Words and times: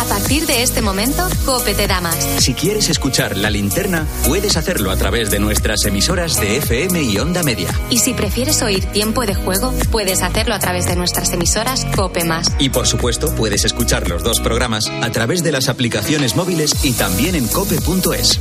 A 0.00 0.04
partir 0.04 0.46
de 0.46 0.62
este 0.62 0.80
momento, 0.80 1.28
Cope 1.44 1.74
te 1.74 1.86
da 1.86 2.00
más. 2.00 2.16
Si 2.38 2.54
quieres 2.54 2.88
escuchar 2.88 3.36
la 3.36 3.50
linterna, 3.50 4.06
puedes 4.26 4.56
hacerlo 4.56 4.90
a 4.90 4.96
través 4.96 5.30
de 5.30 5.38
nuestras 5.38 5.84
emisoras 5.84 6.40
de 6.40 6.56
FM 6.56 7.02
y 7.02 7.18
Onda 7.18 7.42
Media. 7.42 7.68
Y 7.90 7.98
si 7.98 8.14
prefieres 8.14 8.62
oír 8.62 8.86
tiempo 8.86 9.26
de 9.26 9.34
juego, 9.34 9.74
puedes 9.92 10.22
hacerlo 10.22 10.54
a 10.54 10.58
través 10.58 10.86
de 10.86 10.96
nuestras 10.96 11.30
emisoras 11.34 11.84
Cope 11.94 12.24
Más. 12.24 12.50
Y 12.58 12.70
por 12.70 12.86
supuesto, 12.86 13.34
puedes 13.36 13.66
escuchar 13.66 14.08
los 14.08 14.22
dos 14.22 14.40
programas 14.40 14.84
a 15.02 15.10
través 15.10 15.42
de 15.42 15.52
las 15.52 15.68
aplicaciones 15.68 16.34
móviles 16.34 16.82
y 16.82 16.94
también 16.94 17.34
en 17.34 17.46
cope.es. 17.46 18.40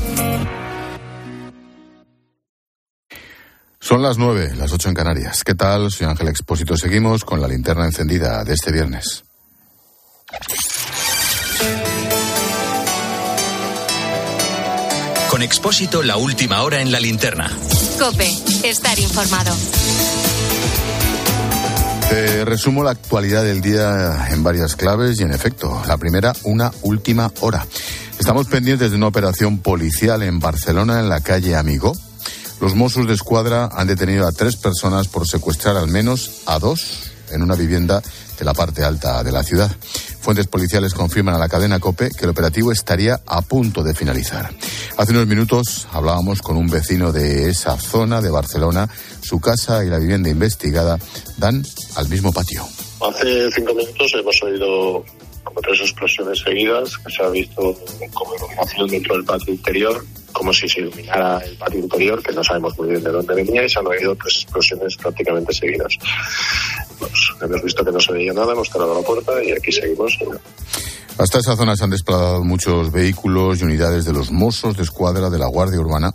Son 3.82 4.02
las 4.02 4.18
nueve, 4.18 4.54
las 4.56 4.72
ocho 4.72 4.88
en 4.88 4.96
Canarias. 4.96 5.44
¿Qué 5.44 5.56
tal? 5.56 5.92
Soy 5.92 6.08
Ángel 6.08 6.30
Expósito. 6.30 6.78
Seguimos 6.78 7.26
con 7.26 7.42
la 7.42 7.50
linterna 7.50 7.86
encendida 7.86 8.46
de 8.46 8.54
este 8.54 8.72
viernes. 8.72 9.26
Con 15.40 15.46
Expósito, 15.46 16.04
la 16.04 16.18
última 16.18 16.64
hora 16.64 16.82
en 16.82 16.92
la 16.92 17.00
linterna. 17.00 17.50
Cope, 17.98 18.30
estar 18.66 19.00
informado. 19.00 19.56
Te 22.10 22.44
resumo 22.44 22.84
la 22.84 22.92
actualidad 22.92 23.46
del 23.46 23.62
día 23.62 24.28
en 24.32 24.44
varias 24.44 24.76
claves 24.76 25.18
y 25.18 25.24
en 25.24 25.32
efecto, 25.32 25.82
la 25.88 25.96
primera, 25.96 26.34
una 26.44 26.74
última 26.82 27.32
hora. 27.40 27.66
Estamos 28.20 28.48
pendientes 28.48 28.92
de 28.92 28.98
una 28.98 29.08
operación 29.08 29.60
policial 29.60 30.24
en 30.24 30.42
Barcelona, 30.42 31.00
en 31.00 31.08
la 31.08 31.22
calle 31.22 31.56
Amigo. 31.56 31.96
Los 32.60 32.76
Mossos 32.76 33.08
de 33.08 33.14
Escuadra 33.14 33.70
han 33.72 33.88
detenido 33.88 34.28
a 34.28 34.34
tres 34.34 34.58
personas 34.58 35.08
por 35.08 35.26
secuestrar 35.26 35.78
al 35.78 35.88
menos 35.88 36.42
a 36.48 36.60
dos 36.60 37.09
en 37.32 37.42
una 37.42 37.56
vivienda 37.56 38.02
de 38.38 38.46
la 38.46 38.54
parte 38.54 38.84
alta 38.84 39.24
de 39.24 39.32
la 39.32 39.44
ciudad. 39.44 39.70
Fuentes 40.22 40.48
policiales 40.48 40.94
confirman 40.94 41.36
a 41.36 41.40
la 41.40 41.50
cadena 41.50 41.80
COPE 41.80 42.12
que 42.12 42.26
el 42.26 42.32
operativo 42.32 42.72
estaría 42.72 43.20
a 43.26 43.42
punto 43.42 43.84
de 43.84 43.94
finalizar. 43.96 44.50
Hace 44.98 45.12
unos 45.12 45.28
minutos 45.28 45.88
hablábamos 45.92 46.42
con 46.42 46.58
un 46.58 46.68
vecino 46.68 47.12
de 47.12 47.50
esa 47.50 47.78
zona 47.78 48.22
de 48.22 48.30
Barcelona. 48.30 48.90
Su 49.22 49.40
casa 49.40 49.84
y 49.84 49.90
la 49.90 50.00
vivienda 50.00 50.30
investigada 50.30 51.00
dan 51.38 51.64
al 51.96 52.10
mismo 52.10 52.34
patio. 52.34 52.68
Hace 53.02 53.50
cinco 53.52 53.74
minutos 53.74 54.12
hemos 54.14 54.44
oído 54.44 55.06
como 55.44 55.62
tres 55.62 55.82
explosiones 55.82 56.40
seguidas, 56.40 56.98
que 56.98 57.12
se 57.12 57.24
ha 57.24 57.30
visto 57.30 57.76
como 58.14 58.36
iluminación 58.36 58.88
dentro 58.90 59.16
del 59.16 59.26
patio 59.26 59.54
interior, 59.54 60.06
como 60.32 60.54
si 60.54 60.68
se 60.68 60.82
iluminara 60.82 61.40
el 61.40 61.56
patio 61.58 61.80
interior, 61.80 62.22
que 62.22 62.34
no 62.34 62.44
sabemos 62.44 62.78
muy 62.78 62.90
bien 62.90 63.04
de 63.04 63.12
dónde 63.12 63.36
venía, 63.36 63.64
y 63.64 63.70
se 63.70 63.80
han 63.80 63.88
oído 63.88 64.16
tres 64.16 64.44
explosiones 64.44 64.96
prácticamente 64.98 65.54
seguidas. 65.54 65.94
Pues, 66.98 67.12
hemos 67.42 67.64
visto 67.64 67.84
que 67.84 67.92
no 67.92 68.00
se 68.00 68.14
veía 68.14 68.34
nada, 68.34 68.54
hemos 68.54 68.70
cerrado 68.70 68.96
la 68.96 69.06
puerta 69.06 69.44
y 69.44 69.52
aquí 69.52 69.72
seguimos. 69.72 70.18
Hasta 71.18 71.40
esa 71.40 71.58
zona 71.58 71.76
se 71.76 71.84
han 71.84 71.90
desplazado 71.90 72.46
muchos 72.46 72.94
vehículos 72.94 73.60
y 73.60 73.66
unidades 73.66 74.06
de 74.06 74.14
los 74.14 74.32
Mossos 74.32 74.78
de 74.78 74.84
Escuadra 74.84 75.30
de 75.30 75.38
la 75.38 75.48
Guardia 75.48 75.80
Urbana. 75.80 76.14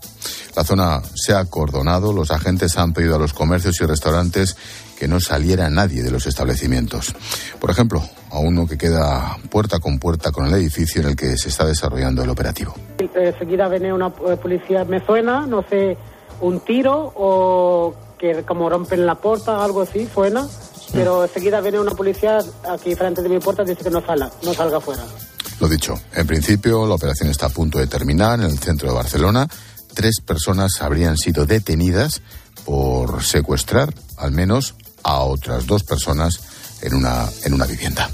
La 0.57 0.65
zona 0.65 1.03
se 1.15 1.35
ha 1.35 1.41
acordonado, 1.41 2.13
los 2.13 2.31
agentes 2.31 2.79
han 2.79 2.95
pedido 2.95 3.17
a 3.17 3.19
los 3.19 3.35
comercios 3.35 3.79
y 3.83 3.85
restaurantes 3.85 4.57
que 4.99 5.07
no 5.07 5.21
saliera 5.21 5.69
nadie 5.69 6.03
de 6.03 6.11
los 6.11 6.27
establecimientos. 6.27 7.15
Por 7.61 7.71
ejemplo, 7.71 8.03
a 8.35 8.41
uno 8.41 8.67
que 8.67 8.77
queda 8.77 9.37
puerta 9.51 9.79
con 9.79 9.99
puerta 9.99 10.33
con 10.33 10.47
el 10.47 10.55
edificio 10.55 11.01
en 11.01 11.09
el 11.09 11.17
que 11.17 11.37
se 11.39 11.49
está 11.49 11.65
desarrollando 11.65 12.23
el 12.23 12.31
operativo. 12.31 12.75
Enseguida 12.99 13.69
viene 13.69 13.93
una 13.93 14.11
policía, 14.11 14.85
me 14.85 15.05
suena, 15.05 15.47
no 15.47 15.65
sé, 15.69 15.97
un 16.41 16.61
tiro 16.61 17.13
o 17.15 17.95
que 18.19 18.43
como 18.43 18.69
rompen 18.69 19.07
la 19.07 19.15
puerta, 19.15 19.65
algo 19.65 19.83
así, 19.83 20.09
suena 20.13 20.47
pero 20.95 21.25
enseguida 21.25 21.61
viene 21.61 21.81
una 21.81 21.93
policía 21.93 22.39
aquí 22.71 22.95
frente 22.95 23.21
de 23.23 23.29
mi 23.29 23.41
puerta 23.41 23.63
y 23.63 23.67
dice 23.67 23.83
que 23.83 23.91
no 23.91 24.05
salga, 24.05 24.31
no 24.43 24.55
salga 24.55 24.81
fuera. 24.81 25.03
Lo 25.61 25.69
dicho, 25.69 25.95
en 26.15 26.27
principio 26.27 26.87
la 26.87 26.95
operación 26.95 27.31
está 27.31 27.47
a 27.47 27.51
punto 27.51 27.79
de 27.79 27.87
terminar 27.87 28.39
en 28.41 28.47
el 28.47 28.59
centro 28.59 28.89
de 28.89 28.95
Barcelona. 28.95 29.49
Tres 29.93 30.21
personas 30.25 30.81
habrían 30.81 31.17
sido 31.17 31.47
detenidas 31.47 32.23
por 32.65 33.23
secuestrar 33.23 33.93
al 34.17 34.33
menos 34.33 34.75
a 35.03 35.21
otras 35.21 35.67
dos 35.67 35.85
personas 35.85 36.54
en 36.85 36.95
una, 36.95 37.29
en 37.43 37.55
una 37.55 37.67
vivienda. 37.67 38.09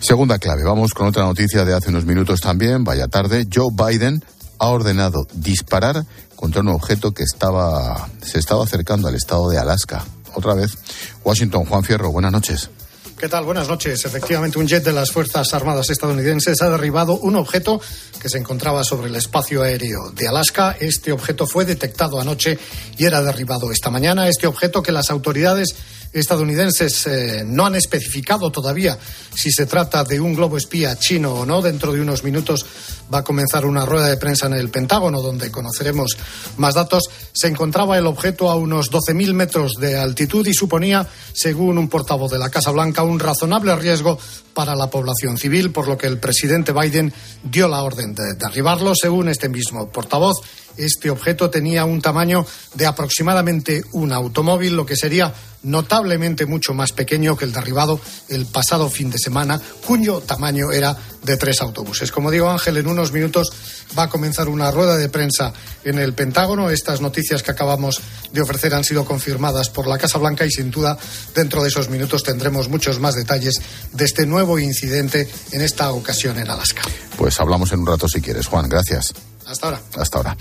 Segunda 0.00 0.38
clave, 0.38 0.64
vamos 0.64 0.94
con 0.94 1.06
otra 1.06 1.24
noticia 1.24 1.64
de 1.64 1.74
hace 1.74 1.90
unos 1.90 2.06
minutos 2.06 2.40
también, 2.40 2.84
vaya 2.84 3.06
tarde. 3.06 3.46
Joe 3.52 3.68
Biden 3.70 4.24
ha 4.58 4.68
ordenado 4.68 5.26
disparar 5.34 6.04
contra 6.36 6.62
un 6.62 6.68
objeto 6.68 7.12
que 7.12 7.22
estaba, 7.22 8.08
se 8.22 8.38
estaba 8.38 8.64
acercando 8.64 9.08
al 9.08 9.14
estado 9.14 9.50
de 9.50 9.58
Alaska 9.58 10.04
otra 10.34 10.54
vez. 10.54 10.78
Washington, 11.22 11.66
Juan 11.66 11.84
Fierro, 11.84 12.10
buenas 12.10 12.32
noches. 12.32 12.70
¿Qué 13.18 13.28
tal? 13.28 13.44
Buenas 13.44 13.68
noches. 13.68 14.02
Efectivamente, 14.06 14.58
un 14.58 14.66
jet 14.66 14.82
de 14.82 14.92
las 14.92 15.10
Fuerzas 15.10 15.52
Armadas 15.52 15.90
estadounidenses 15.90 16.62
ha 16.62 16.70
derribado 16.70 17.18
un 17.18 17.36
objeto 17.36 17.78
que 18.18 18.30
se 18.30 18.38
encontraba 18.38 18.82
sobre 18.82 19.08
el 19.08 19.16
espacio 19.16 19.62
aéreo 19.62 20.10
de 20.12 20.26
Alaska. 20.26 20.74
Este 20.80 21.12
objeto 21.12 21.46
fue 21.46 21.66
detectado 21.66 22.18
anoche 22.18 22.58
y 22.96 23.04
era 23.04 23.20
derribado 23.20 23.70
esta 23.70 23.90
mañana. 23.90 24.26
Este 24.26 24.46
objeto 24.46 24.82
que 24.82 24.92
las 24.92 25.10
autoridades 25.10 25.74
estadounidenses 26.12 27.06
eh, 27.06 27.44
no 27.46 27.66
han 27.66 27.74
especificado 27.74 28.50
todavía 28.50 28.98
si 29.34 29.50
se 29.50 29.66
trata 29.66 30.04
de 30.04 30.20
un 30.20 30.34
globo 30.34 30.56
espía 30.56 30.98
chino 30.98 31.32
o 31.32 31.46
no. 31.46 31.62
Dentro 31.62 31.92
de 31.92 32.00
unos 32.00 32.24
minutos 32.24 32.66
va 33.12 33.18
a 33.18 33.24
comenzar 33.24 33.64
una 33.64 33.86
rueda 33.86 34.08
de 34.08 34.16
prensa 34.16 34.46
en 34.46 34.54
el 34.54 34.70
Pentágono 34.70 35.20
donde 35.20 35.50
conoceremos 35.50 36.16
más 36.56 36.74
datos. 36.74 37.04
Se 37.32 37.48
encontraba 37.48 37.96
el 37.98 38.06
objeto 38.06 38.50
a 38.50 38.56
unos 38.56 38.90
12.000 38.90 39.34
metros 39.34 39.74
de 39.74 39.98
altitud 39.98 40.46
y 40.46 40.54
suponía, 40.54 41.06
según 41.32 41.78
un 41.78 41.88
portavoz 41.88 42.30
de 42.30 42.38
la 42.38 42.50
Casa 42.50 42.70
Blanca, 42.70 43.02
un 43.02 43.20
razonable 43.20 43.74
riesgo 43.76 44.18
para 44.54 44.74
la 44.74 44.90
población 44.90 45.38
civil, 45.38 45.70
por 45.70 45.88
lo 45.88 45.96
que 45.96 46.06
el 46.06 46.18
presidente 46.18 46.72
Biden 46.72 47.12
dio 47.42 47.68
la 47.68 47.82
orden 47.82 48.14
de 48.14 48.34
derribarlo. 48.34 48.94
Según 48.94 49.28
este 49.28 49.48
mismo 49.48 49.90
portavoz, 49.90 50.38
este 50.76 51.10
objeto 51.10 51.50
tenía 51.50 51.84
un 51.84 52.00
tamaño 52.00 52.46
de 52.74 52.86
aproximadamente 52.86 53.82
un 53.92 54.12
automóvil, 54.12 54.76
lo 54.76 54.86
que 54.86 54.96
sería 54.96 55.32
notablemente 55.62 56.46
mucho 56.46 56.74
más 56.74 56.92
pequeño 56.92 57.36
que 57.36 57.44
el 57.44 57.52
derribado 57.52 58.00
el 58.28 58.46
pasado 58.46 58.88
fin 58.88 59.10
de 59.10 59.18
semana, 59.18 59.60
cuyo 59.86 60.20
tamaño 60.20 60.72
era 60.72 60.96
de 61.22 61.36
tres 61.36 61.60
autobuses. 61.60 62.10
Como 62.12 62.30
digo, 62.30 62.48
Ángel, 62.48 62.78
en 62.78 62.86
unos 62.86 63.12
minutos 63.12 63.52
va 63.98 64.04
a 64.04 64.08
comenzar 64.08 64.48
una 64.48 64.70
rueda 64.70 64.96
de 64.96 65.08
prensa 65.08 65.52
en 65.84 65.98
el 65.98 66.14
Pentágono. 66.14 66.70
Estas 66.70 67.00
noticias 67.00 67.42
que 67.42 67.50
acabamos 67.50 68.00
de 68.32 68.40
ofrecer 68.40 68.74
han 68.74 68.84
sido 68.84 69.04
confirmadas 69.04 69.68
por 69.68 69.86
la 69.86 69.98
Casa 69.98 70.18
Blanca 70.18 70.46
y 70.46 70.50
sin 70.50 70.70
duda 70.70 70.96
dentro 71.34 71.62
de 71.62 71.68
esos 71.68 71.90
minutos 71.90 72.22
tendremos 72.22 72.68
muchos 72.68 72.98
más 73.00 73.14
detalles 73.14 73.60
de 73.92 74.04
este 74.04 74.26
nuevo 74.26 74.58
incidente 74.58 75.28
en 75.52 75.60
esta 75.60 75.92
ocasión 75.92 76.38
en 76.38 76.48
Alaska. 76.48 76.82
Pues 77.16 77.38
hablamos 77.40 77.72
en 77.72 77.80
un 77.80 77.86
rato 77.86 78.08
si 78.08 78.20
quieres, 78.20 78.46
Juan. 78.46 78.68
Gracias. 78.68 79.12
Hasta 79.50 79.66
ahora. 79.66 79.80
Hasta 79.96 80.18
ahora. 80.18 80.36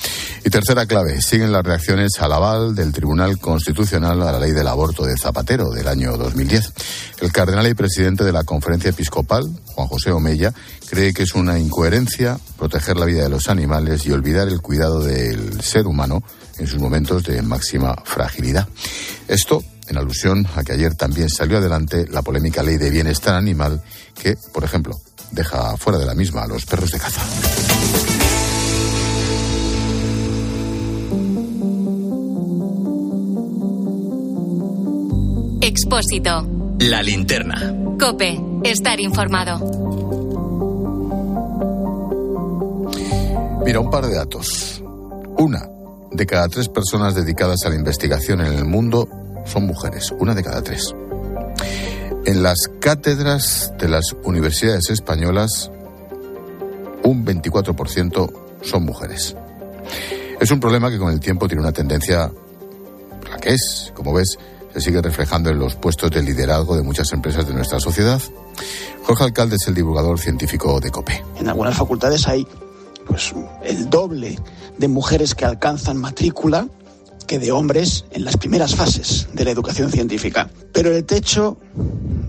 Y 0.45 0.51
tercera 0.51 0.85
clave, 0.85 1.19
siguen 1.19 1.51
las 1.51 1.65
reacciones 1.65 2.11
al 2.19 2.31
aval 2.31 2.75
del 2.75 2.91
Tribunal 2.91 3.39
Constitucional 3.39 4.21
a 4.21 4.33
la 4.33 4.39
ley 4.39 4.51
del 4.51 4.67
aborto 4.67 5.03
de 5.03 5.17
Zapatero 5.17 5.71
del 5.71 5.87
año 5.87 6.15
2010. 6.15 6.73
El 7.21 7.31
cardenal 7.31 7.65
y 7.67 7.73
presidente 7.73 8.23
de 8.23 8.31
la 8.31 8.43
Conferencia 8.43 8.91
Episcopal, 8.91 9.49
Juan 9.65 9.87
José 9.87 10.11
Omella, 10.11 10.53
cree 10.87 11.11
que 11.11 11.23
es 11.23 11.33
una 11.33 11.57
incoherencia 11.57 12.37
proteger 12.55 12.97
la 12.97 13.07
vida 13.07 13.23
de 13.23 13.29
los 13.29 13.49
animales 13.49 14.05
y 14.05 14.11
olvidar 14.11 14.47
el 14.47 14.61
cuidado 14.61 15.01
del 15.01 15.59
ser 15.61 15.87
humano 15.87 16.21
en 16.59 16.67
sus 16.67 16.79
momentos 16.79 17.23
de 17.23 17.41
máxima 17.41 17.95
fragilidad. 18.05 18.67
Esto 19.27 19.63
en 19.87 19.97
alusión 19.97 20.45
a 20.55 20.63
que 20.63 20.73
ayer 20.73 20.93
también 20.93 21.29
salió 21.29 21.57
adelante 21.57 22.05
la 22.11 22.21
polémica 22.21 22.61
ley 22.61 22.77
de 22.77 22.91
bienestar 22.91 23.33
animal 23.33 23.81
que, 24.13 24.37
por 24.53 24.63
ejemplo, 24.63 25.01
deja 25.31 25.75
fuera 25.77 25.97
de 25.97 26.05
la 26.05 26.13
misma 26.13 26.43
a 26.43 26.47
los 26.47 26.67
perros 26.67 26.91
de 26.91 26.99
caza. 26.99 27.21
Expósito. 35.91 36.47
La 36.81 37.01
linterna. 37.01 37.73
Cope. 37.99 38.39
Estar 38.63 38.99
informado. 38.99 39.57
Mira, 43.65 43.79
un 43.79 43.89
par 43.89 44.05
de 44.05 44.13
datos. 44.13 44.83
Una 45.39 45.67
de 46.11 46.25
cada 46.27 46.47
tres 46.47 46.69
personas 46.69 47.15
dedicadas 47.15 47.65
a 47.65 47.69
la 47.69 47.75
investigación 47.75 48.41
en 48.41 48.53
el 48.53 48.65
mundo 48.65 49.09
son 49.45 49.65
mujeres. 49.65 50.13
Una 50.19 50.35
de 50.35 50.43
cada 50.43 50.61
tres. 50.61 50.93
En 52.23 52.43
las 52.43 52.69
cátedras 52.79 53.73
de 53.79 53.89
las 53.89 54.15
universidades 54.23 54.91
españolas, 54.91 55.71
un 57.03 57.25
24% 57.25 58.31
son 58.61 58.85
mujeres. 58.85 59.35
Es 60.39 60.51
un 60.51 60.59
problema 60.59 60.91
que 60.91 60.99
con 60.99 61.11
el 61.11 61.19
tiempo 61.19 61.47
tiene 61.47 61.63
una 61.63 61.73
tendencia, 61.73 62.31
la 63.27 63.37
que 63.37 63.55
es, 63.55 63.91
como 63.95 64.13
ves, 64.13 64.37
se 64.79 64.85
sigue 64.85 65.01
reflejando 65.01 65.49
en 65.49 65.59
los 65.59 65.75
puestos 65.75 66.09
de 66.11 66.23
liderazgo 66.23 66.75
de 66.75 66.83
muchas 66.83 67.11
empresas 67.11 67.45
de 67.47 67.53
nuestra 67.53 67.79
sociedad. 67.79 68.21
Jorge 69.03 69.25
Alcalde 69.25 69.57
es 69.57 69.67
el 69.67 69.75
divulgador 69.75 70.19
científico 70.19 70.79
de 70.79 70.89
COPE. 70.89 71.23
En 71.39 71.49
algunas 71.49 71.75
facultades 71.75 72.27
hay 72.27 72.47
pues 73.05 73.33
el 73.63 73.89
doble 73.89 74.39
de 74.77 74.87
mujeres 74.87 75.35
que 75.35 75.45
alcanzan 75.45 75.97
matrícula 75.97 76.67
que 77.27 77.39
de 77.39 77.51
hombres 77.51 78.05
en 78.11 78.23
las 78.23 78.37
primeras 78.37 78.75
fases 78.75 79.27
de 79.33 79.45
la 79.45 79.51
educación 79.51 79.91
científica. 79.91 80.49
Pero 80.71 80.95
el 80.95 81.03
techo 81.03 81.57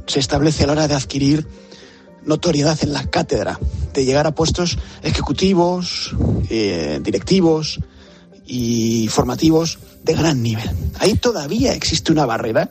se 0.06 0.18
establece 0.18 0.64
a 0.64 0.66
la 0.66 0.72
hora 0.72 0.88
de 0.88 0.94
adquirir 0.94 1.46
notoriedad 2.24 2.78
en 2.82 2.92
la 2.92 3.04
cátedra, 3.04 3.58
de 3.94 4.04
llegar 4.04 4.26
a 4.26 4.34
puestos 4.34 4.76
ejecutivos, 5.02 6.14
eh, 6.50 7.00
directivos 7.02 7.80
y 8.44 9.08
formativos 9.08 9.78
de 10.02 10.14
gran 10.14 10.42
nivel. 10.42 10.70
Ahí 10.98 11.14
todavía 11.14 11.74
existe 11.74 12.12
una 12.12 12.26
barrera 12.26 12.70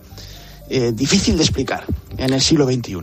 eh, 0.69 0.91
difícil 0.93 1.37
de 1.37 1.43
explicar 1.43 1.83
en 2.17 2.33
el 2.33 2.41
siglo 2.41 2.65
XXI. 2.65 2.97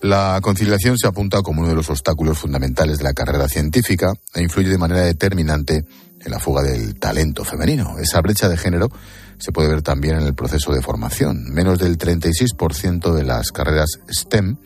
La 0.00 0.38
conciliación 0.42 0.96
se 0.96 1.08
apunta 1.08 1.42
como 1.42 1.60
uno 1.60 1.70
de 1.70 1.74
los 1.74 1.90
obstáculos 1.90 2.38
fundamentales 2.38 2.98
de 2.98 3.04
la 3.04 3.14
carrera 3.14 3.48
científica 3.48 4.12
e 4.34 4.42
influye 4.42 4.68
de 4.68 4.78
manera 4.78 5.00
determinante 5.00 5.84
en 6.20 6.30
la 6.30 6.38
fuga 6.38 6.62
del 6.62 6.98
talento 6.98 7.44
femenino. 7.44 7.98
Esa 7.98 8.20
brecha 8.20 8.48
de 8.48 8.56
género 8.56 8.90
se 9.38 9.50
puede 9.50 9.68
ver 9.68 9.82
también 9.82 10.16
en 10.16 10.26
el 10.26 10.34
proceso 10.34 10.72
de 10.72 10.82
formación. 10.82 11.44
Menos 11.52 11.78
del 11.78 11.98
36% 11.98 13.12
de 13.12 13.24
las 13.24 13.50
carreras 13.50 13.88
STEM, 14.08 14.58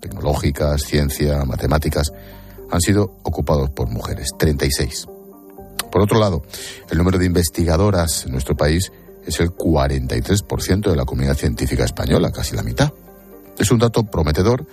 tecnológicas, 0.00 0.82
ciencia, 0.82 1.44
matemáticas, 1.44 2.12
han 2.70 2.80
sido 2.80 3.18
ocupados 3.22 3.70
por 3.70 3.88
mujeres. 3.90 4.28
36. 4.38 5.06
Por 5.90 6.02
otro 6.02 6.18
lado, 6.18 6.42
el 6.90 6.98
número 6.98 7.18
de 7.18 7.26
investigadoras 7.26 8.24
en 8.26 8.32
nuestro 8.32 8.56
país 8.56 8.92
es 9.26 9.40
el 9.40 9.50
43% 9.50 10.90
de 10.90 10.96
la 10.96 11.04
comunidad 11.04 11.36
científica 11.36 11.84
española, 11.84 12.30
casi 12.32 12.56
la 12.56 12.62
mitad. 12.62 12.92
Es 13.58 13.70
un 13.70 13.78
dato 13.78 14.04
prometedor, 14.04 14.66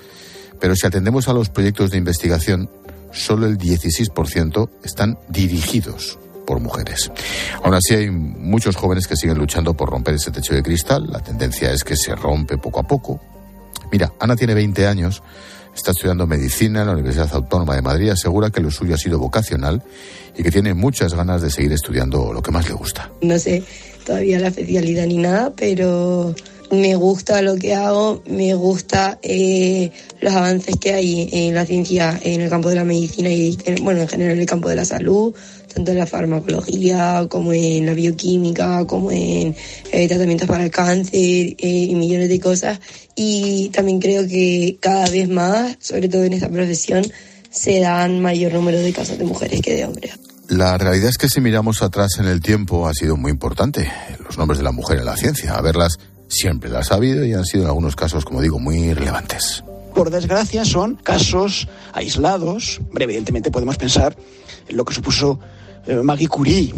pero 0.59 0.75
si 0.75 0.87
atendemos 0.87 1.27
a 1.27 1.33
los 1.33 1.49
proyectos 1.49 1.91
de 1.91 1.97
investigación, 1.97 2.69
solo 3.11 3.47
el 3.47 3.57
16% 3.57 4.69
están 4.83 5.17
dirigidos 5.29 6.17
por 6.45 6.61
mujeres. 6.61 7.11
Aún 7.61 7.73
así 7.73 7.93
hay 7.93 8.09
muchos 8.09 8.77
jóvenes 8.77 9.07
que 9.07 9.17
siguen 9.17 9.37
luchando 9.37 9.75
por 9.75 9.89
romper 9.89 10.15
ese 10.15 10.31
techo 10.31 10.53
de 10.53 10.63
cristal. 10.63 11.05
La 11.11 11.19
tendencia 11.19 11.71
es 11.71 11.83
que 11.83 11.97
se 11.97 12.15
rompe 12.15 12.57
poco 12.57 12.79
a 12.79 12.83
poco. 12.83 13.19
Mira, 13.91 14.13
Ana 14.19 14.35
tiene 14.35 14.53
20 14.53 14.87
años, 14.87 15.21
está 15.77 15.91
estudiando 15.91 16.27
medicina 16.27 16.81
en 16.81 16.87
la 16.87 16.93
Universidad 16.93 17.29
Autónoma 17.33 17.75
de 17.75 17.81
Madrid, 17.81 18.09
asegura 18.09 18.49
que 18.49 18.61
lo 18.61 18.71
suyo 18.71 18.95
ha 18.95 18.97
sido 18.97 19.19
vocacional 19.19 19.81
y 20.37 20.43
que 20.43 20.51
tiene 20.51 20.73
muchas 20.73 21.13
ganas 21.13 21.41
de 21.41 21.49
seguir 21.49 21.71
estudiando 21.71 22.33
lo 22.33 22.41
que 22.41 22.51
más 22.51 22.67
le 22.67 22.73
gusta. 22.73 23.11
No 23.21 23.37
sé 23.39 23.63
todavía 24.07 24.39
la 24.39 24.47
especialidad 24.47 25.05
ni 25.05 25.17
nada, 25.17 25.51
pero 25.53 26.33
me 26.71 26.95
gusta 26.95 27.41
lo 27.41 27.57
que 27.57 27.75
hago, 27.75 28.23
me 28.25 28.53
gusta 28.53 29.19
eh, 29.21 29.91
los 30.21 30.33
avances 30.33 30.77
que 30.77 30.93
hay 30.93 31.29
en 31.31 31.53
la 31.53 31.65
ciencia, 31.65 32.17
en 32.23 32.39
el 32.39 32.49
campo 32.49 32.69
de 32.69 32.75
la 32.75 32.85
medicina 32.85 33.29
y, 33.29 33.57
bueno, 33.81 34.01
en 34.01 34.07
general 34.07 34.33
en 34.35 34.39
el 34.39 34.45
campo 34.45 34.69
de 34.69 34.77
la 34.77 34.85
salud, 34.85 35.35
tanto 35.73 35.91
en 35.91 35.97
la 35.97 36.05
farmacología 36.05 37.27
como 37.29 37.53
en 37.53 37.85
la 37.85 37.93
bioquímica, 37.93 38.85
como 38.85 39.11
en 39.11 39.55
eh, 39.91 40.07
tratamientos 40.07 40.47
para 40.47 40.63
el 40.63 40.71
cáncer 40.71 41.13
eh, 41.13 41.55
y 41.59 41.95
millones 41.95 42.29
de 42.29 42.39
cosas. 42.39 42.79
Y 43.15 43.69
también 43.69 43.99
creo 43.99 44.27
que 44.27 44.77
cada 44.79 45.09
vez 45.09 45.29
más, 45.29 45.77
sobre 45.79 46.09
todo 46.09 46.23
en 46.23 46.33
esta 46.33 46.49
profesión, 46.49 47.05
se 47.49 47.79
dan 47.79 48.21
mayor 48.21 48.53
número 48.53 48.79
de 48.79 48.93
casos 48.93 49.17
de 49.17 49.25
mujeres 49.25 49.61
que 49.61 49.75
de 49.75 49.85
hombres. 49.85 50.13
La 50.49 50.77
realidad 50.77 51.09
es 51.09 51.17
que 51.17 51.27
si 51.27 51.41
miramos 51.41 51.81
atrás 51.81 52.19
en 52.19 52.25
el 52.25 52.41
tiempo 52.41 52.87
ha 52.87 52.93
sido 52.93 53.17
muy 53.17 53.31
importante 53.31 53.91
los 54.25 54.37
nombres 54.37 54.59
de 54.59 54.63
la 54.63 54.71
mujer 54.71 54.99
en 54.99 55.05
la 55.05 55.17
ciencia. 55.17 55.55
A 55.55 55.61
verlas 55.61 55.97
siempre 56.29 56.69
las 56.69 56.91
ha 56.91 56.95
habido 56.95 57.25
y 57.25 57.33
han 57.33 57.43
sido 57.43 57.63
en 57.63 57.69
algunos 57.69 57.95
casos, 57.95 58.23
como 58.23 58.41
digo, 58.41 58.59
muy 58.59 58.93
relevantes. 58.93 59.63
Por 59.93 60.09
desgracia 60.09 60.63
son 60.63 60.95
casos 60.95 61.67
aislados. 61.91 62.79
Evidentemente 62.97 63.51
podemos 63.51 63.77
pensar 63.77 64.15
en 64.67 64.77
lo 64.77 64.85
que 64.85 64.93
supuso 64.93 65.39
eh, 65.87 65.95
Maggie 66.03 66.27
Curie 66.27 66.73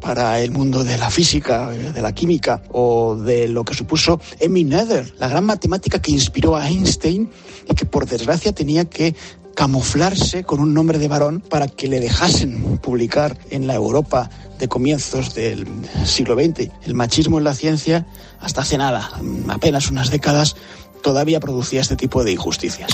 para 0.00 0.40
el 0.40 0.50
mundo 0.50 0.84
de 0.84 0.98
la 0.98 1.10
física, 1.10 1.70
de 1.70 2.02
la 2.02 2.12
química, 2.12 2.62
o 2.72 3.16
de 3.16 3.48
lo 3.48 3.64
que 3.64 3.74
supuso 3.74 4.20
Emmy 4.40 4.64
Noether, 4.64 5.14
la 5.18 5.28
gran 5.28 5.44
matemática 5.44 6.00
que 6.00 6.10
inspiró 6.10 6.56
a 6.56 6.68
Einstein 6.68 7.30
y 7.70 7.74
que 7.74 7.86
por 7.86 8.06
desgracia 8.06 8.52
tenía 8.52 8.84
que 8.84 9.14
camuflarse 9.54 10.44
con 10.44 10.60
un 10.60 10.74
nombre 10.74 10.98
de 10.98 11.08
varón 11.08 11.40
para 11.40 11.68
que 11.68 11.88
le 11.88 12.00
dejasen 12.00 12.78
publicar 12.78 13.38
en 13.50 13.66
la 13.66 13.74
Europa 13.74 14.28
de 14.58 14.68
comienzos 14.68 15.34
del 15.34 15.66
siglo 16.04 16.34
XX. 16.34 16.70
El 16.84 16.94
machismo 16.94 17.38
en 17.38 17.44
la 17.44 17.54
ciencia, 17.54 18.06
hasta 18.40 18.62
hace 18.62 18.78
nada, 18.78 19.10
apenas 19.48 19.90
unas 19.90 20.10
décadas, 20.10 20.56
todavía 21.04 21.38
producía 21.38 21.82
este 21.82 21.96
tipo 21.96 22.24
de 22.24 22.32
injusticias. 22.32 22.90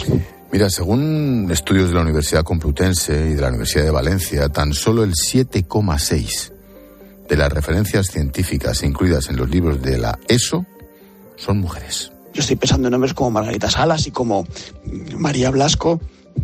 Mira, 0.53 0.69
según 0.69 1.49
estudios 1.51 1.91
de 1.91 1.95
la 1.95 2.01
Universidad 2.03 2.43
Complutense 2.43 3.31
y 3.31 3.35
de 3.35 3.41
la 3.41 3.49
Universidad 3.49 3.85
de 3.85 3.93
Valencia, 3.93 4.49
tan 4.49 4.75
solo 4.75 5.05
el 5.05 5.13
7,6 5.13 6.53
de 7.29 7.37
las 7.37 7.53
referencias 7.53 8.09
científicas 8.09 8.83
incluidas 8.83 9.31
en 9.31 9.37
los 9.37 9.49
libros 9.49 9.81
de 9.81 9.97
la 9.97 10.19
ESO 10.27 10.67
son 11.37 11.59
mujeres. 11.59 12.11
Yo 12.35 12.41
estoy 12.41 12.57
pensando 12.57 12.89
en 12.89 12.93
nombres 12.93 13.15
como 13.15 13.31
Margarita 13.31 13.71
Salas 13.71 14.09
y 14.09 14.11
como 14.11 14.45
María 15.17 15.51
Blasco, 15.51 16.01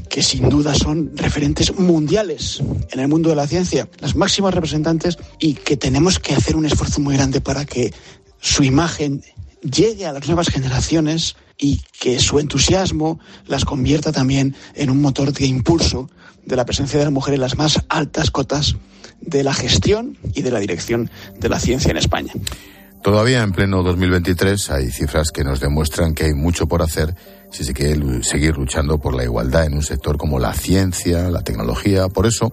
que 0.08 0.22
sin 0.22 0.48
duda 0.48 0.72
son 0.72 1.16
referentes 1.16 1.76
mundiales 1.76 2.62
en 2.92 3.00
el 3.00 3.08
mundo 3.08 3.30
de 3.30 3.36
la 3.36 3.48
ciencia, 3.48 3.88
las 3.98 4.14
máximas 4.14 4.54
representantes, 4.54 5.18
y 5.40 5.54
que 5.54 5.76
tenemos 5.76 6.20
que 6.20 6.32
hacer 6.32 6.54
un 6.54 6.66
esfuerzo 6.66 7.00
muy 7.00 7.16
grande 7.16 7.40
para 7.40 7.64
que 7.64 7.92
su 8.40 8.62
imagen 8.62 9.22
llegue 9.70 10.06
a 10.06 10.12
las 10.12 10.26
nuevas 10.26 10.48
generaciones 10.48 11.36
y 11.58 11.82
que 11.98 12.18
su 12.18 12.38
entusiasmo 12.38 13.18
las 13.46 13.64
convierta 13.64 14.12
también 14.12 14.54
en 14.74 14.90
un 14.90 15.00
motor 15.00 15.32
de 15.32 15.46
impulso 15.46 16.10
de 16.44 16.56
la 16.56 16.64
presencia 16.64 16.98
de 16.98 17.04
la 17.04 17.10
mujer 17.10 17.34
en 17.34 17.40
las 17.40 17.56
más 17.56 17.82
altas 17.88 18.30
cotas 18.30 18.76
de 19.20 19.42
la 19.42 19.54
gestión 19.54 20.18
y 20.34 20.42
de 20.42 20.50
la 20.50 20.60
dirección 20.60 21.10
de 21.38 21.48
la 21.48 21.58
ciencia 21.58 21.90
en 21.90 21.96
España. 21.96 22.32
Todavía 23.02 23.42
en 23.42 23.52
pleno 23.52 23.82
2023 23.82 24.70
hay 24.70 24.90
cifras 24.90 25.30
que 25.30 25.44
nos 25.44 25.60
demuestran 25.60 26.14
que 26.14 26.24
hay 26.24 26.34
mucho 26.34 26.66
por 26.66 26.82
hacer 26.82 27.14
si 27.52 27.64
se 27.64 27.72
quiere 27.72 28.22
seguir 28.24 28.56
luchando 28.56 28.98
por 28.98 29.14
la 29.14 29.22
igualdad 29.22 29.64
en 29.64 29.74
un 29.74 29.82
sector 29.82 30.16
como 30.16 30.40
la 30.40 30.52
ciencia, 30.52 31.30
la 31.30 31.42
tecnología. 31.42 32.08
Por 32.08 32.26
eso, 32.26 32.52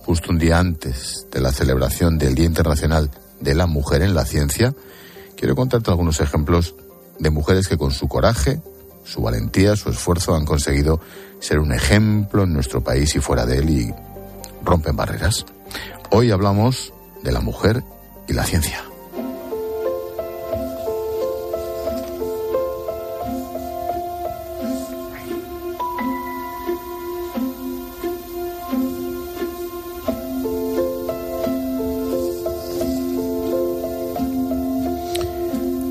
justo 0.00 0.30
un 0.30 0.38
día 0.38 0.58
antes 0.58 1.26
de 1.32 1.40
la 1.40 1.50
celebración 1.50 2.18
del 2.18 2.34
Día 2.34 2.44
Internacional 2.44 3.10
de 3.40 3.54
la 3.54 3.66
Mujer 3.66 4.02
en 4.02 4.14
la 4.14 4.26
Ciencia, 4.26 4.74
quiero 5.36 5.54
contarte 5.54 5.90
algunos 5.90 6.20
ejemplos 6.20 6.74
de 7.18 7.30
mujeres 7.30 7.68
que 7.68 7.78
con 7.78 7.92
su 7.92 8.08
coraje, 8.08 8.60
su 9.04 9.22
valentía, 9.22 9.76
su 9.76 9.90
esfuerzo 9.90 10.34
han 10.34 10.44
conseguido 10.44 11.00
ser 11.40 11.58
un 11.58 11.72
ejemplo 11.72 12.42
en 12.44 12.52
nuestro 12.52 12.82
país 12.82 13.14
y 13.14 13.20
fuera 13.20 13.46
de 13.46 13.58
él 13.58 13.70
y 13.70 13.94
rompen 14.64 14.96
barreras. 14.96 15.46
Hoy 16.10 16.30
hablamos 16.30 16.92
de 17.22 17.32
la 17.32 17.40
mujer 17.40 17.82
y 18.28 18.32
la 18.32 18.44
ciencia. 18.44 18.82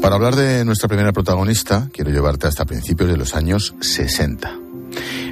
Para 0.05 0.17
hablar 0.17 0.35
de 0.35 0.63
nuestra 0.65 0.87
primera 0.87 1.11
protagonista, 1.11 1.89
quiero 1.91 2.11
llevarte 2.11 2.45
hasta 2.45 2.63
principios 2.63 3.09
de 3.09 3.17
los 3.17 3.35
años 3.35 3.73
60. 3.79 4.51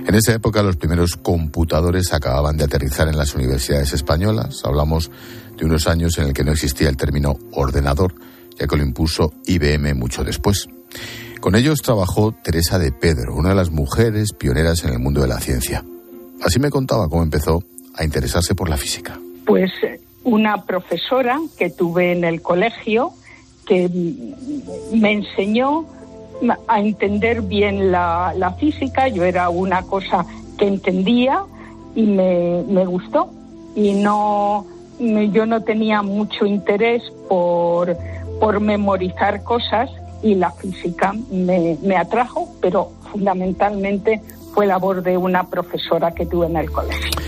En 0.08 0.16
esa 0.16 0.34
época 0.34 0.64
los 0.64 0.78
primeros 0.78 1.16
computadores 1.16 2.12
acababan 2.12 2.58
de 2.58 2.64
aterrizar 2.64 3.08
en 3.08 3.16
las 3.16 3.36
universidades 3.36 3.94
españolas. 3.94 4.64
Hablamos 4.66 5.12
de 5.56 5.66
unos 5.66 5.88
años 5.88 6.18
en 6.18 6.26
el 6.26 6.34
que 6.34 6.44
no 6.44 6.54
existía 6.54 6.90
el 6.90 6.98
término 6.98 7.38
ordenador, 7.52 8.16
ya 8.58 8.66
que 8.66 8.76
lo 8.76 8.82
impuso 8.82 9.32
IBM 9.46 9.94
mucho 9.94 10.24
después. 10.24 10.68
Con 11.40 11.54
ellos 11.54 11.84
trabajó 11.84 12.32
Teresa 12.32 12.80
de 12.80 12.92
Pedro, 12.92 13.36
una 13.36 13.50
de 13.50 13.56
las 13.56 13.70
mujeres 13.70 14.34
pioneras 14.34 14.84
en 14.86 14.94
el 14.94 14.98
mundo 14.98 15.22
de 15.22 15.28
la 15.28 15.40
ciencia. 15.40 15.86
Así 16.42 16.60
me 16.60 16.72
contaba 16.72 17.08
cómo 17.10 17.22
empezó 17.22 17.64
a 17.94 18.04
interesarse 18.04 18.56
por 18.56 18.70
la 18.70 18.78
física. 18.78 19.20
Pues 19.46 19.70
una 20.24 20.66
profesora 20.66 21.38
que 21.60 21.70
tuve 21.70 22.12
en 22.12 22.24
el 22.24 22.42
colegio 22.42 23.14
que 23.66 23.90
me 24.94 25.12
enseñó 25.12 25.86
a 26.68 26.80
entender 26.80 27.42
bien 27.42 27.92
la, 27.92 28.56
física. 28.60 29.08
Yo 29.08 29.24
era 29.24 29.50
una 29.50 29.84
cosa 29.84 30.26
que 30.58 30.68
entendía 30.68 31.44
y 31.96 32.04
me, 32.04 32.86
gustó. 32.86 33.30
Y 33.76 33.94
no, 33.94 34.66
yo 35.00 35.46
no 35.46 35.64
tenía 35.64 36.02
mucho 36.02 36.46
interés 36.46 37.04
por, 37.30 37.98
por 38.40 38.60
memorizar 38.60 39.44
cosas 39.44 39.90
y 40.22 40.36
la 40.36 40.52
física 40.52 41.14
me, 41.32 41.78
me 41.82 41.98
atrajo, 41.98 42.50
pero 42.62 42.92
fundamentalmente 43.12 44.22
fue 44.54 44.68
labor 44.68 45.02
de 45.02 45.18
una 45.18 45.50
profesora 45.50 46.12
que 46.12 46.26
tuve 46.26 46.46
en 46.48 46.58
el 46.58 46.72
colegio. 46.72 47.23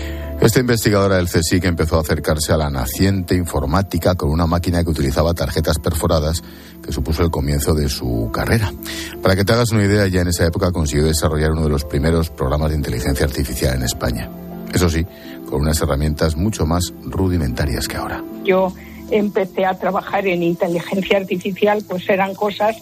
Esta 0.46 0.60
investigadora 0.60 1.16
del 1.16 1.26
CSIC 1.26 1.64
empezó 1.64 1.96
a 1.96 2.02
acercarse 2.02 2.52
a 2.52 2.56
la 2.56 2.70
naciente 2.70 3.34
informática 3.34 4.14
con 4.14 4.30
una 4.30 4.46
máquina 4.46 4.84
que 4.84 4.90
utilizaba 4.90 5.34
tarjetas 5.34 5.80
perforadas 5.80 6.40
que 6.84 6.92
supuso 6.92 7.24
el 7.24 7.32
comienzo 7.32 7.74
de 7.74 7.88
su 7.88 8.30
carrera. 8.32 8.72
Para 9.20 9.34
que 9.34 9.44
te 9.44 9.52
hagas 9.52 9.72
una 9.72 9.84
idea, 9.84 10.06
ya 10.06 10.20
en 10.20 10.28
esa 10.28 10.46
época 10.46 10.70
consiguió 10.70 11.04
desarrollar 11.04 11.50
uno 11.50 11.64
de 11.64 11.70
los 11.70 11.84
primeros 11.84 12.30
programas 12.30 12.70
de 12.70 12.76
inteligencia 12.76 13.26
artificial 13.26 13.74
en 13.74 13.82
España. 13.82 14.30
Eso 14.72 14.88
sí, 14.88 15.04
con 15.50 15.62
unas 15.62 15.80
herramientas 15.80 16.36
mucho 16.36 16.64
más 16.64 16.94
rudimentarias 17.02 17.88
que 17.88 17.96
ahora. 17.96 18.22
Yo 18.44 18.72
empecé 19.10 19.66
a 19.66 19.76
trabajar 19.76 20.28
en 20.28 20.44
inteligencia 20.44 21.16
artificial, 21.16 21.82
pues 21.88 22.08
eran 22.08 22.36
cosas 22.36 22.76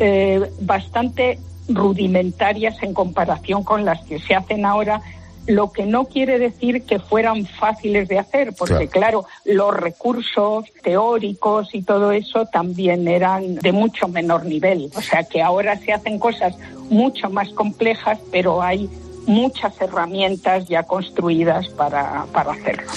eh, 0.00 0.50
bastante 0.62 1.38
rudimentarias 1.68 2.74
en 2.82 2.92
comparación 2.92 3.62
con 3.62 3.84
las 3.84 4.04
que 4.04 4.18
se 4.18 4.34
hacen 4.34 4.66
ahora, 4.66 5.00
lo 5.48 5.72
que 5.72 5.86
no 5.86 6.04
quiere 6.04 6.38
decir 6.38 6.82
que 6.82 6.98
fueran 6.98 7.46
fáciles 7.46 8.06
de 8.08 8.18
hacer, 8.18 8.52
porque 8.56 8.86
claro. 8.88 9.24
los 9.44 9.74
recursos 9.74 10.66
teóricos 10.82 11.74
y 11.74 11.82
todo 11.82 12.12
eso 12.12 12.46
también 12.46 13.08
eran 13.08 13.56
de 13.56 13.72
mucho 13.72 14.08
menor 14.08 14.44
nivel. 14.44 14.90
O 14.94 15.00
sea 15.00 15.24
que 15.24 15.42
ahora 15.42 15.76
se 15.78 15.92
hacen 15.92 16.18
cosas 16.18 16.54
mucho 16.90 17.30
más 17.30 17.48
complejas, 17.50 18.18
pero 18.30 18.62
hay 18.62 18.88
muchas 19.26 19.80
herramientas 19.80 20.68
ya 20.68 20.82
construidas 20.82 21.68
para, 21.68 22.26
para 22.32 22.52
hacerlo. 22.52 22.92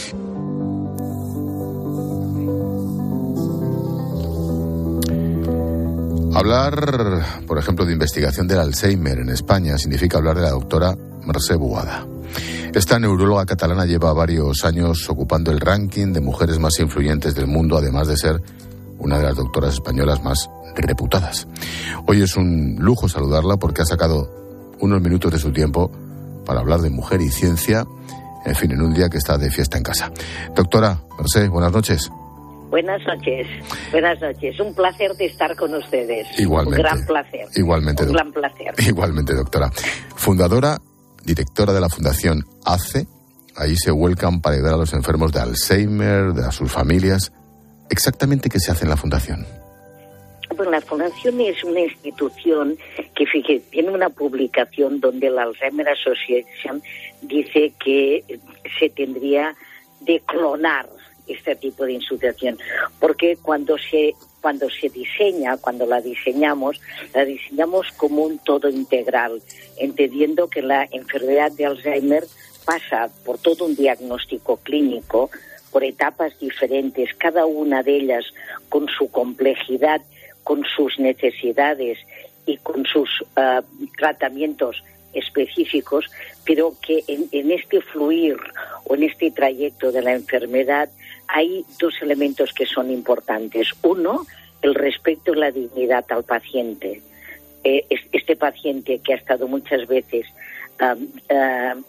Hablar, 6.33 7.43
por 7.45 7.57
ejemplo, 7.59 7.85
de 7.85 7.93
investigación 7.93 8.47
del 8.47 8.59
Alzheimer 8.59 9.19
en 9.19 9.29
España 9.29 9.77
significa 9.77 10.17
hablar 10.17 10.37
de 10.37 10.43
la 10.43 10.51
doctora 10.51 10.95
Mercè 11.25 11.55
Boada. 11.55 12.10
Esta 12.73 12.99
neuróloga 12.99 13.45
catalana 13.45 13.85
lleva 13.85 14.13
varios 14.13 14.63
años 14.63 15.09
ocupando 15.09 15.51
el 15.51 15.59
ranking 15.59 16.13
de 16.13 16.21
mujeres 16.21 16.57
más 16.59 16.79
influyentes 16.79 17.35
del 17.35 17.47
mundo, 17.47 17.77
además 17.77 18.07
de 18.07 18.17
ser 18.17 18.41
una 18.97 19.17
de 19.17 19.23
las 19.23 19.35
doctoras 19.35 19.73
españolas 19.73 20.23
más 20.23 20.49
reputadas. 20.75 21.47
Hoy 22.07 22.21
es 22.21 22.37
un 22.37 22.77
lujo 22.79 23.09
saludarla 23.09 23.57
porque 23.57 23.81
ha 23.81 23.85
sacado 23.85 24.73
unos 24.79 25.01
minutos 25.01 25.31
de 25.31 25.39
su 25.39 25.51
tiempo 25.51 25.91
para 26.45 26.61
hablar 26.61 26.79
de 26.81 26.89
mujer 26.89 27.21
y 27.21 27.29
ciencia, 27.29 27.85
en 28.45 28.55
fin, 28.55 28.71
en 28.71 28.81
un 28.81 28.93
día 28.93 29.09
que 29.09 29.17
está 29.17 29.37
de 29.37 29.51
fiesta 29.51 29.77
en 29.77 29.83
casa. 29.83 30.11
Doctora 30.55 31.01
Mercé, 31.17 31.47
buenas 31.49 31.71
noches. 31.71 32.09
Buenas 32.69 33.01
noches, 33.05 33.47
buenas 33.91 34.21
noches. 34.21 34.57
Un 34.59 34.73
placer 34.73 35.13
de 35.17 35.25
estar 35.25 35.55
con 35.57 35.73
ustedes. 35.75 36.25
Igualmente. 36.39 36.77
Un 36.77 36.83
gran 36.83 37.05
placer. 37.05 37.47
Igualmente. 37.55 38.03
Un 38.05 38.13
gran 38.13 38.31
placer. 38.31 38.73
Igualmente, 38.87 39.33
doctora. 39.33 39.69
Fundadora 40.15 40.77
directora 41.23 41.73
de 41.73 41.81
la 41.81 41.89
Fundación 41.89 42.45
ACE. 42.65 43.07
Ahí 43.55 43.75
se 43.75 43.91
vuelcan 43.91 44.41
para 44.41 44.55
ayudar 44.55 44.73
a 44.75 44.77
los 44.77 44.93
enfermos 44.93 45.31
de 45.31 45.39
Alzheimer, 45.39 46.33
de 46.33 46.45
a 46.45 46.51
sus 46.51 46.71
familias. 46.71 47.31
¿Exactamente 47.89 48.49
qué 48.49 48.59
se 48.59 48.71
hace 48.71 48.85
en 48.85 48.89
la 48.89 48.97
Fundación? 48.97 49.45
Bueno, 50.55 50.71
la 50.71 50.81
Fundación 50.81 51.39
es 51.41 51.63
una 51.63 51.81
institución 51.81 52.77
que 53.15 53.25
fíjate, 53.25 53.61
tiene 53.71 53.89
una 53.89 54.09
publicación 54.09 54.99
donde 54.99 55.29
la 55.29 55.43
Alzheimer 55.43 55.87
Association 55.89 56.81
dice 57.21 57.73
que 57.83 58.23
se 58.79 58.89
tendría 58.89 59.55
de 60.01 60.19
clonar 60.21 60.87
este 61.31 61.55
tipo 61.55 61.85
de 61.85 61.93
institución, 61.93 62.57
porque 62.99 63.37
cuando 63.41 63.77
se 63.77 64.13
cuando 64.41 64.69
se 64.71 64.89
diseña, 64.89 65.57
cuando 65.57 65.85
la 65.85 66.01
diseñamos, 66.01 66.81
la 67.13 67.23
diseñamos 67.25 67.91
como 67.95 68.23
un 68.23 68.39
todo 68.39 68.69
integral, 68.69 69.39
entendiendo 69.77 70.47
que 70.47 70.63
la 70.63 70.87
enfermedad 70.91 71.51
de 71.51 71.67
Alzheimer 71.67 72.23
pasa 72.65 73.09
por 73.23 73.37
todo 73.37 73.65
un 73.65 73.75
diagnóstico 73.75 74.57
clínico, 74.57 75.29
por 75.71 75.83
etapas 75.83 76.37
diferentes, 76.39 77.13
cada 77.17 77.45
una 77.45 77.83
de 77.83 77.97
ellas 77.97 78.25
con 78.69 78.87
su 78.87 79.09
complejidad, 79.09 80.01
con 80.43 80.63
sus 80.65 80.99
necesidades 80.99 81.99
y 82.45 82.57
con 82.57 82.83
sus 82.85 83.09
uh, 83.21 83.61
tratamientos 83.97 84.83
específicos, 85.13 86.05
pero 86.45 86.73
que 86.81 87.03
en, 87.07 87.27
en, 87.31 87.51
este 87.51 87.81
fluir 87.81 88.37
o 88.85 88.95
en 88.95 89.03
este 89.03 89.31
trayecto 89.31 89.91
de 89.91 90.01
la 90.01 90.13
enfermedad 90.13 90.89
hay 91.27 91.65
dos 91.79 91.93
elementos 92.01 92.53
que 92.53 92.65
son 92.65 92.91
importantes. 92.91 93.69
Uno, 93.83 94.25
el 94.61 94.75
respeto 94.75 95.33
y 95.33 95.39
la 95.39 95.51
dignidad 95.51 96.05
al 96.09 96.23
paciente. 96.23 97.01
Eh, 97.63 97.85
este 98.11 98.35
paciente 98.35 98.99
que 98.99 99.13
ha 99.13 99.17
estado 99.17 99.47
muchas 99.47 99.87
veces 99.87 100.25
um, 100.81 101.83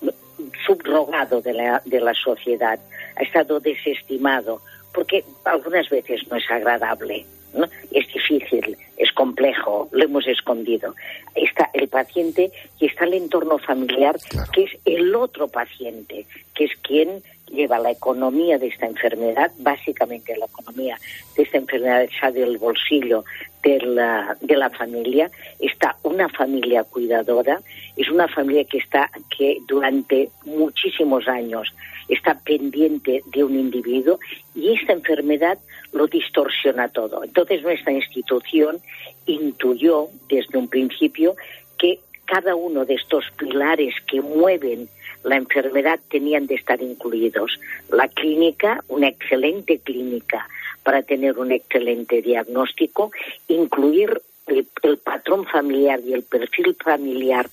subrogado 0.66 1.40
de 1.40 1.54
la, 1.54 1.82
de 1.84 2.00
la 2.00 2.14
sociedad, 2.14 2.78
ha 3.16 3.22
estado 3.22 3.58
desestimado, 3.60 4.60
porque 4.92 5.24
algunas 5.44 5.88
veces 5.88 6.20
no 6.28 6.36
es 6.36 6.50
agradable, 6.50 7.24
¿no? 7.54 7.66
es 7.90 8.06
difícil, 8.12 8.76
es 8.96 9.12
complejo, 9.12 9.88
lo 9.92 10.04
hemos 10.04 10.26
escondido. 10.26 10.94
Está 11.34 11.70
el 11.74 11.88
paciente 11.88 12.50
y 12.78 12.86
está 12.86 13.04
el 13.04 13.14
entorno 13.14 13.58
familiar, 13.58 14.16
que 14.52 14.64
es 14.64 14.70
el 14.84 15.14
otro 15.14 15.48
paciente, 15.48 16.26
que 16.54 16.64
es 16.64 16.72
quien 16.82 17.22
lleva 17.52 17.78
la 17.78 17.90
economía 17.90 18.58
de 18.58 18.68
esta 18.68 18.86
enfermedad, 18.86 19.50
básicamente 19.58 20.36
la 20.36 20.46
economía 20.46 20.96
de 21.36 21.42
esta 21.42 21.58
enfermedad 21.58 22.08
sale 22.18 22.40
del 22.40 22.58
bolsillo 22.58 23.24
de 23.62 23.78
la, 23.80 24.36
de 24.40 24.56
la 24.56 24.70
familia, 24.70 25.30
está 25.60 25.96
una 26.02 26.28
familia 26.28 26.82
cuidadora, 26.84 27.60
es 27.96 28.08
una 28.08 28.26
familia 28.26 28.64
que 28.64 28.78
está 28.78 29.10
que 29.36 29.58
durante 29.68 30.30
muchísimos 30.46 31.28
años 31.28 31.72
está 32.08 32.38
pendiente 32.40 33.22
de 33.26 33.44
un 33.44 33.58
individuo 33.58 34.18
y 34.54 34.72
esta 34.72 34.92
enfermedad 34.92 35.58
lo 35.92 36.06
distorsiona 36.06 36.88
todo. 36.88 37.22
Entonces 37.22 37.62
nuestra 37.62 37.92
institución 37.92 38.78
intuyó 39.26 40.08
desde 40.28 40.58
un 40.58 40.68
principio 40.68 41.36
que 41.78 42.00
cada 42.24 42.54
uno 42.54 42.84
de 42.84 42.94
estos 42.94 43.24
pilares 43.36 43.94
que 44.06 44.20
mueven 44.20 44.88
la 45.24 45.36
enfermedad 45.36 46.00
tenían 46.10 46.46
de 46.46 46.54
estar 46.54 46.80
incluidos. 46.82 47.58
La 47.90 48.08
clínica, 48.08 48.82
una 48.88 49.08
excelente 49.08 49.78
clínica 49.78 50.48
para 50.82 51.02
tener 51.02 51.38
un 51.38 51.52
excelente 51.52 52.22
diagnóstico, 52.22 53.12
incluir 53.48 54.20
el, 54.46 54.66
el, 54.82 54.98
patrón 54.98 55.46
familiar 55.46 56.00
y 56.04 56.12
el 56.12 56.24
perfil 56.24 56.76
familiar 56.82 57.48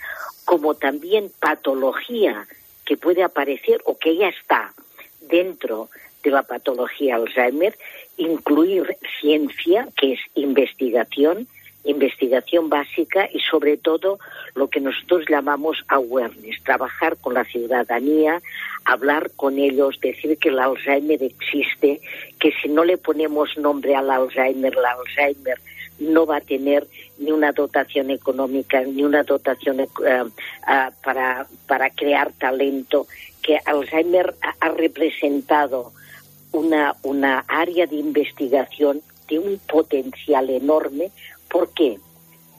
como 0.46 0.74
también 0.74 1.32
patología 1.40 2.48
que 2.86 2.98
puede 2.98 3.24
aparecer 3.24 3.82
o 3.86 3.98
que 4.00 4.16
ya 4.16 4.30
está 4.30 4.74
dentro 5.22 5.90
de 6.24 6.32
la 6.32 6.44
patología 6.44 7.16
Alzheimer, 7.16 7.78
incluir 8.20 8.98
ciencia, 9.20 9.88
que 9.96 10.14
es 10.14 10.20
investigación, 10.36 11.48
investigación 11.84 12.70
básica 12.70 13.28
y 13.32 13.40
sobre 13.40 13.78
todo 13.78 14.20
lo 14.54 14.68
que 14.68 14.82
nosotros 14.82 15.24
llamamos 15.28 15.84
awareness, 15.88 16.62
trabajar 16.64 17.18
con 17.18 17.34
la 17.34 17.46
ciudadanía, 17.46 18.42
hablar 18.86 19.32
con 19.36 19.58
ellos, 19.58 20.00
decir 20.02 20.38
que 20.38 20.50
el 20.50 20.60
Alzheimer 20.60 21.24
existe, 21.24 22.02
que 22.40 22.52
si 22.62 22.70
no 22.70 22.84
le 22.84 22.98
ponemos 22.98 23.58
nombre 23.58 23.96
al 23.96 24.12
Alzheimer, 24.12 24.74
el 24.74 24.86
Alzheimer 24.86 25.60
no 26.00 26.26
va 26.26 26.38
a 26.38 26.42
tener 26.42 26.88
ni 27.18 27.32
una 27.32 27.52
dotación 27.52 28.10
económica, 28.10 28.82
ni 28.82 29.04
una 29.04 29.24
dotación 29.24 29.82
uh, 29.82 29.84
uh, 29.84 30.30
para, 31.04 31.48
para 31.68 31.90
crear 31.90 32.32
talento, 32.34 33.08
que 33.42 33.58
Alzheimer 33.66 34.34
ha, 34.62 34.70
representado 34.70 35.92
una, 36.52 36.96
una 37.04 37.46
área 37.48 37.86
de 37.88 37.96
investigación 37.96 39.02
de 39.28 39.40
un 39.40 39.60
potencial 39.68 40.50
enorme 40.50 41.12
¿Por 41.50 41.74
qué? 41.74 42.00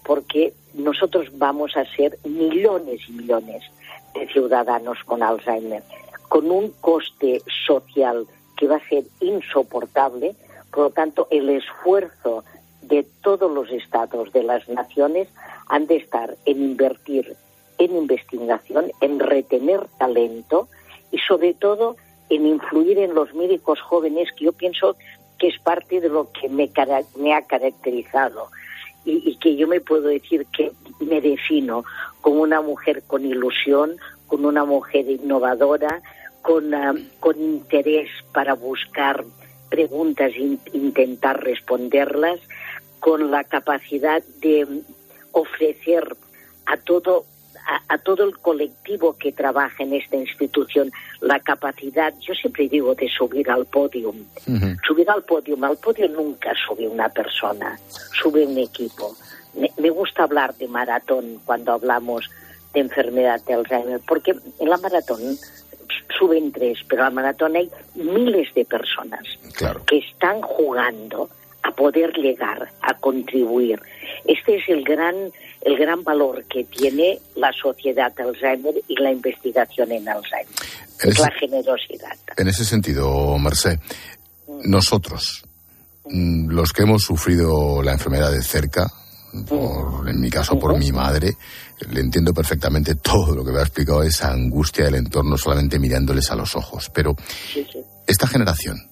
Porque 0.05 0.53
nosotros 0.75 1.29
vamos 1.39 1.77
a 1.77 1.85
ser 1.97 2.19
millones 2.25 3.01
y 3.09 3.13
millones 3.13 3.63
de 4.15 4.27
ciudadanos 4.29 4.99
con 5.05 5.23
Alzheimer, 5.23 5.83
con 6.29 6.51
un 6.51 6.71
coste 6.81 7.41
social 7.67 8.27
que 8.57 8.67
va 8.67 8.77
a 8.77 8.89
ser 8.89 9.05
insoportable. 9.21 10.35
Por 10.73 10.85
lo 10.85 10.91
tanto, 10.91 11.29
el 11.31 11.49
esfuerzo 11.51 12.45
de 12.83 13.07
todos 13.23 13.51
los 13.51 13.71
estados, 13.71 14.33
de 14.33 14.43
las 14.43 14.69
naciones, 14.69 15.29
han 15.69 15.87
de 15.87 15.97
estar 15.97 16.37
en 16.45 16.63
invertir 16.63 17.37
en 17.79 17.97
investigación, 17.97 18.93
en 19.01 19.21
retener 19.21 19.87
talento 19.99 20.69
y 21.11 21.19
sobre 21.19 21.55
todo 21.55 21.97
en 22.31 22.47
influir 22.47 22.99
en 22.99 23.15
los 23.15 23.35
médicos 23.35 23.81
jóvenes, 23.81 24.29
que 24.37 24.47
yo 24.47 24.53
pienso 24.53 24.97
que 25.39 25.49
es 25.49 25.59
parte 25.59 26.01
de 26.01 26.09
lo 26.09 26.31
que 26.33 26.49
me, 26.49 26.71
ha 27.35 27.43
caracterizado. 27.43 28.49
Y, 29.05 29.37
que 29.37 29.57
yo 29.57 29.67
me 29.67 29.81
puedo 29.81 30.09
decir 30.09 30.47
que 30.53 30.73
me 31.01 31.21
defino 31.21 31.85
como 32.21 32.43
una 32.43 32.61
mujer 32.61 33.03
con 33.07 33.25
ilusión, 33.25 33.97
con 34.27 34.45
una 34.45 34.65
mujer 34.65 35.09
innovadora, 35.11 36.03
con, 36.43 36.73
uh, 36.73 36.99
con 37.19 37.41
interés 37.41 38.09
para 38.33 38.55
buscar 38.55 39.25
preguntas 39.71 40.33
e 40.35 40.41
in, 40.41 40.61
intentar 40.73 41.43
responderlas, 41.43 42.41
con 43.01 43.31
la 43.31 43.45
capacidad 43.45 44.23
de 44.41 44.83
ofrecer 45.33 46.17
a 46.67 46.77
todo 46.77 47.25
a, 47.67 47.95
a, 47.95 47.99
todo 47.99 48.25
el 48.25 48.39
colectivo 48.39 49.17
que 49.17 49.33
trabaja 49.33 49.83
en 49.83 49.95
esta 49.95 50.17
institución 50.17 50.91
la 51.21 51.41
capacidad, 51.41 52.15
yo 52.21 52.35
siempre 52.35 52.69
digo, 52.69 52.95
de 52.95 53.09
subir 53.09 53.51
al 53.51 53.67
podio. 53.67 54.11
Uh 54.11 54.15
-huh. 54.47 54.79
Subir 54.87 55.09
al 55.11 55.23
podio, 55.23 55.57
al 55.63 55.77
podio 55.77 56.09
nunca 56.09 56.53
sube 56.67 56.89
una 56.89 57.09
persona, 57.09 57.79
sube 58.21 58.47
un 58.47 58.59
equipo. 58.59 59.17
Me, 59.55 59.71
me, 59.79 59.91
gusta 59.91 60.23
hablar 60.23 60.55
de 60.57 60.69
maratón 60.69 61.41
cuando 61.45 61.73
hablamos 61.73 62.31
de 62.73 62.81
enfermedad 62.81 63.41
de 63.47 63.55
Alzheimer, 63.55 64.01
porque 64.07 64.35
en 64.61 64.69
la 64.71 64.77
maratón 64.77 65.21
suben 66.19 66.53
tres, 66.53 66.79
pero 66.89 67.03
en 67.03 67.07
la 67.07 67.11
maratón 67.11 67.57
hay 67.57 67.71
miles 67.95 68.53
de 68.55 68.65
personas 68.65 69.23
claro. 69.57 69.85
que 69.87 69.99
están 69.99 70.41
jugando 70.41 71.29
a 71.63 71.73
poder 71.73 72.13
llegar, 72.13 72.69
a 72.83 72.95
contribuir. 72.95 73.81
Este 74.25 74.57
es 74.57 74.69
el 74.69 74.83
gran, 74.85 75.15
el 75.63 75.77
gran 75.77 76.03
valor 76.03 76.45
que 76.45 76.65
tiene 76.65 77.19
la 77.37 77.53
sociedad 77.53 78.13
Alzheimer 78.19 78.75
y 78.89 79.01
la 79.01 79.13
investigación 79.13 79.93
en 79.93 80.09
Alzheimer. 80.09 80.55
es 81.03 81.19
la 81.19 81.31
generosidad. 81.39 82.17
En 82.37 82.49
ese 82.49 82.65
sentido, 82.65 83.39
Merced, 83.39 83.79
nosotros, 84.65 85.45
mm, 86.05 86.51
los 86.51 86.73
que 86.73 86.83
hemos 86.83 87.03
sufrido 87.03 87.83
la 87.83 87.93
enfermedad 87.93 88.31
de 88.33 88.43
cerca, 88.43 88.87
en 89.33 90.21
mi 90.21 90.29
caso 90.29 90.59
por 90.59 90.77
mi 90.77 90.91
madre, 90.91 91.37
le 91.89 92.01
entiendo 92.01 92.35
perfectamente 92.35 92.97
todo 92.97 93.35
lo 93.35 93.45
que 93.45 93.53
me 93.53 93.61
ha 93.61 93.63
explicado, 93.63 94.03
esa 94.03 94.33
angustia 94.33 94.85
del 94.85 94.97
entorno 94.97 95.39
solamente 95.39 95.79
mirándoles 95.79 96.31
a 96.31 96.37
los 96.37 96.57
ojos. 96.57 96.91
Pero 96.93 97.15
esta 98.07 98.27
generación, 98.27 98.90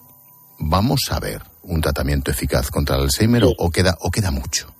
¿vamos 0.58 1.00
a 1.10 1.20
ver 1.20 1.40
un 1.62 1.80
tratamiento 1.80 2.30
eficaz 2.30 2.70
contra 2.70 2.96
el 2.96 3.02
Alzheimer 3.02 3.44
o, 3.44 3.70
queda, 3.70 3.96
o 4.00 4.10
queda 4.10 4.30
mucho? 4.30 4.74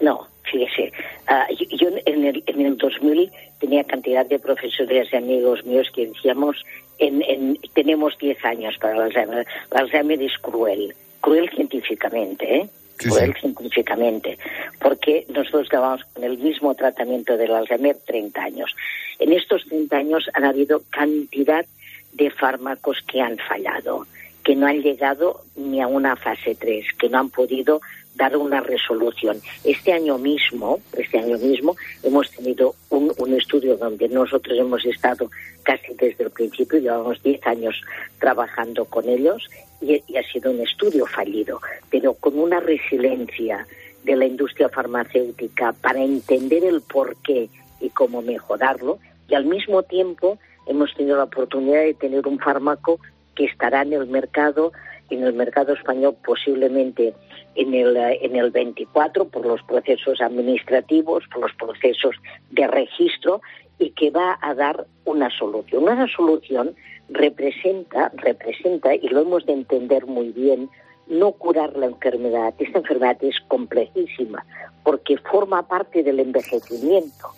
No, 0.00 0.28
fíjese. 0.50 0.92
Ah, 1.26 1.46
yo 1.50 1.88
en 2.04 2.24
el, 2.24 2.42
en 2.46 2.66
el 2.66 2.76
2000 2.76 3.32
tenía 3.60 3.84
cantidad 3.84 4.26
de 4.26 4.38
profesores 4.38 5.08
y 5.12 5.16
amigos 5.16 5.64
míos 5.64 5.88
que 5.94 6.06
decíamos, 6.06 6.56
en, 6.98 7.58
tenemos 7.74 8.18
10 8.18 8.44
años 8.44 8.74
para 8.80 8.94
el 8.94 9.02
Alzheimer. 9.02 9.46
El 9.70 9.78
Alzheimer 9.78 10.22
es 10.22 10.36
cruel, 10.38 10.94
cruel 11.20 11.48
científicamente, 11.50 12.56
¿eh? 12.56 12.68
cruel 12.96 13.34
científicamente, 13.34 14.38
porque 14.80 15.24
nosotros 15.28 15.68
llevamos 15.70 16.04
con 16.12 16.24
el 16.24 16.38
mismo 16.38 16.74
tratamiento 16.74 17.36
del 17.36 17.52
Alzheimer 17.52 17.96
30 18.04 18.42
años. 18.42 18.74
En 19.18 19.32
estos 19.32 19.64
30 19.66 19.96
años 19.96 20.28
han 20.34 20.44
habido 20.44 20.82
cantidad 20.90 21.64
de 22.12 22.30
fármacos 22.30 22.98
que 23.06 23.20
han 23.20 23.38
fallado, 23.38 24.06
que 24.44 24.56
no 24.56 24.66
han 24.66 24.82
llegado 24.82 25.42
ni 25.56 25.80
a 25.80 25.86
una 25.86 26.16
fase 26.16 26.54
3, 26.54 26.86
que 26.98 27.08
no 27.08 27.18
han 27.18 27.30
podido 27.30 27.80
dar 28.14 28.36
una 28.36 28.60
resolución. 28.60 29.40
Este 29.64 29.92
año 29.92 30.18
mismo, 30.18 30.80
este 30.96 31.18
año 31.18 31.38
mismo, 31.38 31.76
hemos 32.02 32.30
tenido 32.30 32.74
un, 32.90 33.12
estudio 33.34 33.76
donde 33.76 34.08
nosotros 34.08 34.58
hemos 34.58 34.84
estado 34.84 35.30
casi 35.62 35.94
desde 35.94 36.24
el 36.24 36.30
principio, 36.30 36.78
llevamos 36.78 37.22
10 37.22 37.46
años 37.46 37.80
trabajando 38.18 38.84
con 38.84 39.08
ellos 39.08 39.48
y, 39.80 39.94
ha 40.16 40.22
sido 40.30 40.50
un 40.50 40.60
estudio 40.60 41.06
fallido, 41.06 41.60
pero 41.90 42.14
con 42.14 42.38
una 42.38 42.60
resiliencia 42.60 43.66
de 44.04 44.16
la 44.16 44.26
industria 44.26 44.68
farmacéutica 44.68 45.72
para 45.72 46.02
entender 46.02 46.64
el 46.64 46.82
porqué 46.82 47.48
y 47.80 47.90
cómo 47.90 48.20
mejorarlo, 48.20 48.98
y 49.28 49.34
al 49.34 49.46
mismo 49.46 49.82
tiempo 49.82 50.38
hemos 50.66 50.94
tenido 50.94 51.16
la 51.16 51.24
oportunidad 51.24 51.82
de 51.82 51.94
tener 51.94 52.26
un 52.26 52.38
fármaco 52.38 53.00
que 53.34 53.44
estará 53.44 53.82
en 53.82 53.92
el 53.92 54.06
mercado, 54.06 54.72
en 55.10 55.22
el 55.24 55.32
mercado 55.32 55.74
español 55.74 56.16
posiblemente 56.24 57.14
en 57.54 57.74
el, 57.74 57.96
en 57.96 58.36
el 58.36 58.50
24 58.50 59.28
por 59.28 59.46
los 59.46 59.62
procesos 59.62 60.20
administrativos, 60.20 61.24
por 61.32 61.42
los 61.42 61.52
procesos 61.54 62.16
de 62.50 62.66
registro 62.66 63.42
y 63.78 63.90
que 63.90 64.10
va 64.10 64.38
a 64.40 64.54
dar 64.54 64.86
una 65.04 65.30
solución. 65.30 65.84
Una 65.84 66.06
solución 66.08 66.74
representa, 67.08 68.10
representa, 68.14 68.94
y 68.94 69.08
lo 69.08 69.20
hemos 69.20 69.44
de 69.46 69.52
entender 69.52 70.06
muy 70.06 70.30
bien, 70.30 70.70
no 71.08 71.32
curar 71.32 71.76
la 71.76 71.86
enfermedad. 71.86 72.54
Esta 72.58 72.78
enfermedad 72.78 73.18
es 73.22 73.38
complejísima 73.48 74.44
porque 74.84 75.18
forma 75.18 75.66
parte 75.66 76.02
del 76.02 76.20
envejecimiento 76.20 77.28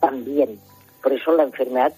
también. 0.00 0.58
Por 1.02 1.12
eso 1.12 1.32
la 1.32 1.44
enfermedad 1.44 1.92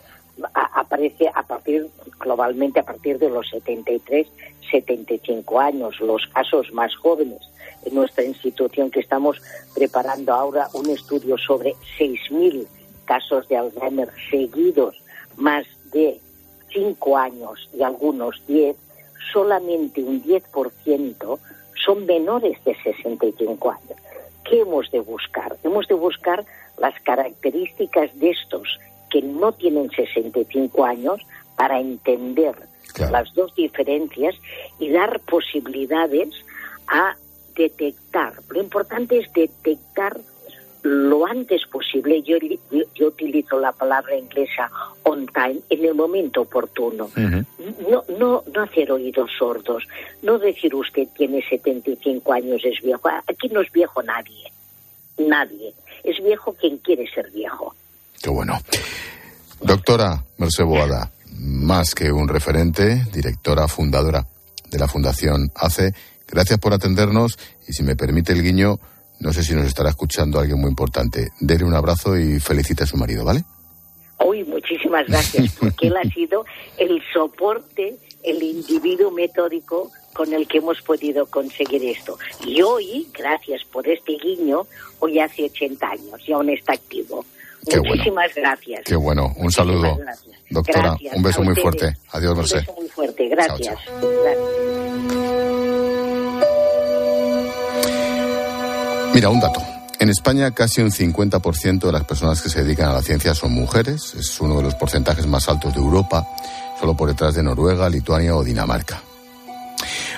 aparece 0.53 1.31
a 1.33 1.43
partir 1.43 1.89
globalmente 2.19 2.81
a 2.81 2.85
partir 2.85 3.19
de 3.19 3.31
los 3.31 3.49
73, 3.51 4.27
75 4.71 5.61
años, 5.61 6.01
los 6.01 6.27
casos 6.29 6.73
más 6.73 6.95
jóvenes. 6.97 7.41
En 7.85 7.95
nuestra 7.95 8.25
institución 8.25 8.91
que 8.91 9.01
estamos 9.01 9.41
preparando 9.75 10.33
ahora 10.33 10.69
un 10.73 10.89
estudio 10.91 11.37
sobre 11.39 11.75
6.000 11.99 12.67
casos 13.05 13.47
de 13.49 13.57
Alzheimer 13.57 14.09
seguidos, 14.31 14.97
más 15.37 15.67
de 15.93 16.19
5 16.73 17.17
años 17.17 17.69
y 17.75 17.83
algunos 17.83 18.43
10, 18.47 18.77
solamente 19.33 20.03
un 20.03 20.23
10% 20.23 21.39
son 21.85 22.07
menores 22.07 22.63
de 22.65 22.75
65 22.83 23.71
años. 23.71 23.99
¿Qué 24.45 24.61
hemos 24.61 24.91
de 24.91 25.01
buscar? 25.01 25.57
Hemos 25.63 25.87
de 25.89 25.95
buscar 25.95 26.45
las 26.79 26.99
características 27.01 28.19
de 28.19 28.31
estos 28.31 28.79
que 29.15 29.23
no 29.23 29.53
tienen 29.53 29.89
65 29.93 30.85
años 30.85 31.21
para 31.57 31.79
entender 31.79 32.57
las 33.13 33.33
dos 33.35 33.55
diferencias 33.55 34.35
y 34.81 34.91
dar 34.91 35.21
posibilidades 35.21 36.31
a 36.89 37.15
detectar. 37.55 38.33
Lo 38.49 38.61
importante 38.61 39.19
es 39.19 39.33
detectar 39.33 40.17
lo 40.83 41.27
antes 41.27 41.63
posible, 41.67 42.23
yo, 42.23 42.39
yo, 42.95 43.07
utilizo 43.07 43.61
la 43.61 43.71
palabra 43.71 44.17
inglesa 44.17 44.69
on 45.05 45.27
time, 45.29 45.61
en 45.71 45.85
el 45.85 45.95
momento 45.95 46.43
oportuno. 46.43 47.09
no, 47.89 48.05
no, 48.19 48.43
no 48.53 48.63
hacer 48.63 48.91
oídos 48.91 49.31
sordos, 49.39 49.85
no 50.23 50.41
decir 50.41 50.75
usted 50.75 51.07
tiene 51.17 51.41
75 51.49 52.33
años, 52.33 52.61
es 52.65 52.83
viejo. 52.83 53.09
Aquí 53.29 53.49
no 53.49 53.61
es 53.61 53.71
viejo 53.71 54.03
nadie, 54.03 54.51
nadie. 55.19 55.73
Es 56.03 56.21
viejo 56.23 56.53
quien 56.55 56.79
quiere 56.79 57.09
ser 57.15 57.31
viejo. 57.31 57.75
Qué 58.25 58.31
bueno. 58.31 58.59
Doctora 59.61 60.25
Merced 60.39 60.65
Boada, 60.65 61.13
más 61.41 61.95
que 61.95 62.11
un 62.11 62.27
referente, 62.27 63.05
directora 63.13 63.69
fundadora 63.69 64.27
de 64.71 64.79
la 64.79 64.89
Fundación 64.89 65.53
ACE, 65.55 65.93
gracias 66.27 66.59
por 66.59 66.73
atendernos 66.73 67.39
y 67.69 67.75
si 67.75 67.83
me 67.83 67.97
permite 67.97 68.33
el 68.33 68.43
guiño, 68.43 68.81
no 69.21 69.31
sé 69.35 69.43
si 69.43 69.53
nos 69.53 69.67
estará 69.67 69.91
escuchando 69.91 70.41
alguien 70.41 70.59
muy 70.59 70.71
importante. 70.71 71.33
Dele 71.39 71.65
un 71.65 71.75
abrazo 71.75 72.17
y 72.17 72.41
felicite 72.41 72.85
a 72.85 72.87
su 72.87 72.97
marido, 72.97 73.27
¿vale? 73.27 73.45
Hoy 74.17 74.43
muchísimas 74.45 75.07
gracias, 75.07 75.57
porque 75.61 75.89
él 75.89 75.97
ha 75.99 76.09
sido 76.09 76.47
el 76.79 77.03
soporte, 77.13 77.99
el 78.23 78.43
individuo 78.43 79.11
metódico 79.11 79.93
con 80.15 80.33
el 80.33 80.49
que 80.49 80.59
hemos 80.59 80.81
podido 80.81 81.27
conseguir 81.27 81.85
esto. 81.85 82.17
Y 82.47 82.63
hoy, 82.63 83.07
gracias 83.13 83.65
por 83.71 83.87
este 83.87 84.17
guiño, 84.17 84.63
hoy 85.01 85.19
hace 85.19 85.45
80 85.45 85.87
años 85.87 86.27
y 86.27 86.33
aún 86.33 86.49
está 86.49 86.73
activo. 86.73 87.27
Muchísimas 87.67 88.35
gracias. 88.35 88.83
Qué 88.85 88.97
bueno, 88.97 89.33
un 89.37 89.51
saludo. 89.51 89.99
Doctora, 90.51 90.97
un 91.15 91.23
beso 91.23 91.43
muy 91.43 91.55
fuerte. 91.57 91.97
Adiós, 92.11 92.37
Merced. 92.37 92.59
Un 92.59 92.65
beso 92.67 92.75
muy 92.81 92.89
fuerte, 92.89 93.29
gracias. 93.29 93.77
Mira, 99.15 99.29
un 99.29 99.41
dato. 99.41 99.61
En 100.01 100.11
España 100.11 100.51
casi 100.51 100.83
un 100.83 100.91
50% 100.91 101.81
de 101.81 101.93
las 101.93 102.05
personas 102.05 102.43
que 102.43 102.49
se 102.49 102.63
dedican 102.63 102.89
a 102.89 102.95
la 102.95 103.03
ciencia 103.03 103.35
son 103.35 103.53
mujeres. 103.53 104.15
Es 104.19 104.41
uno 104.41 104.57
de 104.57 104.63
los 104.65 104.75
porcentajes 104.75 105.27
más 105.27 105.49
altos 105.49 105.73
de 105.73 105.81
Europa, 105.81 106.27
solo 106.79 106.97
por 106.97 107.09
detrás 107.09 107.35
de 107.35 107.43
Noruega, 107.43 107.89
Lituania 107.89 108.37
o 108.37 108.45
Dinamarca. 108.45 109.01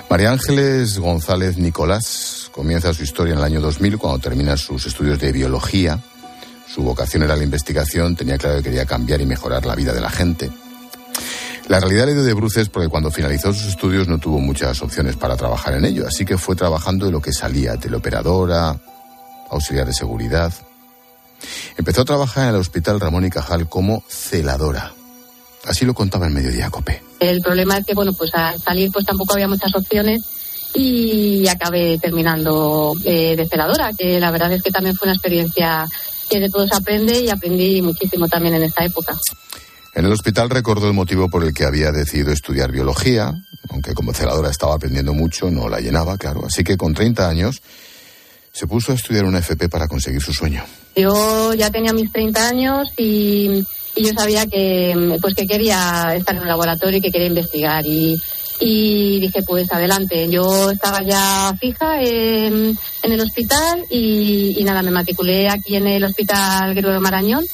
María 0.09 0.31
Ángeles 0.31 0.99
González 0.99 1.59
Nicolás 1.59 2.49
comienza 2.53 2.95
su 2.95 3.03
historia 3.03 3.35
en 3.35 3.39
el 3.39 3.45
año 3.45 3.61
2000 3.61 3.99
cuando 3.99 4.19
termina 4.19 4.57
sus 4.57 4.87
estudios 4.87 5.19
de 5.19 5.33
biología 5.33 5.99
su 6.77 6.83
vocación 6.83 7.23
era 7.23 7.37
la 7.37 7.43
investigación, 7.43 8.15
tenía 8.15 8.37
claro 8.37 8.59
que 8.59 8.65
quería 8.65 8.85
cambiar 8.85 9.23
y 9.23 9.25
mejorar 9.25 9.65
la 9.65 9.75
vida 9.75 9.95
de 9.95 10.01
la 10.03 10.11
gente. 10.11 10.51
La 11.69 11.81
realidad 11.81 12.05
le 12.05 12.13
dio 12.13 12.23
de 12.23 12.35
bruces 12.35 12.69
porque 12.69 12.91
cuando 12.91 13.11
finalizó 13.11 13.51
sus 13.55 13.69
estudios 13.69 14.09
no 14.09 14.19
tuvo 14.19 14.41
muchas 14.41 14.83
opciones 14.83 15.17
para 15.17 15.39
trabajar 15.39 15.73
en 15.73 15.87
ello, 15.87 16.07
así 16.07 16.27
que 16.27 16.37
fue 16.37 16.55
trabajando 16.55 17.07
de 17.07 17.13
lo 17.13 17.23
que 17.23 17.33
salía, 17.33 17.79
teleoperadora, 17.79 18.79
auxiliar 19.51 19.87
de 19.87 19.95
seguridad. 19.95 20.53
Empezó 21.79 22.03
a 22.03 22.05
trabajar 22.05 22.45
en 22.45 22.57
el 22.57 22.61
Hospital 22.61 23.01
Ramón 23.01 23.25
y 23.25 23.31
Cajal 23.31 23.71
como 23.71 24.05
celadora. 24.07 24.93
Así 25.65 25.87
lo 25.87 25.95
contaba 25.95 26.27
en 26.27 26.35
Mediodía 26.35 26.69
Cope. 26.69 27.03
El 27.21 27.41
problema 27.41 27.79
es 27.79 27.87
que, 27.87 27.95
bueno, 27.95 28.13
pues 28.13 28.35
al 28.35 28.61
salir 28.61 28.93
pues 28.93 29.07
tampoco 29.07 29.33
había 29.33 29.49
muchas 29.49 29.75
opciones 29.75 30.21
y 30.75 31.49
acabé 31.49 31.99
terminando 31.99 32.93
eh, 33.03 33.35
de 33.35 33.49
celadora, 33.49 33.93
que 33.97 34.21
la 34.21 34.31
verdad 34.31 34.53
es 34.53 34.63
que 34.63 34.71
también 34.71 34.95
fue 34.95 35.07
una 35.07 35.15
experiencia 35.15 35.89
que 36.29 36.41
de 36.41 36.51
todo 36.51 36.67
se 36.67 36.75
aprende 36.75 37.21
y 37.21 37.31
aprendí 37.31 37.83
muchísimo 37.83 38.29
también 38.29 38.55
en 38.55 38.65
esta 38.65 38.85
época. 38.85 39.17
En 39.95 40.05
el 40.05 40.13
hospital 40.13 40.51
recordó 40.51 40.89
el 40.89 40.93
motivo 40.93 41.29
por 41.31 41.43
el 41.43 41.55
que 41.55 41.65
había 41.65 41.91
decidido 41.91 42.31
estudiar 42.31 42.71
biología, 42.71 43.33
aunque 43.71 43.95
como 43.95 44.13
celadora 44.13 44.51
estaba 44.51 44.75
aprendiendo 44.75 45.15
mucho, 45.15 45.51
no 45.51 45.69
la 45.69 45.81
llenaba, 45.81 46.19
claro. 46.19 46.45
Así 46.47 46.63
que 46.63 46.77
con 46.77 46.93
30 46.93 47.29
años 47.29 47.63
se 48.53 48.67
puso 48.67 48.93
a 48.93 48.95
estudiar 48.95 49.25
una 49.25 49.39
FP 49.39 49.69
para 49.69 49.89
conseguir 49.89 50.21
su 50.21 50.33
sueño. 50.33 50.65
Yo 50.95 51.55
ya 51.55 51.71
tenía 51.71 51.93
mis 51.93 52.13
30 52.13 52.49
años 52.49 52.89
y, 52.97 53.65
y 53.95 54.05
yo 54.05 54.13
sabía 54.13 54.47
que, 54.47 55.17
pues 55.21 55.35
que 55.35 55.47
quería 55.47 56.15
estar 56.15 56.37
en 56.37 56.43
un 56.43 56.49
laboratorio 56.49 56.99
y 56.99 57.01
que 57.03 57.11
quería 57.11 57.29
investigar. 57.29 57.85
Y, 57.87 58.21
y 58.61 59.21
dije, 59.21 59.43
pues 59.43 59.71
adelante. 59.73 60.29
Yo 60.31 60.71
estaba 60.71 61.03
ya 61.03 61.53
fija 61.61 62.01
en, 62.03 62.77
el 63.03 63.21
hospital 63.21 63.85
y, 63.91 64.63
nada, 64.65 64.83
me 64.83 64.91
matriculé 64.91 65.49
aquí 65.49 65.77
en 65.77 65.87
el 65.87 66.05
Hospital 66.05 66.75
Guerrero 66.75 67.01
Marañón 67.01 67.45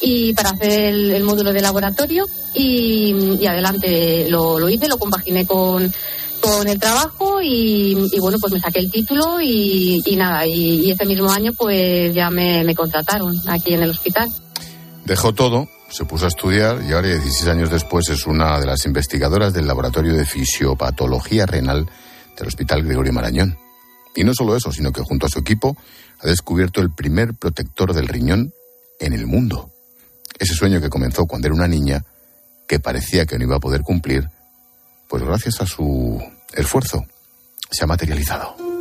y 0.00 0.32
para 0.34 0.50
hacer 0.50 0.94
el, 0.94 1.24
módulo 1.24 1.52
de 1.52 1.60
laboratorio 1.60 2.26
y, 2.54 3.44
adelante 3.46 4.26
lo, 4.28 4.58
lo, 4.58 4.68
hice, 4.68 4.88
lo 4.88 4.98
compaginé 4.98 5.46
con, 5.46 5.92
con 6.40 6.68
el 6.68 6.78
trabajo 6.78 7.40
y, 7.42 7.94
bueno, 8.20 8.38
pues 8.38 8.52
me 8.52 8.60
saqué 8.60 8.80
el 8.80 8.90
título 8.90 9.40
y, 9.40 10.02
nada, 10.16 10.46
y, 10.46 10.90
ese 10.90 11.06
mismo 11.06 11.30
año 11.30 11.52
pues 11.56 12.14
ya 12.14 12.30
me 12.30 12.74
contrataron 12.74 13.34
aquí 13.48 13.74
en 13.74 13.82
el 13.82 13.90
hospital. 13.90 14.28
Dejó 15.04 15.34
todo, 15.34 15.68
se 15.90 16.06
puso 16.06 16.24
a 16.24 16.28
estudiar 16.28 16.82
y 16.82 16.92
ahora, 16.92 17.08
16 17.08 17.48
años 17.48 17.70
después, 17.70 18.08
es 18.08 18.26
una 18.26 18.58
de 18.58 18.66
las 18.66 18.86
investigadoras 18.86 19.52
del 19.52 19.66
Laboratorio 19.66 20.14
de 20.14 20.24
Fisiopatología 20.24 21.44
Renal 21.44 21.86
del 22.38 22.46
Hospital 22.46 22.82
Gregorio 22.82 23.12
Marañón. 23.12 23.58
Y 24.16 24.24
no 24.24 24.32
solo 24.34 24.56
eso, 24.56 24.72
sino 24.72 24.92
que 24.92 25.02
junto 25.02 25.26
a 25.26 25.28
su 25.28 25.38
equipo 25.38 25.76
ha 26.20 26.26
descubierto 26.26 26.80
el 26.80 26.90
primer 26.90 27.34
protector 27.34 27.92
del 27.92 28.08
riñón 28.08 28.54
en 28.98 29.12
el 29.12 29.26
mundo. 29.26 29.70
Ese 30.38 30.54
sueño 30.54 30.80
que 30.80 30.88
comenzó 30.88 31.26
cuando 31.26 31.48
era 31.48 31.54
una 31.54 31.68
niña, 31.68 32.02
que 32.66 32.80
parecía 32.80 33.26
que 33.26 33.36
no 33.36 33.44
iba 33.44 33.56
a 33.56 33.60
poder 33.60 33.82
cumplir, 33.82 34.30
pues 35.08 35.22
gracias 35.22 35.60
a 35.60 35.66
su 35.66 36.18
esfuerzo 36.54 37.04
se 37.70 37.84
ha 37.84 37.86
materializado. 37.86 38.73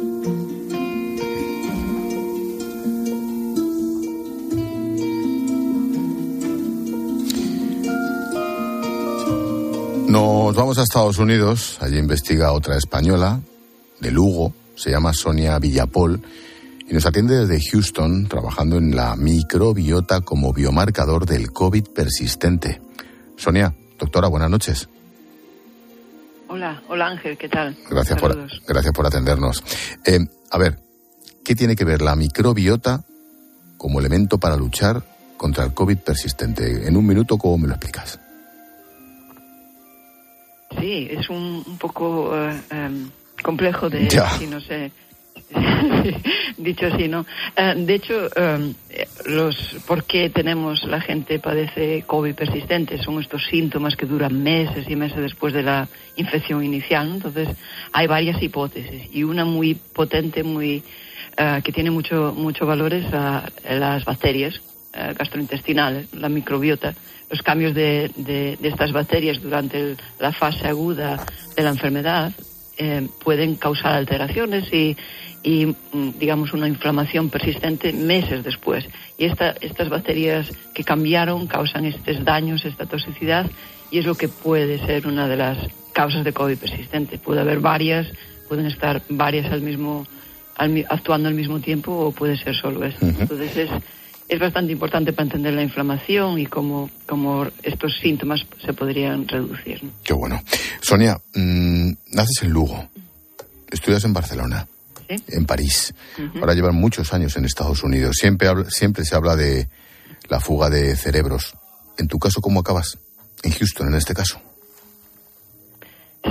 Nos 10.14 10.54
vamos 10.54 10.78
a 10.78 10.84
Estados 10.84 11.18
Unidos, 11.18 11.80
allí 11.82 11.98
investiga 11.98 12.52
otra 12.52 12.78
española, 12.78 13.42
de 14.00 14.12
Lugo, 14.12 14.54
se 14.76 14.92
llama 14.92 15.12
Sonia 15.12 15.58
Villapol, 15.58 16.22
y 16.88 16.94
nos 16.94 17.08
atiende 17.08 17.48
desde 17.48 17.60
Houston, 17.72 18.28
trabajando 18.28 18.78
en 18.78 18.96
la 18.96 19.16
microbiota 19.16 20.22
como 20.22 20.54
biomarcador 20.54 21.26
del 21.26 21.52
COVID 21.52 21.88
persistente. 21.96 22.80
Sonia, 23.38 23.74
doctora, 23.98 24.28
buenas 24.28 24.52
noches. 24.52 24.88
Hola, 26.48 26.84
hola 26.90 27.08
Ángel, 27.08 27.36
¿qué 27.36 27.50
tal? 27.50 27.76
Gracias, 27.90 28.20
por, 28.20 28.38
gracias 28.68 28.94
por 28.94 29.08
atendernos. 29.08 29.64
Eh, 30.06 30.20
a 30.52 30.58
ver, 30.60 30.80
¿qué 31.44 31.56
tiene 31.56 31.76
que 31.76 31.86
ver 31.86 32.04
la 32.04 32.16
microbiota 32.16 33.04
como 33.78 34.00
elemento 34.00 34.38
para 34.38 34.58
luchar 34.58 35.02
contra 35.38 35.64
el 35.64 35.74
COVID 35.74 35.98
persistente? 35.98 36.88
En 36.88 36.98
un 36.98 37.08
minuto, 37.08 37.40
¿cómo 37.40 37.58
me 37.58 37.68
lo 37.68 37.74
explicas? 37.74 38.20
Sí, 40.80 41.08
es 41.12 41.30
un, 41.30 41.64
poco 41.80 42.32
eh, 42.36 42.60
em, 42.72 43.10
complejo 43.42 43.90
de 43.90 44.10
si 44.40 44.48
no 44.48 44.60
sé 44.62 44.92
dicho 46.58 46.88
así, 46.88 47.08
¿no? 47.08 47.26
Eh, 47.56 47.74
de 47.78 47.96
hecho, 47.96 48.30
em, 48.36 48.74
los 49.26 49.56
¿por 49.88 50.04
qué 50.04 50.30
tenemos 50.30 50.84
la 50.84 51.02
gente 51.02 51.40
padece 51.40 52.04
COVID 52.08 52.34
persistente? 52.34 53.02
Son 53.04 53.20
estos 53.20 53.46
síntomas 53.46 53.96
que 53.96 54.06
duran 54.06 54.42
meses 54.42 54.86
y 54.90 54.96
meses 54.96 55.20
después 55.20 55.54
de 55.54 55.64
la 55.64 55.88
infección 56.16 56.64
inicial. 56.64 57.12
Entonces, 57.14 57.50
hay 57.92 58.08
varias 58.08 58.42
hipótesis 58.42 59.04
y 59.12 59.24
una 59.24 59.46
muy 59.46 59.76
potente, 59.76 60.44
muy 60.44 60.84
eh, 61.38 61.62
que 61.64 61.72
tiene 61.72 61.92
mucho 61.92 62.34
mucho 62.36 62.66
valor 62.66 62.94
es 62.94 63.06
las 63.12 64.06
bacterias 64.06 64.62
gastrointestinales, 64.94 66.14
la 66.14 66.30
microbiota 66.30 66.94
los 67.34 67.42
cambios 67.42 67.74
de, 67.74 68.12
de, 68.16 68.58
estas 68.62 68.92
bacterias 68.92 69.42
durante 69.42 69.96
la 70.20 70.32
fase 70.32 70.68
aguda 70.68 71.26
de 71.56 71.64
la 71.64 71.70
enfermedad 71.70 72.32
eh, 72.78 73.08
pueden 73.24 73.56
causar 73.56 73.94
alteraciones 73.96 74.72
y, 74.72 74.96
y, 75.42 75.66
mm, 75.66 76.20
digamos, 76.20 76.54
una 76.54 76.68
inflamación 76.68 77.30
persistente 77.30 77.92
meses 77.92 78.44
después. 78.44 78.86
Y 79.18 79.26
esta, 79.26 79.56
estas 79.62 79.90
bacterias 79.90 80.52
que 80.76 80.84
cambiaron 80.84 81.48
causan 81.48 81.86
estos 81.86 82.24
daños, 82.24 82.66
esta 82.66 82.86
toxicidad, 82.86 83.50
y 83.90 83.98
es 83.98 84.06
lo 84.06 84.14
que 84.14 84.28
puede 84.28 84.78
ser 84.86 85.08
una 85.08 85.28
de 85.28 85.38
las 85.38 85.58
causas 85.92 86.24
de 86.24 86.34
COVID 86.34 86.58
persistente. 86.58 87.18
Puede 87.18 87.42
haber 87.42 87.60
varias, 87.60 88.08
pueden 88.48 88.68
estar 88.68 89.02
varias 89.10 89.52
al 89.52 89.62
mismo, 89.62 90.06
actuando 90.88 91.30
al 91.30 91.36
mismo 91.36 91.60
tiempo 91.60 91.92
o 91.92 92.12
puede 92.12 92.38
ser 92.38 92.56
solo 92.56 92.86
esto. 92.86 93.08
Entonces 93.08 93.58
es 93.58 93.70
es 94.34 94.40
bastante 94.40 94.72
importante 94.72 95.14
para 95.14 95.26
entender 95.26 95.54
la 95.54 95.62
inflamación 95.62 96.40
y 96.40 96.46
cómo, 96.48 96.90
cómo 97.06 97.48
estos 97.62 97.98
síntomas 97.98 98.46
se 98.66 98.74
podrían 98.74 99.28
reducir. 99.28 99.82
Qué 100.04 100.14
bueno. 100.14 100.42
Sonia, 100.82 101.18
mmm, 101.36 101.92
naces 102.12 102.44
en 102.44 102.50
Lugo, 102.50 102.90
estudias 103.70 104.04
en 104.06 104.14
Barcelona, 104.14 104.68
en 105.08 105.46
París. 105.46 105.94
Ahora 106.36 106.54
llevan 106.54 106.76
muchos 106.76 107.14
años 107.14 107.36
en 107.38 107.46
Estados 107.46 107.84
Unidos. 107.84 108.18
Siempre, 108.20 108.50
siempre 108.70 109.06
se 109.06 109.16
habla 109.16 109.36
de 109.36 109.70
la 110.30 110.40
fuga 110.40 110.70
de 110.70 110.96
cerebros. 110.96 111.54
En 111.98 112.08
tu 112.08 112.18
caso, 112.18 112.42
¿cómo 112.42 112.62
acabas? 112.62 112.98
En 113.44 113.52
Houston, 113.52 113.88
en 113.88 113.96
este 113.96 114.14
caso. 114.14 114.42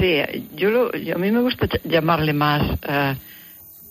Sí, 0.01 0.17
yo, 0.57 0.71
lo, 0.71 0.89
a 0.89 1.19
mí 1.19 1.31
me 1.31 1.41
gusta 1.41 1.69
llamarle 1.85 2.33
más... 2.33 2.63
Uh, 2.81 3.17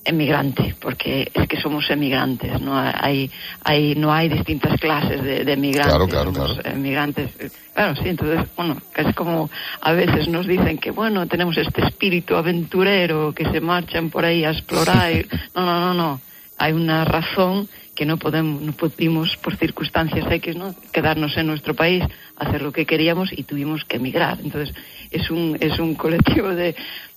emigrante, 0.03 0.75
porque 0.79 1.31
es 1.33 1.47
que 1.47 1.59
somos 1.59 1.89
emigrantes, 1.89 2.59
no 2.59 2.77
hay, 2.77 3.29
hay 3.63 3.95
no 3.95 4.11
hay 4.11 4.29
distintas 4.29 4.79
clases 4.79 5.23
de, 5.23 5.43
de 5.45 5.53
emigrantes, 5.53 5.93
claro, 5.93 6.07
claro, 6.07 6.33
claro. 6.33 6.55
emigrantes, 6.65 7.31
claro, 7.73 7.95
sí, 7.95 8.09
entonces, 8.09 8.47
bueno, 8.55 8.77
es 8.95 9.15
como 9.15 9.49
a 9.81 9.91
veces 9.91 10.27
nos 10.27 10.47
dicen 10.47 10.77
que, 10.79 10.91
bueno, 10.91 11.27
tenemos 11.27 11.57
este 11.57 11.85
espíritu 11.85 12.35
aventurero, 12.35 13.33
que 13.33 13.45
se 13.45 13.61
marchan 13.61 14.09
por 14.09 14.25
ahí 14.25 14.43
a 14.43 14.51
explorar, 14.51 15.11
no, 15.55 15.65
no, 15.65 15.79
no, 15.79 15.93
no, 15.93 16.21
hay 16.57 16.73
una 16.73 17.05
razón 17.05 17.67
que 17.95 18.05
no 18.05 18.17
podemos, 18.17 18.61
no 18.61 18.71
pudimos 18.71 19.37
por 19.37 19.55
circunstancias 19.57 20.25
X, 20.31 20.55
¿no? 20.55 20.73
quedarnos 20.91 21.37
en 21.37 21.47
nuestro 21.47 21.75
país, 21.75 22.03
hacer 22.37 22.61
lo 22.61 22.71
que 22.71 22.85
queríamos 22.85 23.29
y 23.31 23.43
tuvimos 23.43 23.83
que 23.85 23.97
emigrar, 23.97 24.39
entonces 24.43 24.73
es 25.11 25.29
un, 25.29 25.57
es 25.59 25.77
un 25.77 25.93
colectivo 25.95 26.49
de 26.49 26.75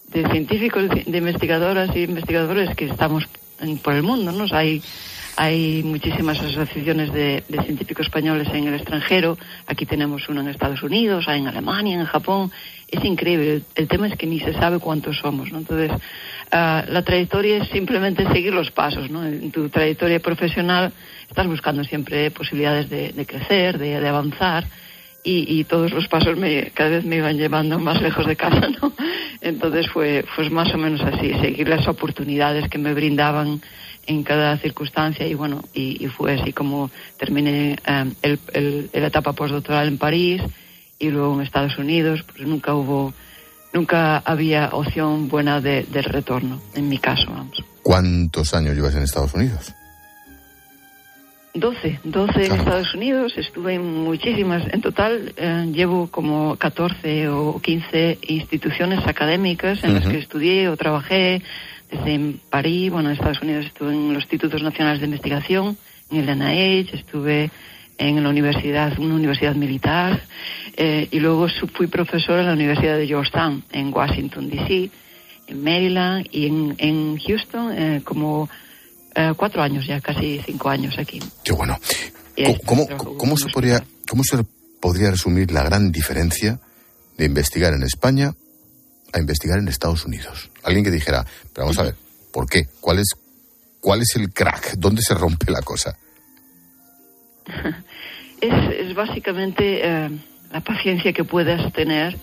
de 0.09 0.29
científicos, 0.31 0.89
de 0.89 1.19
investigadoras 1.19 1.95
y 1.97 2.05
investigadores 2.05 2.75
que 2.77 2.87
estamos 2.87 3.27
por 3.83 3.95
el 3.95 4.03
mundo, 4.03 4.33
¿no? 4.33 4.45
Hay, 4.53 4.83
hay 5.37 5.83
muchísimas 5.83 6.41
asociaciones 6.41 7.13
de, 7.13 7.43
científicos 7.65 8.07
españoles 8.07 8.49
en 8.53 8.67
el 8.67 8.75
extranjero. 8.75 9.39
Aquí 9.67 9.87
tenemos 9.87 10.29
una 10.29 10.43
en 10.43 10.49
Estados 10.49 10.83
Unidos, 10.83 11.27
hay 11.29 11.41
en 11.41 11.49
Alemania, 11.49 11.99
en 11.99 12.07
Japón. 12.07 12.53
Es 12.89 13.05
increíble. 13.05 13.63
El 13.75 13.89
tema 13.89 14.09
es 14.09 14.17
que 14.17 14.27
ni 14.27 14.41
se 14.41 14.53
sabe 14.55 14.79
cuántos 14.79 15.19
somos, 15.19 15.51
¿no? 15.51 15.59
Entonces, 15.59 15.91
ah, 16.53 16.85
la 16.89 17.03
trayectoria 17.03 17.59
es 17.59 17.69
simplemente 17.69 18.27
seguir 18.33 18.53
los 18.53 18.71
pasos, 18.71 19.11
¿no? 19.11 19.25
En 19.25 19.51
tu 19.51 19.69
trayectoria 19.69 20.21
profesional 20.21 20.93
estás 21.29 21.47
buscando 21.47 21.83
siempre 21.85 22.31
posibilidades 22.31 22.89
de, 22.91 23.27
crecer, 23.27 23.79
de, 23.79 24.01
de 24.01 24.09
avanzar 24.09 24.67
y, 25.27 25.65
todos 25.65 25.91
los 25.93 26.07
pasos 26.07 26.37
me, 26.37 26.71
cada 26.73 26.91
vez 26.91 27.05
me 27.05 27.17
iban 27.17 27.39
llevando 27.39 27.79
más 27.79 28.01
lejos 28.03 28.27
de 28.27 28.37
casa, 28.37 28.69
¿no? 28.83 28.93
Entonces 29.41 29.89
fue, 29.91 30.25
fue 30.35 30.51
más 30.51 30.73
o 30.75 30.79
menos 30.79 31.01
así, 31.01 31.33
seguir 31.41 31.69
las 31.69 31.89
oportunidades 31.89 32.69
que 32.69 32.79
me 32.79 32.93
brindaban 32.93 33.63
en 34.07 34.23
cada 34.23 34.59
circunstancia 34.59 35.27
y 35.27 35.33
bueno, 35.33 35.63
y, 35.73 36.07
fue 36.09 36.39
así 36.39 36.53
como 36.53 36.91
terminé 37.19 37.79
eh, 37.87 38.37
el, 38.53 38.91
la 38.93 39.07
etapa 39.07 39.33
postdoctoral 39.33 39.89
en 39.89 39.99
París 39.99 40.43
y 40.99 41.11
luego 41.11 41.35
en 41.35 41.41
Estados 41.41 41.79
Unidos, 41.79 42.23
pues 42.27 42.47
nunca 42.47 42.75
hubo, 42.75 43.15
nunca 43.73 44.19
había 44.19 44.69
opción 44.73 45.29
buena 45.29 45.61
de, 45.61 45.85
del 45.85 46.05
retorno, 46.05 46.61
en 46.75 46.89
mi 46.89 46.99
caso, 46.99 47.31
vamos. 47.31 47.65
¿Cuántos 47.83 48.53
años 48.53 48.75
llevas 48.75 48.95
en 48.95 49.03
Estados 49.03 49.33
Unidos? 49.35 49.75
12, 51.55 52.01
12 52.03 52.47
en 52.47 52.53
Estados 52.53 52.95
Unidos, 52.95 53.33
estuve 53.37 53.75
en 53.75 54.03
muchísimas, 54.03 54.67
en 54.73 54.81
total 54.81 55.33
eh, 55.37 55.71
llevo 55.73 56.09
como 56.09 56.57
14 56.57 57.29
o 57.29 57.61
15 57.61 58.19
instituciones 58.27 59.07
académicas 59.07 59.85
en 59.85 59.95
las 59.95 60.05
que 60.05 60.19
estudié 60.19 60.69
o 60.69 60.77
trabajé, 60.77 61.43
desde 61.93 62.15
en 62.15 62.41
París, 62.51 62.91
bueno, 62.91 63.09
en 63.09 63.15
Estados 63.15 63.41
Unidos 63.41 63.67
estuve 63.67 63.93
en 63.93 64.15
los 64.15 64.25
Institutos 64.25 64.65
Nacionales 64.65 64.99
de 64.99 65.07
Investigación, 65.07 65.77
en 66.11 66.29
el 66.29 66.39
NIH, 66.39 66.97
estuve 66.97 67.53
en 67.99 68.21
la 68.21 68.31
universidad, 68.31 68.99
una 68.99 69.15
universidad 69.15 69.55
militar, 69.55 70.21
eh, 70.77 71.07
y 71.13 71.21
luego 71.21 71.47
fui 71.73 71.87
profesora 71.87 72.41
en 72.41 72.49
la 72.49 72.55
Universidad 72.55 72.97
de 72.97 73.07
Georgetown, 73.07 73.63
en 73.71 73.95
Washington, 73.95 74.51
D.C., 74.51 74.91
en 75.47 75.63
Maryland 75.63 76.27
y 76.33 76.47
en, 76.47 76.75
en 76.79 77.19
Houston 77.19 77.73
eh, 77.77 78.01
como 78.03 78.49
eh, 79.15 79.33
cuatro 79.37 79.63
años 79.63 79.87
ya, 79.87 80.01
casi 80.01 80.41
cinco 80.45 80.69
años 80.69 80.99
aquí. 80.99 81.21
Qué 81.43 81.53
bueno. 81.53 81.79
¿Cómo, 82.67 82.87
cómo, 83.17 83.37
se 83.37 83.49
podría, 83.49 83.85
¿Cómo 84.09 84.25
se 84.25 84.45
podría 84.81 85.11
resumir 85.11 85.53
la 85.53 85.63
gran 85.63 85.93
diferencia 85.93 86.59
de 87.17 87.27
investigar 87.27 87.73
en 87.75 87.85
España 87.85 88.33
a 89.13 89.21
investigar 89.21 89.59
en 89.59 89.69
Estados 89.69 90.05
Unidos? 90.05 90.51
Alguien 90.65 90.85
que 90.85 90.91
dijera, 90.91 91.25
pero 91.53 91.67
vamos 91.67 91.79
a 91.79 91.85
ver, 91.85 91.95
¿por 92.33 92.49
qué? 92.49 92.67
¿Cuál 92.81 92.99
es, 92.99 93.15
cuál 93.81 94.03
es 94.03 94.17
el 94.17 94.33
crack? 94.33 94.75
¿Dónde 94.79 95.01
se 95.03 95.15
rompe 95.15 95.51
la 95.53 95.63
cosa? 95.63 95.97
es, 98.41 98.95
básicamente 98.95 99.81
eh, 99.87 100.11
la 100.51 100.61
paciencia 100.61 101.13
que 101.13 101.23
puedas 101.25 101.73
tener 101.73 102.17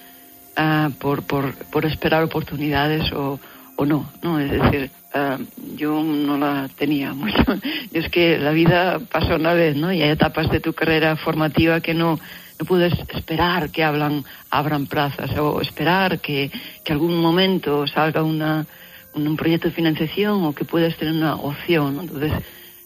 eh, 0.58 0.90
por, 1.00 1.24
por, 1.24 1.56
por 1.72 1.86
esperar 1.86 2.24
oportunidades 2.24 3.12
o, 3.14 3.40
o 3.78 3.86
no, 3.86 4.12
¿no? 4.22 4.40
Es 4.40 4.52
decir, 4.52 4.92
Ah, 5.14 5.38
yo 5.76 6.02
no 6.04 6.38
la 6.38 6.70
tenía 6.78 7.14
mucho. 7.14 7.44
es 7.94 8.10
que 8.10 8.38
la 8.38 8.52
vida 8.52 9.00
pasa 9.00 9.36
una 9.36 9.54
vez, 9.54 9.76
¿no? 9.76 9.92
Y 9.92 10.02
hay 10.02 10.10
etapas 10.10 10.50
de 10.50 10.62
tu 10.62 10.74
carrera 10.74 11.18
formativa 11.18 11.82
que 11.82 11.94
no, 11.94 12.18
no 12.60 12.66
puedes 12.66 12.94
esperar 13.10 13.72
que 13.72 13.84
hablan, 13.84 14.24
abran 14.50 14.88
plazas 14.88 15.38
o 15.38 15.60
esperar 15.60 16.20
que, 16.20 16.50
que 16.86 16.94
algún 16.94 17.20
momento 17.20 17.86
salga 17.88 18.24
una, 18.24 18.66
un, 19.14 19.36
proyecto 19.36 19.68
de 19.68 19.74
financiación 19.74 20.46
o 20.46 20.56
que 20.56 20.64
puedas 20.64 20.96
tener 20.96 21.14
una 21.14 21.36
opción. 21.36 22.00
Entonces, 22.00 22.32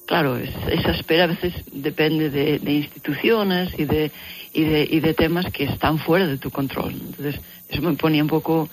claro, 0.07 0.35
esa 0.37 0.91
espera 0.91 1.25
a 1.25 1.27
veces 1.27 1.53
depende 1.71 2.31
de, 2.31 2.57
de 2.57 2.73
instituciones 2.73 3.77
y 3.77 3.85
de, 3.85 4.11
y, 4.51 4.63
de, 4.63 4.87
y 4.89 4.99
de 4.99 5.13
temas 5.13 5.45
que 5.51 5.65
están 5.65 5.99
fuera 5.99 6.25
de 6.25 6.39
tu 6.39 6.49
control. 6.49 6.93
Entonces, 6.93 7.39
eso 7.69 7.83
me 7.83 7.93
ponía 7.93 8.23
un 8.23 8.29
poco 8.29 8.67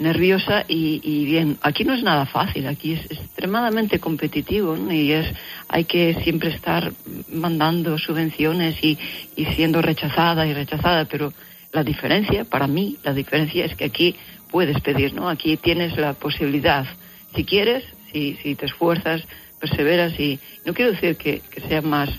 nerviosa 0.00 0.64
y, 0.66 1.24
bien, 1.26 1.58
aquí 1.60 1.84
no 1.84 1.94
es 1.94 2.02
nada 2.02 2.26
fácil, 2.26 2.66
aquí 2.66 2.94
es, 2.94 3.04
extremadamente 3.10 4.00
competitivo 4.00 4.76
y 4.90 5.12
es 5.12 5.26
hay 5.68 5.84
que 5.84 6.14
siempre 6.22 6.50
estar 6.50 6.92
mandando 7.32 7.98
subvenciones 7.98 8.82
y, 8.82 8.98
y 9.36 9.44
siendo 9.46 9.82
rechazada 9.82 10.46
y 10.46 10.54
rechazada, 10.54 11.04
pero 11.04 11.32
la 11.72 11.84
diferencia, 11.84 12.44
para 12.44 12.66
mí, 12.66 12.96
la 13.04 13.12
diferencia 13.12 13.64
es 13.64 13.76
que 13.76 13.84
aquí 13.84 14.16
puedes 14.50 14.80
pedir, 14.80 15.14
¿no? 15.14 15.28
Aquí 15.28 15.56
tienes 15.56 15.96
la 15.96 16.14
posibilidad, 16.14 16.86
si 17.34 17.44
quieres, 17.44 17.84
si, 18.10 18.36
si 18.42 18.56
te 18.56 18.66
esfuerzas, 18.66 19.22
perseveras 19.60 20.18
y 20.18 20.40
no 20.64 20.72
quiero 20.72 20.92
decir 20.92 21.16
que, 21.16 21.42
que 21.50 21.60
sea 21.60 21.82
más 21.82 22.10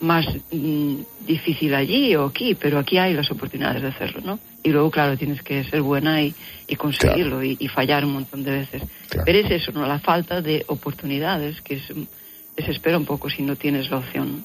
más 0.00 0.26
mm, 0.52 0.96
difícil 1.26 1.74
allí 1.74 2.14
o 2.16 2.26
aquí, 2.26 2.54
pero 2.54 2.78
aquí 2.78 2.98
hay 2.98 3.14
las 3.14 3.30
oportunidades 3.30 3.82
de 3.82 3.88
hacerlo, 3.88 4.20
¿no? 4.24 4.38
Y 4.62 4.70
luego, 4.70 4.90
claro, 4.90 5.16
tienes 5.16 5.42
que 5.42 5.64
ser 5.64 5.82
buena 5.82 6.22
y, 6.22 6.34
y 6.66 6.76
conseguirlo 6.76 7.42
y, 7.42 7.56
fallar 7.68 8.04
un 8.04 8.12
montón 8.12 8.44
de 8.44 8.50
veces. 8.50 8.82
Pero 9.24 9.38
es 9.38 9.50
eso, 9.50 9.72
¿no? 9.72 9.86
La 9.86 9.98
falta 9.98 10.40
de 10.40 10.64
oportunidades, 10.68 11.60
que 11.62 11.76
es, 11.76 11.82
desespera 12.56 12.98
un 12.98 13.04
poco 13.04 13.30
si 13.30 13.42
no 13.42 13.56
tienes 13.56 13.90
la 13.90 13.98
opción. 13.98 14.44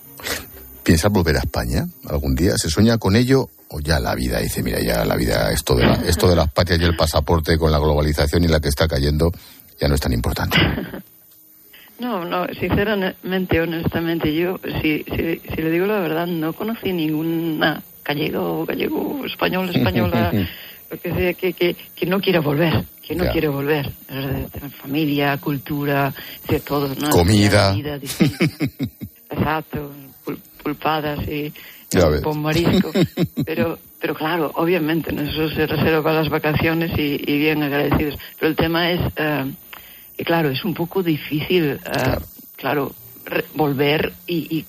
¿Piensas 0.83 1.11
volver 1.11 1.37
a 1.37 1.39
España 1.39 1.85
algún 2.09 2.35
día? 2.35 2.57
¿Se 2.57 2.69
sueña 2.69 2.97
con 2.97 3.15
ello 3.15 3.49
o 3.69 3.79
ya 3.79 3.99
la 3.99 4.13
vida 4.15 4.39
dice, 4.39 4.61
mira, 4.61 4.79
ya 4.81 5.03
la 5.05 5.15
vida, 5.15 5.51
esto 5.51 5.75
de, 5.75 5.85
esto 6.07 6.29
de 6.29 6.35
las 6.35 6.51
patrias 6.51 6.79
y 6.81 6.83
el 6.83 6.95
pasaporte 6.95 7.57
con 7.57 7.71
la 7.71 7.79
globalización 7.79 8.43
y 8.43 8.47
la 8.47 8.59
que 8.59 8.69
está 8.69 8.87
cayendo 8.87 9.31
ya 9.79 9.87
no 9.87 9.95
es 9.95 10.01
tan 10.01 10.13
importante? 10.13 10.57
No, 12.03 12.25
no, 12.25 12.45
sinceramente, 12.59 13.61
honestamente, 13.61 14.35
yo, 14.35 14.59
si, 14.81 15.05
si, 15.05 15.39
si, 15.39 15.61
le 15.61 15.71
digo 15.71 15.85
la 15.85 16.01
verdad, 16.01 16.27
no 16.27 16.51
conocí 16.51 16.91
ninguna 16.91 17.81
gallego, 18.03 18.65
gallego, 18.65 19.25
español, 19.25 19.69
española, 19.73 20.29
lo 20.91 20.99
que 20.99 21.13
sea, 21.13 21.33
que, 21.33 21.53
que, 21.53 21.77
que 21.95 22.05
no 22.05 22.19
quiera 22.19 22.41
volver, 22.41 22.83
que 23.01 23.15
no 23.15 23.31
quiere 23.31 23.47
volver. 23.47 23.89
Familia, 24.81 25.37
cultura, 25.37 26.13
de 26.49 26.59
todo, 26.59 26.93
¿no? 26.93 27.09
Comida. 27.09 27.73
Exacto, 29.29 29.93
pulpadas 30.61 31.25
y 31.25 31.53
con 32.21 32.41
marisco. 32.41 32.91
Pero, 33.45 33.79
pero 34.01 34.13
claro, 34.13 34.51
obviamente, 34.55 35.15
eso 35.15 35.47
se 35.55 35.67
reserva 35.67 36.03
para 36.03 36.19
las 36.19 36.29
vacaciones 36.29 36.91
y, 36.97 37.37
bien 37.37 37.63
agradecidos. 37.63 38.19
Pero 38.37 38.49
el 38.49 38.57
tema 38.57 38.91
es... 38.91 38.99
Eh, 39.15 39.53
y 40.23 40.25
claro, 40.25 40.49
es 40.49 40.63
un 40.63 40.73
poco 40.73 41.03
difícil, 41.03 41.71
eh, 41.73 42.17
claro, 42.55 42.95
volver 43.55 44.13
y, 44.25 44.63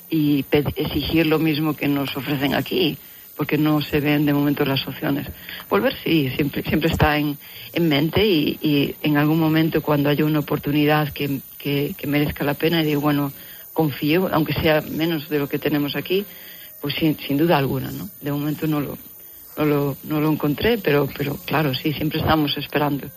exigir 0.50 1.28
lo 1.28 1.38
mismo 1.38 1.76
que 1.76 1.86
nos 1.86 2.16
ofrecen 2.16 2.54
aquí, 2.54 2.98
porque 3.36 3.56
no 3.56 3.80
se 3.80 4.00
ven 4.00 4.26
de 4.26 4.34
momento 4.34 4.64
las 4.64 4.84
opciones. 4.88 5.28
Volver 5.70 5.94
sí, 6.02 6.28
siempre, 6.34 6.64
siempre 6.64 6.90
está 6.90 7.18
en, 7.18 7.38
en 7.72 7.88
mente 7.88 8.26
y, 8.26 8.96
en 9.00 9.16
algún 9.16 9.38
momento 9.38 9.80
cuando 9.80 10.08
haya 10.08 10.24
una 10.24 10.40
oportunidad 10.40 11.12
que, 11.12 11.38
que, 11.56 11.94
merezca 12.08 12.42
la 12.42 12.54
pena, 12.54 12.82
y 12.82 12.86
digo, 12.86 13.00
bueno, 13.00 13.32
confío, 13.72 14.28
aunque 14.32 14.54
sea 14.54 14.80
menos 14.80 15.28
de 15.28 15.38
lo 15.38 15.48
que 15.48 15.60
tenemos 15.60 15.94
aquí, 15.94 16.24
pues 16.80 16.96
sin, 16.96 17.16
sin 17.16 17.36
duda 17.36 17.58
alguna, 17.58 17.92
¿no? 17.92 18.08
De 18.20 18.32
momento 18.32 18.66
no 18.66 18.80
lo, 18.80 18.98
no 19.56 19.64
lo, 19.64 19.96
no 20.02 20.20
lo 20.20 20.32
encontré, 20.32 20.78
pero, 20.78 21.08
pero 21.16 21.36
claro, 21.46 21.72
sí, 21.74 21.92
siempre 21.92 22.18
estamos 22.18 22.56
esperando. 22.56 23.08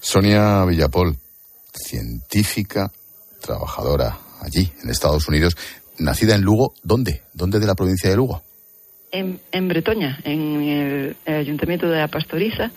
Sonia 0.00 0.64
Villapol, 0.64 1.16
científica, 1.72 2.90
trabajadora 3.40 4.18
allí, 4.42 4.70
en 4.82 4.90
Estados 4.90 5.28
Unidos, 5.28 5.56
nacida 5.98 6.34
en 6.34 6.42
Lugo, 6.42 6.74
¿dónde? 6.82 7.22
¿Dónde 7.32 7.58
de 7.58 7.66
la 7.66 7.74
provincia 7.74 8.10
de 8.10 8.16
Lugo? 8.16 8.42
En, 9.12 9.40
en 9.52 9.68
Bretoña, 9.68 10.18
en 10.24 10.62
el, 10.62 11.16
Ayuntamiento 11.26 11.88
de 11.88 11.98
la 11.98 12.08
Pastoriza, 12.08 12.70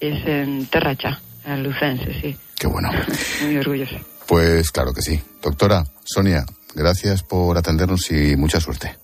es 0.00 0.26
en 0.26 0.66
Terracha, 0.66 1.20
en 1.44 1.62
Lucense, 1.62 2.12
sí. 2.20 2.36
Qué 2.58 2.66
bueno. 2.66 2.90
Muy 3.42 3.56
orgullosa. 3.56 3.96
Pues 4.26 4.70
claro 4.70 4.92
que 4.92 5.02
sí. 5.02 5.20
Doctora 5.42 5.84
Sonia, 6.04 6.44
gracias 6.74 7.22
por 7.22 7.56
atendernos 7.56 8.10
y 8.10 8.36
mucha 8.36 8.60
suerte. 8.60 8.96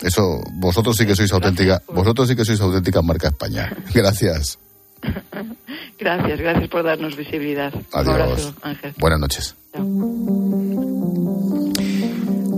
Eso, 0.00 0.40
vosotros 0.52 0.96
sí 0.96 1.06
que 1.06 1.16
sois 1.16 1.32
auténtica, 1.32 1.82
vosotros 1.88 2.28
sí 2.28 2.36
que 2.36 2.44
sois 2.44 2.60
auténtica 2.60 3.02
marca 3.02 3.28
España. 3.28 3.74
Gracias. 3.94 4.58
Gracias, 5.98 6.40
gracias 6.40 6.68
por 6.68 6.84
darnos 6.84 7.16
visibilidad. 7.16 7.72
Adiós. 7.92 8.54
Buenas 8.98 9.18
noches. 9.18 9.56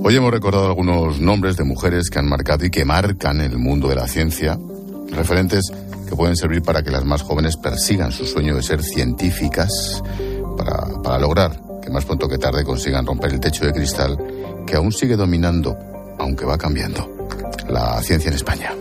Hoy 0.02 0.16
hemos 0.16 0.30
recordado 0.30 0.66
algunos 0.66 1.20
nombres 1.20 1.56
de 1.56 1.64
mujeres 1.64 2.10
que 2.10 2.18
han 2.18 2.28
marcado 2.28 2.64
y 2.64 2.70
que 2.70 2.84
marcan 2.84 3.40
el 3.40 3.56
mundo 3.58 3.88
de 3.88 3.94
la 3.94 4.08
ciencia, 4.08 4.58
referentes 5.10 5.72
que 6.08 6.16
pueden 6.16 6.36
servir 6.36 6.62
para 6.62 6.82
que 6.82 6.90
las 6.90 7.04
más 7.04 7.22
jóvenes 7.22 7.56
persigan 7.56 8.12
su 8.12 8.26
sueño 8.26 8.56
de 8.56 8.62
ser 8.62 8.82
científicas, 8.82 10.02
para, 10.56 11.02
para 11.02 11.18
lograr 11.18 11.52
que 11.82 11.90
más 11.90 12.04
pronto 12.04 12.28
que 12.28 12.38
tarde 12.38 12.64
consigan 12.64 13.06
romper 13.06 13.32
el 13.32 13.40
techo 13.40 13.64
de 13.64 13.72
cristal 13.72 14.18
que 14.66 14.76
aún 14.76 14.92
sigue 14.92 15.16
dominando, 15.16 15.76
aunque 16.18 16.44
va 16.44 16.58
cambiando, 16.58 17.28
la 17.68 18.00
ciencia 18.02 18.28
en 18.28 18.34
España. 18.34 18.72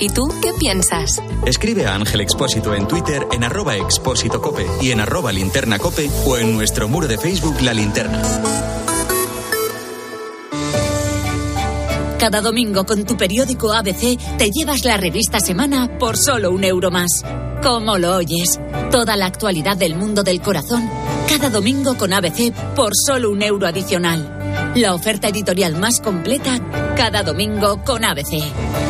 ¿Y 0.00 0.08
tú 0.08 0.28
qué 0.40 0.52
piensas? 0.58 1.20
Escribe 1.44 1.86
a 1.86 1.94
Ángel 1.94 2.22
Expósito 2.22 2.74
en 2.74 2.88
Twitter 2.88 3.26
en 3.32 3.44
arroba 3.44 3.76
expósito 3.76 4.40
cope 4.40 4.66
y 4.80 4.92
en 4.92 5.00
arroba 5.00 5.30
linterna 5.30 5.78
cope 5.78 6.10
o 6.24 6.38
en 6.38 6.54
nuestro 6.54 6.88
muro 6.88 7.06
de 7.06 7.18
Facebook 7.18 7.60
La 7.60 7.74
Linterna. 7.74 8.22
Cada 12.18 12.40
domingo 12.40 12.86
con 12.86 13.04
tu 13.04 13.18
periódico 13.18 13.74
ABC 13.74 14.18
te 14.38 14.50
llevas 14.50 14.84
la 14.86 14.96
revista 14.96 15.38
Semana 15.38 15.98
por 15.98 16.16
solo 16.16 16.50
un 16.50 16.64
euro 16.64 16.90
más. 16.90 17.22
¿Cómo 17.62 17.98
lo 17.98 18.16
oyes? 18.16 18.58
Toda 18.90 19.16
la 19.16 19.26
actualidad 19.26 19.76
del 19.76 19.96
mundo 19.96 20.22
del 20.22 20.40
corazón, 20.40 20.88
cada 21.28 21.50
domingo 21.50 21.98
con 21.98 22.14
ABC 22.14 22.54
por 22.74 22.92
solo 22.94 23.30
un 23.30 23.42
euro 23.42 23.66
adicional. 23.66 24.72
La 24.74 24.94
oferta 24.94 25.28
editorial 25.28 25.76
más 25.76 26.00
completa, 26.00 26.58
cada 26.96 27.22
domingo 27.22 27.84
con 27.84 28.04
ABC. 28.04 28.89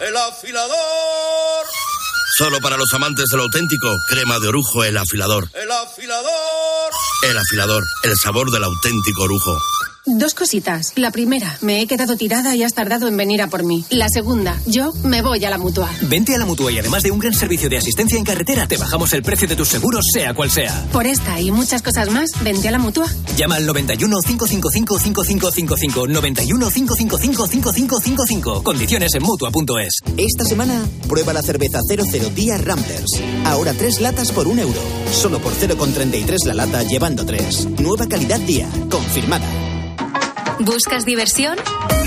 El 0.00 0.16
afilador. 0.16 1.66
Solo 2.38 2.58
para 2.60 2.78
los 2.78 2.90
amantes 2.94 3.26
del 3.30 3.40
auténtico, 3.40 3.88
crema 4.08 4.38
de 4.38 4.48
orujo, 4.48 4.82
el 4.82 4.96
afilador. 4.96 5.46
El 5.52 5.70
afilador. 5.70 6.90
El 7.28 7.36
afilador, 7.36 7.82
el 8.04 8.16
sabor 8.16 8.50
del 8.50 8.64
auténtico 8.64 9.24
orujo. 9.24 9.60
Dos 10.06 10.34
cositas. 10.34 10.92
La 10.96 11.10
primera, 11.10 11.58
me 11.60 11.82
he 11.82 11.86
quedado 11.86 12.16
tirada 12.16 12.56
y 12.56 12.62
has 12.62 12.72
tardado 12.72 13.06
en 13.06 13.16
venir 13.18 13.42
a 13.42 13.48
por 13.48 13.64
mí. 13.64 13.84
La 13.90 14.08
segunda, 14.08 14.58
yo 14.66 14.92
me 15.04 15.20
voy 15.20 15.44
a 15.44 15.50
la 15.50 15.58
mutua. 15.58 15.90
Vente 16.02 16.34
a 16.34 16.38
la 16.38 16.46
mutua 16.46 16.72
y 16.72 16.78
además 16.78 17.02
de 17.02 17.10
un 17.10 17.18
gran 17.18 17.34
servicio 17.34 17.68
de 17.68 17.76
asistencia 17.76 18.16
en 18.16 18.24
carretera, 18.24 18.66
te 18.66 18.78
bajamos 18.78 19.12
el 19.12 19.22
precio 19.22 19.46
de 19.46 19.56
tus 19.56 19.68
seguros, 19.68 20.06
sea 20.12 20.32
cual 20.32 20.50
sea. 20.50 20.86
Por 20.90 21.06
esta 21.06 21.38
y 21.38 21.50
muchas 21.50 21.82
cosas 21.82 22.10
más, 22.10 22.30
vente 22.42 22.68
a 22.68 22.70
la 22.70 22.78
mutua. 22.78 23.06
Llama 23.36 23.56
al 23.56 23.66
91 23.66 24.16
555 24.26 24.98
5555. 24.98 26.06
91 26.08 26.70
555 26.70 27.46
5555. 27.46 28.62
Condiciones 28.62 29.14
en 29.14 29.22
mutua.es. 29.22 30.00
Esta 30.16 30.44
semana, 30.46 30.82
prueba 31.08 31.34
la 31.34 31.42
cerveza 31.42 31.80
00 31.86 32.30
Día 32.30 32.56
Ramblers. 32.56 33.20
Ahora 33.44 33.74
tres 33.74 34.00
latas 34.00 34.32
por 34.32 34.48
un 34.48 34.60
euro. 34.60 34.80
Solo 35.12 35.40
por 35.40 35.52
0,33 35.52 36.46
la 36.46 36.54
lata, 36.54 36.82
llevando 36.84 37.26
tres. 37.26 37.68
Nueva 37.78 38.06
calidad 38.06 38.40
día. 38.40 38.68
Confirmada. 38.90 39.69
¿Buscas 40.60 41.06
diversión? 41.06 41.56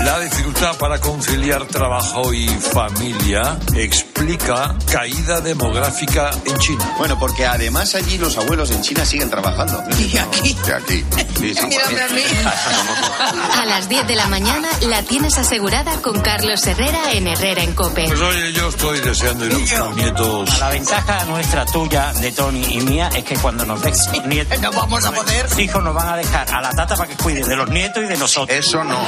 La 0.04 0.20
dificultad 0.20 0.76
para 0.76 1.00
conciliar 1.00 1.66
trabajo 1.66 2.32
y 2.32 2.46
familia 2.48 3.58
explica 3.74 4.76
caída 4.92 5.40
demográfica 5.40 6.30
en 6.44 6.56
China. 6.58 6.94
Bueno, 6.98 7.18
porque 7.18 7.46
además 7.46 7.94
allí 7.96 8.16
los 8.18 8.36
abuelos 8.38 8.70
en 8.70 8.82
China 8.82 9.04
siguen 9.04 9.28
trabajando. 9.30 9.82
Y 9.98 10.16
aquí. 10.18 10.54
De 10.66 10.74
aquí. 10.74 11.04
Sí, 11.38 11.54
sí. 11.54 11.66
Mírame 11.66 12.02
a 12.02 12.08
mí. 12.08 12.22
A 13.60 13.66
las 13.66 13.88
10 13.88 14.06
de 14.06 14.14
la 14.14 14.28
mañana 14.28 14.68
la 14.82 15.02
tienes 15.02 15.36
asegurada 15.38 15.96
con 16.02 16.20
Carlos 16.20 16.64
Herrera 16.66 17.12
en 17.12 17.26
Herrera 17.26 17.62
en 17.62 17.74
Cope. 17.74 18.06
Pues 18.06 18.20
oye, 18.20 18.52
yo 18.52 18.68
estoy 18.68 19.00
deseando 19.00 19.46
ir 19.46 19.52
a 19.54 19.58
buscar 19.58 19.94
nietos. 19.96 20.58
La 20.60 20.68
ventaja 20.70 21.24
nuestra, 21.24 21.64
tuya, 21.66 22.12
de 22.12 22.30
Tony 22.32 22.64
y 22.70 22.80
mía 22.82 23.08
es 23.16 23.24
que 23.24 23.34
cuando 23.36 23.64
nos 23.66 23.82
des 23.82 23.98
nietos, 24.26 24.60
No 24.60 24.70
vamos 24.72 25.04
a 25.04 25.12
poder. 25.12 25.46
hijos 25.58 25.82
nos 25.82 25.94
van 25.94 26.08
a 26.10 26.16
dejar 26.16 26.54
a 26.54 26.60
la 26.60 26.70
tata 26.70 26.94
para 26.96 27.08
que 27.08 27.16
cuide 27.16 27.42
de 27.44 27.56
los 27.56 27.68
nietos 27.70 28.04
y 28.04 28.06
de 28.06 28.16
nosotros. 28.16 28.43
Eso 28.48 28.84
no. 28.84 29.00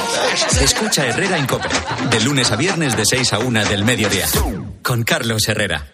Escucha 0.61 1.05
Herrera 1.05 1.37
en 1.37 1.45
Cope. 1.45 1.69
De 2.09 2.19
lunes 2.21 2.51
a 2.51 2.55
viernes 2.55 2.95
de 2.95 3.03
6 3.05 3.33
a 3.33 3.39
1 3.39 3.65
del 3.65 3.83
mediodía. 3.85 4.25
Con 4.81 5.03
Carlos 5.03 5.47
Herrera. 5.47 5.87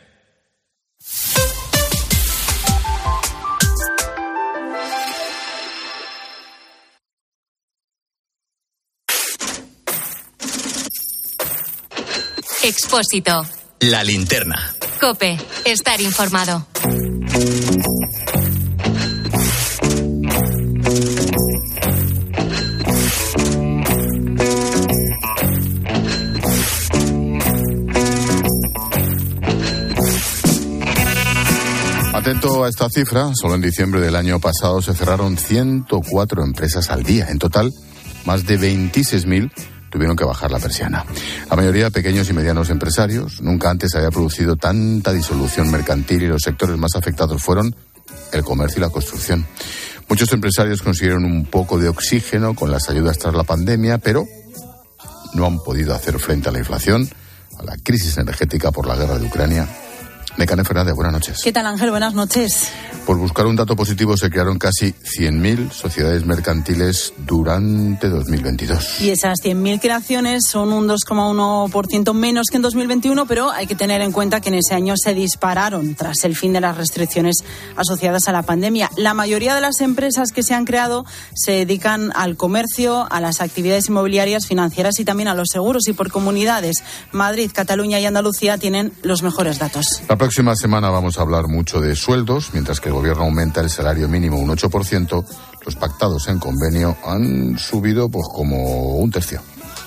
Expósito. 12.63 13.45
La 13.81 14.03
linterna. 14.03 14.73
Cope. 15.01 15.37
Estar 15.65 15.99
informado. 15.99 16.65
A 32.65 32.69
esta 32.69 32.89
cifra, 32.89 33.31
solo 33.33 33.55
en 33.55 33.61
diciembre 33.61 33.99
del 33.99 34.15
año 34.15 34.39
pasado 34.39 34.81
se 34.81 34.93
cerraron 34.93 35.37
104 35.37 36.43
empresas 36.43 36.89
al 36.89 37.03
día. 37.03 37.27
En 37.29 37.39
total, 37.39 37.71
más 38.25 38.45
de 38.45 38.59
26.000 38.59 39.51
tuvieron 39.89 40.15
que 40.15 40.23
bajar 40.23 40.51
la 40.51 40.59
persiana. 40.59 41.05
La 41.49 41.55
mayoría 41.55 41.89
pequeños 41.89 42.29
y 42.29 42.33
medianos 42.33 42.69
empresarios. 42.69 43.41
Nunca 43.41 43.69
antes 43.69 43.93
había 43.95 44.11
producido 44.11 44.55
tanta 44.55 45.11
disolución 45.11 45.69
mercantil 45.71 46.23
y 46.23 46.27
los 46.27 46.41
sectores 46.41 46.77
más 46.77 46.95
afectados 46.95 47.41
fueron 47.41 47.75
el 48.31 48.43
comercio 48.43 48.79
y 48.79 48.81
la 48.81 48.89
construcción. 48.89 49.45
Muchos 50.09 50.31
empresarios 50.33 50.81
consiguieron 50.81 51.25
un 51.25 51.45
poco 51.45 51.77
de 51.77 51.89
oxígeno 51.89 52.55
con 52.55 52.71
las 52.71 52.89
ayudas 52.89 53.17
tras 53.17 53.35
la 53.35 53.43
pandemia, 53.43 53.97
pero 53.97 54.25
no 55.33 55.45
han 55.45 55.59
podido 55.59 55.93
hacer 55.93 56.19
frente 56.19 56.49
a 56.49 56.51
la 56.51 56.59
inflación, 56.59 57.09
a 57.59 57.63
la 57.63 57.77
crisis 57.77 58.17
energética 58.17 58.71
por 58.71 58.87
la 58.87 58.95
guerra 58.95 59.19
de 59.19 59.27
Ucrania. 59.27 59.67
Mecane 60.37 60.63
Fernández, 60.63 60.95
buenas 60.95 61.13
noches. 61.13 61.39
¿Qué 61.43 61.51
tal, 61.51 61.65
Ángel? 61.67 61.91
Buenas 61.91 62.13
noches. 62.13 62.71
Por 63.05 63.17
buscar 63.17 63.45
un 63.45 63.55
dato 63.55 63.75
positivo 63.75 64.15
se 64.15 64.29
crearon 64.29 64.57
casi 64.57 64.93
100.000 64.93 65.71
sociedades 65.71 66.25
mercantiles 66.25 67.13
durante 67.17 68.09
2022. 68.09 69.01
Y 69.01 69.09
esas 69.09 69.39
100.000 69.43 69.81
creaciones 69.81 70.43
son 70.49 70.71
un 70.71 70.87
2,1% 70.87 72.13
menos 72.13 72.47
que 72.49 72.55
en 72.55 72.61
2021, 72.61 73.25
pero 73.25 73.51
hay 73.51 73.67
que 73.67 73.75
tener 73.75 74.01
en 74.01 74.11
cuenta 74.11 74.39
que 74.39 74.49
en 74.49 74.55
ese 74.55 74.73
año 74.73 74.95
se 74.95 75.13
dispararon 75.13 75.95
tras 75.95 76.23
el 76.23 76.35
fin 76.35 76.53
de 76.53 76.61
las 76.61 76.77
restricciones 76.77 77.37
asociadas 77.75 78.27
a 78.27 78.31
la 78.31 78.43
pandemia. 78.43 78.89
La 78.95 79.13
mayoría 79.13 79.53
de 79.53 79.61
las 79.61 79.81
empresas 79.81 80.31
que 80.31 80.41
se 80.41 80.53
han 80.53 80.65
creado 80.65 81.05
se 81.35 81.51
dedican 81.51 82.11
al 82.15 82.37
comercio, 82.37 83.05
a 83.11 83.19
las 83.19 83.41
actividades 83.41 83.89
inmobiliarias, 83.89 84.47
financieras 84.47 84.99
y 84.99 85.05
también 85.05 85.27
a 85.27 85.35
los 85.35 85.49
seguros 85.49 85.87
y 85.87 85.93
por 85.93 86.09
comunidades. 86.09 86.83
Madrid, 87.11 87.51
Cataluña 87.53 87.99
y 87.99 88.05
Andalucía 88.05 88.57
tienen 88.57 88.93
los 89.03 89.23
mejores 89.23 89.59
datos. 89.59 90.01
La 90.07 90.17
próxima 90.23 90.55
semana 90.55 90.89
vamos 90.89 91.19
a 91.19 91.21
hablar 91.21 91.49
mucho 91.49 91.81
de 91.81 91.97
sueldos, 91.97 92.51
mientras 92.53 92.79
que 92.79 92.87
el 92.87 92.95
gobierno 92.95 93.23
aumenta 93.23 93.59
el 93.59 93.69
salario 93.69 94.07
mínimo 94.07 94.37
un 94.37 94.51
8%, 94.51 95.25
los 95.65 95.75
pactados 95.75 96.29
en 96.29 96.39
convenio 96.39 96.95
han 97.05 97.57
subido 97.57 98.07
pues 98.07 98.29
como 98.33 98.95
un 98.95 99.11
tercio. 99.11 99.41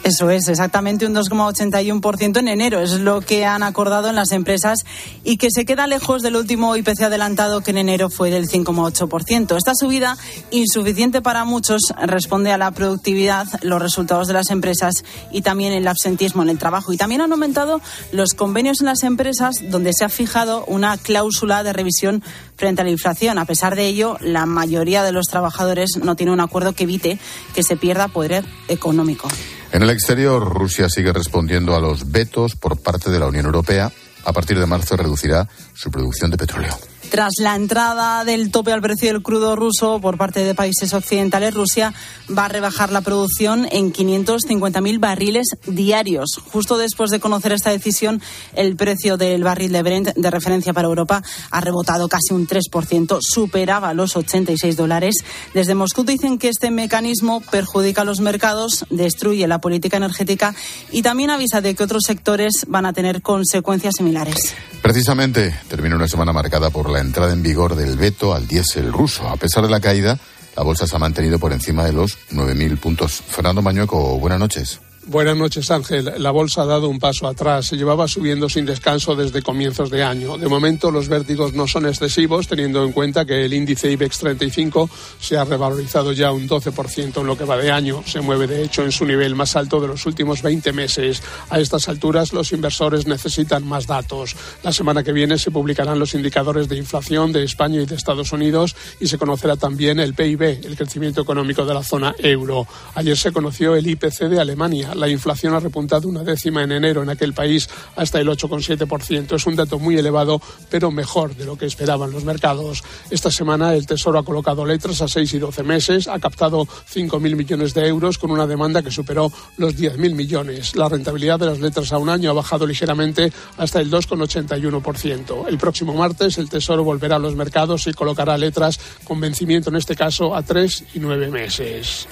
Eso 0.06 0.30
es, 0.30 0.46
exactamente 0.46 1.04
un 1.04 1.16
2,81% 1.16 2.38
en 2.38 2.46
enero. 2.46 2.78
Es 2.78 2.92
lo 2.92 3.22
que 3.22 3.44
han 3.44 3.64
acordado 3.64 4.08
en 4.08 4.14
las 4.14 4.30
empresas 4.30 4.84
y 5.24 5.36
que 5.36 5.48
se 5.50 5.64
queda 5.64 5.88
lejos 5.88 6.22
del 6.22 6.36
último 6.36 6.76
IPC 6.76 7.02
adelantado 7.02 7.60
que 7.60 7.72
en 7.72 7.78
enero 7.78 8.08
fue 8.08 8.30
del 8.30 8.46
5,8%. 8.46 9.56
Esta 9.56 9.72
subida, 9.74 10.16
insuficiente 10.52 11.22
para 11.22 11.44
muchos, 11.44 11.92
responde 12.00 12.52
a 12.52 12.56
la 12.56 12.70
productividad, 12.70 13.48
los 13.62 13.82
resultados 13.82 14.28
de 14.28 14.34
las 14.34 14.50
empresas 14.50 15.02
y 15.32 15.42
también 15.42 15.72
el 15.72 15.88
absentismo 15.88 16.44
en 16.44 16.50
el 16.50 16.58
trabajo. 16.58 16.92
Y 16.92 16.96
también 16.96 17.20
han 17.20 17.32
aumentado 17.32 17.80
los 18.12 18.34
convenios 18.34 18.82
en 18.82 18.86
las 18.86 19.02
empresas 19.02 19.56
donde 19.72 19.92
se 19.92 20.04
ha 20.04 20.08
fijado 20.08 20.64
una 20.66 20.98
cláusula 20.98 21.64
de 21.64 21.72
revisión 21.72 22.22
frente 22.54 22.82
a 22.82 22.84
la 22.84 22.92
inflación. 22.92 23.38
A 23.38 23.44
pesar 23.44 23.74
de 23.74 23.88
ello, 23.88 24.18
la 24.20 24.46
mayoría 24.46 25.02
de 25.02 25.10
los 25.10 25.26
trabajadores 25.26 25.96
no 26.00 26.14
tiene 26.14 26.30
un 26.30 26.38
acuerdo 26.38 26.74
que 26.74 26.84
evite 26.84 27.18
que 27.56 27.64
se 27.64 27.76
pierda 27.76 28.06
poder 28.06 28.44
económico. 28.68 29.28
En 29.72 29.82
el 29.82 29.90
exterior, 29.90 30.42
Rusia 30.54 30.88
sigue 30.88 31.12
respondiendo 31.12 31.74
a 31.74 31.80
los 31.80 32.10
vetos 32.10 32.56
por 32.56 32.80
parte 32.80 33.10
de 33.10 33.18
la 33.18 33.26
Unión 33.26 33.46
Europea. 33.46 33.90
A 34.24 34.32
partir 34.32 34.58
de 34.58 34.66
marzo 34.66 34.96
reducirá 34.96 35.48
su 35.74 35.90
producción 35.90 36.30
de 36.30 36.36
petróleo. 36.36 36.76
Tras 37.10 37.34
la 37.40 37.54
entrada 37.54 38.24
del 38.24 38.50
tope 38.50 38.72
al 38.72 38.82
precio 38.82 39.12
del 39.12 39.22
crudo 39.22 39.56
ruso 39.56 40.00
por 40.00 40.18
parte 40.18 40.44
de 40.44 40.54
países 40.54 40.92
occidentales, 40.92 41.54
Rusia 41.54 41.94
va 42.36 42.46
a 42.46 42.48
rebajar 42.48 42.90
la 42.90 43.00
producción 43.00 43.66
en 43.70 43.92
550.000 43.92 44.98
barriles 44.98 45.46
diarios. 45.66 46.40
Justo 46.52 46.78
después 46.78 47.10
de 47.10 47.20
conocer 47.20 47.52
esta 47.52 47.70
decisión, 47.70 48.20
el 48.54 48.76
precio 48.76 49.16
del 49.16 49.44
barril 49.44 49.72
de 49.72 49.82
Brent 49.82 50.08
de 50.14 50.30
referencia 50.30 50.72
para 50.72 50.88
Europa 50.88 51.22
ha 51.50 51.60
rebotado 51.60 52.08
casi 52.08 52.34
un 52.34 52.46
3%, 52.46 53.18
superaba 53.20 53.94
los 53.94 54.16
86 54.16 54.76
dólares. 54.76 55.16
Desde 55.54 55.74
Moscú 55.74 56.04
dicen 56.04 56.38
que 56.38 56.48
este 56.48 56.70
mecanismo 56.70 57.40
perjudica 57.40 58.02
a 58.02 58.04
los 58.04 58.20
mercados, 58.20 58.84
destruye 58.90 59.46
la 59.46 59.60
política 59.60 59.96
energética 59.96 60.54
y 60.90 61.02
también 61.02 61.30
avisa 61.30 61.60
de 61.60 61.74
que 61.74 61.84
otros 61.84 62.02
sectores 62.04 62.64
van 62.68 62.84
a 62.84 62.92
tener 62.92 63.22
consecuencias 63.22 63.94
similares. 63.96 64.54
Precisamente 64.82 65.54
termina 65.68 65.96
una 65.96 66.08
semana 66.08 66.32
marcada 66.32 66.70
por 66.70 66.90
la 66.90 66.95
entrada 67.00 67.32
en 67.32 67.42
vigor 67.42 67.74
del 67.74 67.96
veto 67.96 68.34
al 68.34 68.46
diésel 68.46 68.92
ruso. 68.92 69.28
A 69.28 69.36
pesar 69.36 69.64
de 69.64 69.70
la 69.70 69.80
caída, 69.80 70.18
la 70.56 70.62
bolsa 70.62 70.86
se 70.86 70.96
ha 70.96 70.98
mantenido 70.98 71.38
por 71.38 71.52
encima 71.52 71.84
de 71.84 71.92
los 71.92 72.18
9.000 72.30 72.78
puntos. 72.78 73.22
Fernando 73.28 73.62
Mañueco, 73.62 74.18
buenas 74.18 74.38
noches. 74.38 74.80
Buenas 75.08 75.36
noches, 75.36 75.70
Ángel. 75.70 76.14
La 76.18 76.32
bolsa 76.32 76.62
ha 76.62 76.66
dado 76.66 76.88
un 76.88 76.98
paso 76.98 77.28
atrás. 77.28 77.66
Se 77.66 77.76
llevaba 77.76 78.08
subiendo 78.08 78.48
sin 78.48 78.66
descanso 78.66 79.14
desde 79.14 79.40
comienzos 79.40 79.88
de 79.88 80.02
año. 80.02 80.36
De 80.36 80.48
momento, 80.48 80.90
los 80.90 81.08
vértigos 81.08 81.52
no 81.52 81.68
son 81.68 81.86
excesivos, 81.86 82.48
teniendo 82.48 82.82
en 82.82 82.90
cuenta 82.90 83.24
que 83.24 83.44
el 83.44 83.52
índice 83.52 83.88
IBEX 83.92 84.18
35 84.18 84.90
se 85.20 85.36
ha 85.36 85.44
revalorizado 85.44 86.10
ya 86.10 86.32
un 86.32 86.48
12% 86.48 87.20
en 87.20 87.26
lo 87.28 87.38
que 87.38 87.44
va 87.44 87.56
de 87.56 87.70
año. 87.70 88.02
Se 88.04 88.20
mueve, 88.20 88.48
de 88.48 88.64
hecho, 88.64 88.82
en 88.82 88.90
su 88.90 89.04
nivel 89.04 89.36
más 89.36 89.54
alto 89.54 89.80
de 89.80 89.86
los 89.86 90.04
últimos 90.06 90.42
20 90.42 90.72
meses. 90.72 91.22
A 91.50 91.60
estas 91.60 91.88
alturas, 91.88 92.32
los 92.32 92.50
inversores 92.50 93.06
necesitan 93.06 93.64
más 93.64 93.86
datos. 93.86 94.34
La 94.64 94.72
semana 94.72 95.04
que 95.04 95.12
viene 95.12 95.38
se 95.38 95.52
publicarán 95.52 96.00
los 96.00 96.14
indicadores 96.14 96.68
de 96.68 96.78
inflación 96.78 97.30
de 97.30 97.44
España 97.44 97.80
y 97.80 97.86
de 97.86 97.94
Estados 97.94 98.32
Unidos 98.32 98.74
y 98.98 99.06
se 99.06 99.18
conocerá 99.18 99.54
también 99.54 100.00
el 100.00 100.14
PIB, 100.14 100.42
el 100.64 100.76
crecimiento 100.76 101.22
económico 101.22 101.64
de 101.64 101.74
la 101.74 101.84
zona 101.84 102.12
euro. 102.18 102.66
Ayer 102.96 103.16
se 103.16 103.30
conoció 103.30 103.76
el 103.76 103.86
IPC 103.86 104.22
de 104.22 104.40
Alemania 104.40 104.95
la 104.96 105.08
inflación 105.08 105.54
ha 105.54 105.60
repuntado 105.60 106.08
una 106.08 106.24
décima 106.24 106.62
en 106.62 106.72
enero 106.72 107.02
en 107.02 107.10
aquel 107.10 107.32
país 107.32 107.68
hasta 107.96 108.20
el 108.20 108.28
8,7%. 108.28 109.34
Es 109.34 109.46
un 109.46 109.56
dato 109.56 109.78
muy 109.78 109.96
elevado, 109.96 110.40
pero 110.70 110.90
mejor 110.90 111.34
de 111.36 111.44
lo 111.44 111.56
que 111.56 111.66
esperaban 111.66 112.10
los 112.10 112.24
mercados. 112.24 112.82
Esta 113.10 113.30
semana 113.30 113.74
el 113.74 113.86
Tesoro 113.86 114.18
ha 114.18 114.24
colocado 114.24 114.64
letras 114.64 115.02
a 115.02 115.08
6 115.08 115.34
y 115.34 115.38
12 115.38 115.62
meses, 115.62 116.08
ha 116.08 116.18
captado 116.18 116.64
5.000 116.64 117.36
millones 117.36 117.74
de 117.74 117.86
euros 117.86 118.18
con 118.18 118.30
una 118.30 118.46
demanda 118.46 118.82
que 118.82 118.90
superó 118.90 119.30
los 119.58 119.76
10.000 119.76 120.14
millones. 120.14 120.76
La 120.76 120.88
rentabilidad 120.88 121.38
de 121.38 121.46
las 121.46 121.60
letras 121.60 121.92
a 121.92 121.98
un 121.98 122.08
año 122.08 122.30
ha 122.30 122.34
bajado 122.34 122.66
ligeramente 122.66 123.32
hasta 123.56 123.80
el 123.80 123.90
2,81%. 123.90 125.48
El 125.48 125.58
próximo 125.58 125.94
martes 125.94 126.38
el 126.38 126.48
Tesoro 126.48 126.84
volverá 126.84 127.16
a 127.16 127.20
los 127.20 127.36
mercados 127.36 127.86
y 127.86 127.92
colocará 127.92 128.36
letras 128.38 128.78
con 129.04 129.20
vencimiento 129.20 129.70
en 129.70 129.76
este 129.76 129.94
caso 129.94 130.34
a 130.34 130.42
3 130.42 130.84
y 130.94 131.00
9 131.00 131.28
meses. 131.28 132.06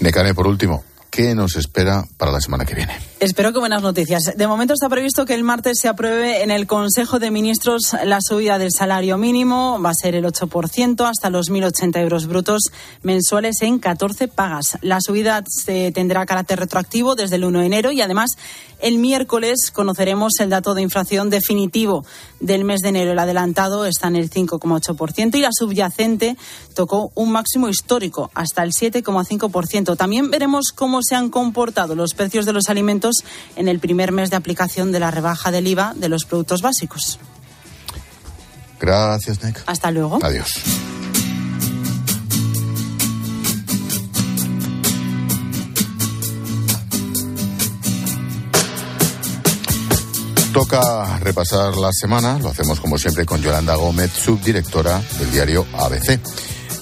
Necane, 0.00 0.34
por 0.34 0.46
último, 0.46 0.84
qué 1.18 1.34
nos 1.34 1.56
espera 1.56 2.04
para 2.16 2.30
la 2.30 2.40
semana 2.40 2.64
que 2.64 2.76
viene. 2.76 2.96
Espero 3.18 3.52
que 3.52 3.58
buenas 3.58 3.82
noticias. 3.82 4.34
De 4.36 4.46
momento 4.46 4.74
está 4.74 4.88
previsto 4.88 5.26
que 5.26 5.34
el 5.34 5.42
martes 5.42 5.80
se 5.80 5.88
apruebe 5.88 6.44
en 6.44 6.52
el 6.52 6.68
Consejo 6.68 7.18
de 7.18 7.32
Ministros 7.32 7.96
la 8.04 8.20
subida 8.20 8.56
del 8.56 8.70
salario 8.70 9.18
mínimo. 9.18 9.82
Va 9.84 9.90
a 9.90 9.94
ser 9.94 10.14
el 10.14 10.24
8% 10.24 11.10
hasta 11.10 11.28
los 11.28 11.50
1.080 11.50 12.00
euros 12.00 12.28
brutos 12.28 12.70
mensuales 13.02 13.62
en 13.62 13.80
14 13.80 14.28
pagas. 14.28 14.78
La 14.80 15.00
subida 15.00 15.42
se 15.48 15.90
tendrá 15.90 16.24
carácter 16.24 16.60
retroactivo 16.60 17.16
desde 17.16 17.34
el 17.34 17.44
1 17.46 17.58
de 17.58 17.66
enero 17.66 17.90
y 17.90 18.00
además 18.00 18.36
el 18.78 18.98
miércoles 18.98 19.72
conoceremos 19.72 20.34
el 20.38 20.50
dato 20.50 20.74
de 20.74 20.82
inflación 20.82 21.30
definitivo 21.30 22.06
del 22.38 22.64
mes 22.64 22.78
de 22.82 22.90
enero. 22.90 23.10
El 23.10 23.18
adelantado 23.18 23.86
está 23.86 24.06
en 24.06 24.14
el 24.14 24.30
5,8% 24.30 25.34
y 25.34 25.40
la 25.40 25.50
subyacente 25.50 26.36
tocó 26.74 27.10
un 27.16 27.32
máximo 27.32 27.68
histórico 27.68 28.30
hasta 28.34 28.62
el 28.62 28.70
7,5%. 28.70 29.96
También 29.96 30.30
veremos 30.30 30.70
cómo 30.72 31.02
se 31.08 31.14
han 31.14 31.30
comportado 31.30 31.94
los 31.94 32.14
precios 32.14 32.44
de 32.44 32.52
los 32.52 32.68
alimentos 32.68 33.24
en 33.56 33.68
el 33.68 33.78
primer 33.78 34.12
mes 34.12 34.30
de 34.30 34.36
aplicación 34.36 34.92
de 34.92 35.00
la 35.00 35.10
rebaja 35.10 35.50
del 35.50 35.66
IVA 35.66 35.94
de 35.96 36.08
los 36.08 36.24
productos 36.24 36.62
básicos. 36.62 37.18
Gracias, 38.80 39.42
Nick. 39.42 39.62
Hasta 39.66 39.90
luego. 39.90 40.18
Adiós. 40.22 40.48
Toca 50.52 51.18
repasar 51.18 51.76
la 51.76 51.92
semana, 51.92 52.38
lo 52.38 52.48
hacemos 52.48 52.80
como 52.80 52.98
siempre 52.98 53.24
con 53.24 53.40
Yolanda 53.40 53.76
Gómez, 53.76 54.10
subdirectora 54.12 55.00
del 55.18 55.30
diario 55.30 55.64
ABC. 55.72 56.18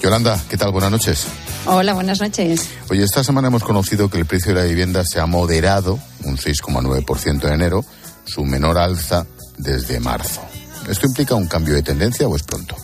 Yolanda, 0.01 0.39
¿qué 0.49 0.57
tal? 0.57 0.71
Buenas 0.71 0.91
noches. 0.91 1.27
Hola, 1.69 1.93
buenas 1.93 2.21
noches. 2.21 2.69
Oye, 2.89 3.03
esta 3.03 3.25
semana 3.25 3.49
hemos 3.49 3.63
conocido 3.63 4.09
que 4.09 4.17
el 4.17 4.25
precio 4.25 4.53
de 4.53 4.61
la 4.61 4.65
vivienda 4.65 5.03
se 5.03 5.19
ha 5.19 5.25
moderado 5.25 5.99
un 6.23 6.37
6,9% 6.37 7.45
en 7.45 7.53
enero, 7.53 7.83
su 8.25 8.45
menor 8.45 8.77
alza 8.77 9.27
desde 9.57 9.99
marzo. 9.99 10.39
¿Esto 10.89 11.07
implica 11.07 11.35
un 11.35 11.47
cambio 11.47 11.73
de 11.73 11.83
tendencia 11.83 12.25
o 12.25 12.37
es 12.37 12.43
pronto? 12.43 12.75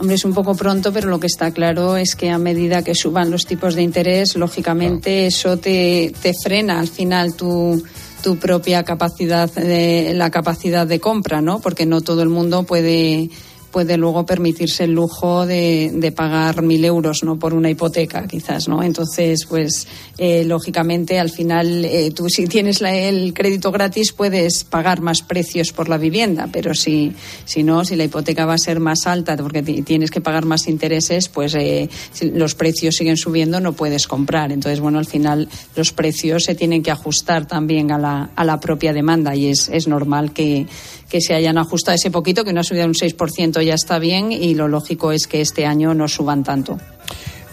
Hombre, 0.00 0.16
es 0.16 0.24
un 0.24 0.34
poco 0.34 0.56
pronto, 0.56 0.92
pero 0.92 1.08
lo 1.08 1.20
que 1.20 1.28
está 1.28 1.52
claro 1.52 1.96
es 1.96 2.16
que 2.16 2.30
a 2.30 2.38
medida 2.38 2.82
que 2.82 2.96
suban 2.96 3.30
los 3.30 3.46
tipos 3.46 3.76
de 3.76 3.82
interés, 3.82 4.34
lógicamente 4.34 5.28
eso 5.28 5.56
te, 5.56 6.12
te 6.20 6.34
frena 6.34 6.80
al 6.80 6.88
final 6.88 7.34
tu, 7.34 7.82
tu 8.20 8.36
propia 8.36 8.82
capacidad 8.82 9.48
de 9.52 10.12
la 10.12 10.30
capacidad 10.30 10.88
de 10.88 10.98
compra, 10.98 11.40
¿no? 11.40 11.60
Porque 11.60 11.86
no 11.86 12.00
todo 12.00 12.22
el 12.22 12.28
mundo 12.30 12.64
puede 12.64 13.30
puede 13.76 13.98
luego 13.98 14.24
permitirse 14.24 14.84
el 14.84 14.92
lujo 14.92 15.44
de, 15.44 15.90
de, 15.92 16.10
pagar 16.10 16.62
mil 16.62 16.82
euros 16.82 17.22
no 17.24 17.38
por 17.38 17.52
una 17.52 17.68
hipoteca 17.68 18.26
quizás 18.26 18.68
no 18.68 18.82
entonces 18.82 19.44
pues 19.44 19.86
eh, 20.16 20.44
lógicamente 20.46 21.20
al 21.20 21.28
final 21.28 21.84
eh, 21.84 22.10
tú 22.10 22.30
si 22.30 22.46
tienes 22.46 22.80
la, 22.80 22.96
el 22.96 23.34
crédito 23.34 23.70
gratis 23.70 24.12
puedes 24.12 24.64
pagar 24.64 25.02
más 25.02 25.20
precios 25.20 25.72
por 25.72 25.90
la 25.90 25.98
vivienda 25.98 26.48
pero 26.50 26.72
si 26.74 27.12
si 27.44 27.62
no 27.64 27.84
si 27.84 27.96
la 27.96 28.04
hipoteca 28.04 28.46
va 28.46 28.54
a 28.54 28.58
ser 28.58 28.80
más 28.80 29.06
alta 29.06 29.36
porque 29.36 29.62
tienes 29.62 30.10
que 30.10 30.22
pagar 30.22 30.46
más 30.46 30.68
intereses 30.68 31.28
pues 31.28 31.54
eh, 31.54 31.90
si 32.12 32.30
los 32.30 32.54
precios 32.54 32.94
siguen 32.94 33.18
subiendo 33.18 33.60
no 33.60 33.74
puedes 33.74 34.06
comprar. 34.06 34.52
Entonces 34.52 34.80
bueno 34.80 34.98
al 34.98 35.04
final 35.04 35.50
los 35.74 35.92
precios 35.92 36.44
se 36.44 36.54
tienen 36.54 36.82
que 36.82 36.90
ajustar 36.90 37.46
también 37.46 37.92
a 37.92 37.98
la, 37.98 38.30
a 38.34 38.42
la 38.42 38.58
propia 38.58 38.94
demanda 38.94 39.36
y 39.36 39.48
es, 39.48 39.68
es 39.68 39.86
normal 39.86 40.32
que 40.32 40.66
que 41.08 41.20
se 41.20 41.34
hayan 41.34 41.58
ajustado 41.58 41.94
ese 41.94 42.10
poquito, 42.10 42.44
que 42.44 42.50
una 42.50 42.62
subida 42.62 42.82
de 42.82 42.88
un 42.88 42.94
6% 42.94 43.62
ya 43.66 43.74
está 43.74 43.98
bien 43.98 44.32
y 44.32 44.54
lo 44.54 44.68
lógico 44.68 45.12
es 45.12 45.26
que 45.26 45.40
este 45.40 45.66
año 45.66 45.94
no 45.94 46.08
suban 46.08 46.42
tanto. 46.42 46.78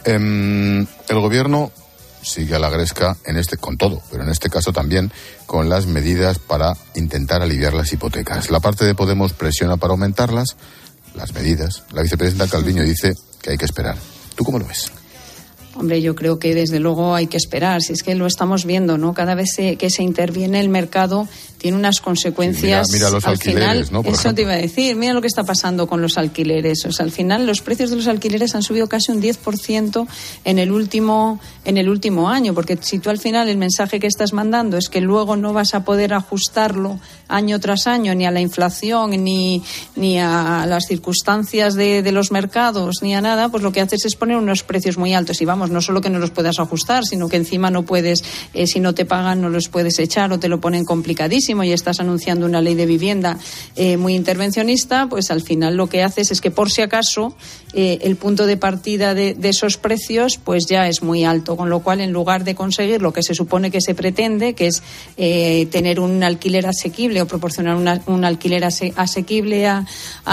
Eh, 0.05 0.85
el 1.09 1.19
gobierno 1.19 1.71
sigue 2.23 2.55
a 2.55 2.59
la 2.59 2.69
gresca 2.69 3.17
en 3.25 3.37
este 3.37 3.57
con 3.57 3.77
todo, 3.77 4.01
pero 4.09 4.23
en 4.23 4.29
este 4.29 4.49
caso 4.49 4.71
también 4.71 5.11
con 5.45 5.69
las 5.69 5.85
medidas 5.85 6.39
para 6.39 6.73
intentar 6.95 7.41
aliviar 7.41 7.73
las 7.73 7.91
hipotecas. 7.91 8.49
La 8.49 8.59
parte 8.59 8.85
de 8.85 8.95
Podemos 8.95 9.33
presiona 9.33 9.77
para 9.77 9.91
aumentarlas, 9.91 10.55
las 11.15 11.33
medidas. 11.33 11.83
La 11.91 12.01
vicepresidenta 12.01 12.47
Calviño 12.47 12.83
dice 12.83 13.13
que 13.41 13.51
hay 13.51 13.57
que 13.57 13.65
esperar. 13.65 13.97
¿Tú 14.35 14.43
cómo 14.43 14.59
lo 14.59 14.65
ves? 14.65 14.91
Hombre, 15.75 16.01
yo 16.01 16.13
creo 16.13 16.37
que 16.37 16.53
desde 16.53 16.79
luego 16.79 17.15
hay 17.15 17.27
que 17.27 17.37
esperar. 17.37 17.81
Si 17.81 17.93
es 17.93 18.03
que 18.03 18.13
lo 18.13 18.27
estamos 18.27 18.65
viendo, 18.65 18.97
¿no? 18.97 19.13
Cada 19.13 19.33
vez 19.33 19.53
se, 19.55 19.75
que 19.75 19.89
se 19.89 20.03
interviene 20.03 20.59
el 20.59 20.69
mercado 20.69 21.27
tiene 21.63 21.77
unas 21.77 22.01
consecuencias. 22.01 22.87
Sí, 22.87 22.95
mira, 22.95 23.05
mira, 23.05 23.15
los 23.15 23.25
al 23.25 23.31
alquileres, 23.31 23.63
final, 23.63 23.87
¿no? 23.93 24.03
Por 24.03 24.11
eso 24.11 24.21
ejemplo. 24.23 24.35
te 24.35 24.41
iba 24.41 24.51
a 24.51 24.57
decir. 24.57 24.97
Mira 24.97 25.13
lo 25.13 25.21
que 25.21 25.27
está 25.27 25.45
pasando 25.45 25.87
con 25.87 26.01
los 26.01 26.17
alquileres. 26.17 26.85
O 26.85 26.91
sea, 26.91 27.05
al 27.05 27.11
final 27.13 27.45
los 27.45 27.61
precios 27.61 27.89
de 27.89 27.95
los 27.95 28.07
alquileres 28.07 28.53
han 28.53 28.63
subido 28.63 28.89
casi 28.89 29.13
un 29.13 29.21
10% 29.21 30.05
en 30.43 30.59
el 30.59 30.73
último 30.73 31.39
en 31.63 31.77
el 31.77 31.87
último 31.87 32.27
año, 32.27 32.53
porque 32.53 32.77
si 32.81 32.99
tú 32.99 33.09
al 33.09 33.17
final 33.17 33.47
el 33.47 33.55
mensaje 33.55 34.01
que 34.01 34.07
estás 34.07 34.33
mandando 34.33 34.75
es 34.75 34.89
que 34.89 34.99
luego 34.99 35.37
no 35.37 35.53
vas 35.53 35.73
a 35.73 35.85
poder 35.85 36.13
ajustarlo 36.13 36.99
año 37.29 37.57
tras 37.61 37.87
año 37.87 38.13
ni 38.13 38.25
a 38.25 38.31
la 38.31 38.41
inflación 38.41 39.11
ni 39.23 39.63
ni 39.95 40.19
a 40.19 40.65
las 40.67 40.83
circunstancias 40.85 41.75
de, 41.75 42.03
de 42.03 42.11
los 42.11 42.33
mercados 42.33 43.01
ni 43.01 43.15
a 43.15 43.21
nada, 43.21 43.47
pues 43.47 43.63
lo 43.63 43.71
que 43.71 43.79
haces 43.79 44.03
es 44.03 44.17
poner 44.17 44.35
unos 44.35 44.63
precios 44.63 44.97
muy 44.97 45.13
altos 45.13 45.41
y 45.41 45.45
vamos, 45.45 45.69
no 45.69 45.81
solo 45.81 46.01
que 46.01 46.09
no 46.09 46.19
los 46.19 46.31
puedas 46.31 46.59
ajustar, 46.59 47.05
sino 47.05 47.29
que 47.29 47.37
encima 47.37 47.71
no 47.71 47.83
puedes, 47.83 48.21
eh, 48.53 48.67
si 48.67 48.81
no 48.81 48.93
te 48.93 49.05
pagan, 49.05 49.39
no 49.39 49.47
los 49.47 49.69
puedes 49.69 49.97
echar 49.99 50.33
o 50.33 50.39
te 50.39 50.49
lo 50.49 50.59
ponen 50.59 50.83
complicadísimo 50.83 51.52
y 51.61 51.71
estás 51.71 51.99
anunciando 51.99 52.45
una 52.47 52.61
ley 52.61 52.73
de 52.73 52.87
vivienda 52.87 53.37
eh, 53.75 53.97
muy 53.97 54.15
intervencionista, 54.15 55.07
pues 55.09 55.29
al 55.29 55.41
final 55.41 55.75
lo 55.75 55.87
que 55.87 56.01
haces 56.01 56.31
es 56.31 56.41
que 56.41 56.49
por 56.49 56.71
si 56.71 56.81
acaso 56.81 57.35
eh, 57.73 57.99
el 58.01 58.15
punto 58.15 58.45
de 58.45 58.57
partida 58.57 59.13
de, 59.13 59.35
esos 59.43 59.77
precios 59.77 60.39
pues 60.43 60.65
ya 60.67 60.87
es 60.87 61.03
muy 61.03 61.25
alto, 61.25 61.55
con 61.55 61.69
lo 61.69 61.81
cual 61.81 62.01
en 62.01 62.11
lugar 62.11 62.43
de 62.43 62.55
conseguir 62.55 63.01
lo 63.01 63.13
que 63.13 63.21
se 63.21 63.35
supone 63.35 63.69
que 63.69 63.81
se 63.81 63.93
pretende, 63.93 64.53
que 64.53 64.67
es 64.67 64.81
eh, 65.17 65.67
tener 65.71 65.99
un 65.99 66.23
alquiler 66.23 66.65
asequible 66.65 67.21
o 67.21 67.27
proporcionar 67.27 68.01
un 68.07 68.25
alquiler 68.25 68.65
ase, 68.65 68.93
asequible 68.95 69.67
a, 69.67 69.85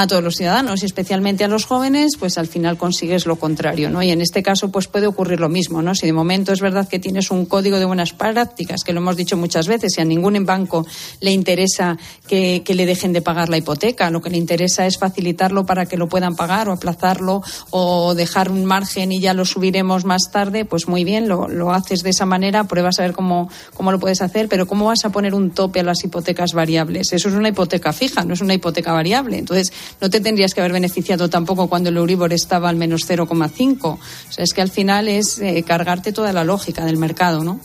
todos 0.08 0.22
los 0.22 0.36
ciudadanos 0.36 0.82
y 0.82 0.86
especialmente 0.86 1.44
a 1.44 1.48
los 1.48 1.66
jóvenes, 1.66 2.12
pues 2.18 2.38
al 2.38 2.46
final 2.46 2.78
consigues 2.78 3.26
lo 3.26 3.36
contrario, 3.36 3.90
¿no? 3.90 4.02
Y 4.02 4.10
en 4.10 4.20
este 4.20 4.42
caso 4.42 4.70
pues 4.70 4.88
puede 4.88 5.06
ocurrir 5.06 5.40
lo 5.40 5.48
mismo, 5.48 5.82
¿no? 5.82 5.94
Si 5.94 6.06
de 6.06 6.12
momento 6.12 6.52
es 6.52 6.60
verdad 6.60 6.88
que 6.88 6.98
tienes 6.98 7.30
un 7.30 7.44
código 7.44 7.78
de 7.78 7.84
buenas 7.84 8.12
prácticas, 8.12 8.82
que 8.84 8.92
lo 8.92 9.00
hemos 9.00 9.16
dicho 9.16 9.36
muchas 9.36 9.66
veces, 9.66 9.96
y 9.98 10.00
a 10.00 10.04
ningún 10.04 10.30
banco 10.44 10.86
le 11.20 11.32
interesa 11.32 11.98
que, 12.28 12.62
que 12.64 12.74
le 12.74 12.86
dejen 12.86 13.12
de 13.12 13.22
pagar 13.22 13.48
la 13.48 13.58
hipoteca, 13.58 14.10
lo 14.10 14.20
que 14.20 14.30
le 14.30 14.38
interesa 14.38 14.86
es 14.86 14.98
facilitarlo 14.98 15.66
para 15.66 15.86
que 15.86 15.96
lo 15.96 16.08
puedan 16.08 16.36
pagar 16.36 16.68
o 16.68 16.72
aplazarlo 16.72 17.42
o 17.70 18.14
dejar 18.14 18.50
un 18.50 18.64
margen 18.64 19.12
y 19.12 19.20
ya 19.20 19.34
lo 19.34 19.44
subiremos 19.44 20.04
más 20.04 20.30
tarde, 20.30 20.64
pues 20.64 20.88
muy 20.88 21.04
bien, 21.04 21.28
lo, 21.28 21.48
lo 21.48 21.72
haces 21.72 22.02
de 22.02 22.10
esa 22.10 22.26
manera, 22.26 22.64
pruebas 22.64 22.98
a 22.98 23.02
ver 23.02 23.12
cómo, 23.12 23.50
cómo 23.74 23.92
lo 23.92 23.98
puedes 23.98 24.22
hacer, 24.22 24.48
pero 24.48 24.66
¿cómo 24.66 24.86
vas 24.86 25.04
a 25.04 25.10
poner 25.10 25.34
un 25.34 25.50
tope 25.50 25.80
a 25.80 25.82
las 25.82 26.02
hipotecas 26.04 26.52
variables? 26.52 27.12
Eso 27.12 27.28
es 27.28 27.34
una 27.34 27.48
hipoteca 27.48 27.92
fija, 27.92 28.24
no 28.24 28.34
es 28.34 28.40
una 28.40 28.54
hipoteca 28.54 28.92
variable. 28.92 29.38
Entonces, 29.38 29.72
no 30.00 30.10
te 30.10 30.20
tendrías 30.20 30.54
que 30.54 30.60
haber 30.60 30.72
beneficiado 30.72 31.28
tampoco 31.28 31.68
cuando 31.68 31.90
el 31.90 31.96
Euribor 31.96 32.32
estaba 32.32 32.68
al 32.68 32.76
menos 32.76 33.08
0,5. 33.08 33.84
O 33.84 33.98
sea, 34.30 34.44
es 34.44 34.52
que 34.52 34.62
al 34.62 34.70
final 34.70 35.08
es 35.08 35.38
eh, 35.38 35.62
cargarte 35.66 36.12
toda 36.12 36.32
la 36.32 36.44
lógica 36.44 36.84
del 36.84 36.96
mercado, 36.96 37.44
¿no? 37.44 37.60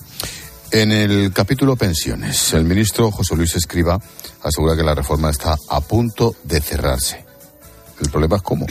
En 0.76 0.92
el 0.92 1.32
capítulo 1.32 1.78
pensiones, 1.78 2.54
el 2.54 2.66
ministro 2.66 3.10
José 3.10 3.34
Luis 3.38 3.56
Escriba 3.56 3.98
asegura 4.44 4.76
que 4.76 4.84
la 4.84 4.94
reforma 4.94 5.30
está 5.30 5.56
a 5.70 5.80
punto 5.80 6.36
de 6.44 6.60
cerrarse. 6.60 7.24
El 8.02 8.10
problema 8.10 8.36
es 8.36 8.42
cómo. 8.42 8.66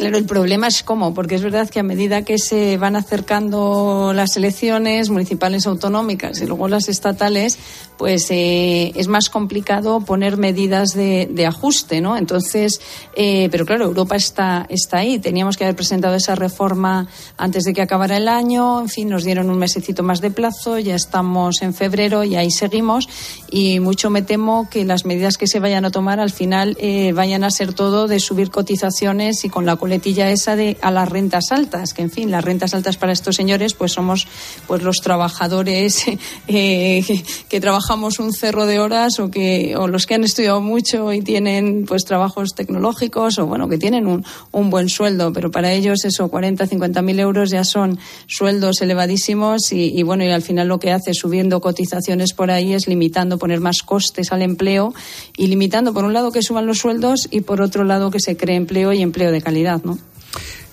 Claro, 0.00 0.16
el 0.16 0.24
problema 0.24 0.66
es 0.66 0.82
cómo, 0.82 1.12
porque 1.12 1.34
es 1.34 1.42
verdad 1.42 1.68
que 1.68 1.78
a 1.78 1.82
medida 1.82 2.22
que 2.22 2.38
se 2.38 2.78
van 2.78 2.96
acercando 2.96 4.12
las 4.14 4.34
elecciones 4.34 5.10
municipales 5.10 5.66
autonómicas 5.66 6.40
y 6.40 6.46
luego 6.46 6.68
las 6.68 6.88
estatales, 6.88 7.58
pues 7.98 8.30
eh, 8.30 8.92
es 8.94 9.08
más 9.08 9.28
complicado 9.28 10.00
poner 10.00 10.38
medidas 10.38 10.94
de, 10.94 11.28
de 11.30 11.44
ajuste, 11.44 12.00
¿no? 12.00 12.16
Entonces, 12.16 12.80
eh, 13.14 13.48
pero 13.50 13.66
claro, 13.66 13.84
Europa 13.84 14.16
está, 14.16 14.64
está 14.70 15.00
ahí. 15.00 15.18
Teníamos 15.18 15.58
que 15.58 15.64
haber 15.64 15.76
presentado 15.76 16.14
esa 16.14 16.34
reforma 16.34 17.06
antes 17.36 17.64
de 17.64 17.74
que 17.74 17.82
acabara 17.82 18.16
el 18.16 18.28
año. 18.28 18.80
En 18.80 18.88
fin, 18.88 19.10
nos 19.10 19.24
dieron 19.24 19.50
un 19.50 19.58
mesecito 19.58 20.02
más 20.02 20.22
de 20.22 20.30
plazo. 20.30 20.78
Ya 20.78 20.94
estamos 20.94 21.60
en 21.60 21.74
febrero 21.74 22.24
y 22.24 22.36
ahí 22.36 22.50
seguimos. 22.50 23.06
Y 23.50 23.80
mucho 23.80 24.08
me 24.08 24.22
temo 24.22 24.70
que 24.70 24.86
las 24.86 25.04
medidas 25.04 25.36
que 25.36 25.46
se 25.46 25.60
vayan 25.60 25.84
a 25.84 25.90
tomar 25.90 26.20
al 26.20 26.30
final 26.30 26.78
eh, 26.80 27.12
vayan 27.12 27.44
a 27.44 27.50
ser 27.50 27.74
todo 27.74 28.08
de 28.08 28.18
subir 28.18 28.50
cotizaciones 28.50 29.44
y 29.44 29.50
con 29.50 29.66
la 29.66 29.76
coletilla 29.90 30.30
esa 30.30 30.54
de 30.54 30.76
a 30.82 30.92
las 30.92 31.08
rentas 31.08 31.50
altas, 31.50 31.94
que 31.94 32.02
en 32.02 32.12
fin, 32.12 32.30
las 32.30 32.44
rentas 32.44 32.74
altas 32.74 32.96
para 32.96 33.10
estos 33.10 33.34
señores 33.34 33.74
pues 33.74 33.90
somos 33.90 34.28
pues 34.68 34.84
los 34.84 34.98
trabajadores 34.98 36.04
eh, 36.46 37.02
que, 37.48 37.60
trabajamos 37.60 38.20
un 38.20 38.32
cerro 38.32 38.66
de 38.66 38.78
horas 38.78 39.18
o 39.18 39.32
que 39.32 39.74
o 39.76 39.88
los 39.88 40.06
que 40.06 40.14
han 40.14 40.22
estudiado 40.22 40.60
mucho 40.60 41.12
y 41.12 41.22
tienen 41.22 41.86
pues 41.88 42.04
trabajos 42.04 42.54
tecnológicos 42.54 43.40
o 43.40 43.46
bueno, 43.46 43.68
que 43.68 43.78
tienen 43.78 44.06
un, 44.06 44.24
un 44.52 44.70
buen 44.70 44.88
sueldo, 44.88 45.32
pero 45.32 45.50
para 45.50 45.72
ellos 45.72 46.04
eso 46.04 46.28
40, 46.28 46.68
50 46.68 47.02
mil 47.02 47.18
euros 47.18 47.50
ya 47.50 47.64
son 47.64 47.98
sueldos 48.28 48.82
elevadísimos 48.82 49.72
y 49.72 50.00
bueno, 50.04 50.22
y 50.22 50.30
al 50.30 50.42
final 50.42 50.68
lo 50.68 50.78
que 50.78 50.92
hace 50.92 51.14
subiendo 51.14 51.60
cotizaciones 51.60 52.32
por 52.32 52.52
ahí 52.52 52.74
es 52.74 52.86
limitando, 52.86 53.38
poner 53.38 53.58
más 53.58 53.82
costes 53.82 54.30
al 54.30 54.42
empleo 54.42 54.94
y 55.36 55.48
limitando 55.48 55.92
por 55.92 56.04
un 56.04 56.12
lado 56.12 56.30
que 56.30 56.42
suban 56.42 56.66
los 56.66 56.78
sueldos 56.78 57.26
y 57.32 57.40
por 57.40 57.60
otro 57.60 57.82
lado 57.82 58.12
que 58.12 58.20
se 58.20 58.36
cree 58.36 58.54
empleo 58.54 58.92
y 58.92 59.02
empleo 59.02 59.32
de 59.32 59.42
calidad. 59.42 59.79
¿No? 59.84 59.98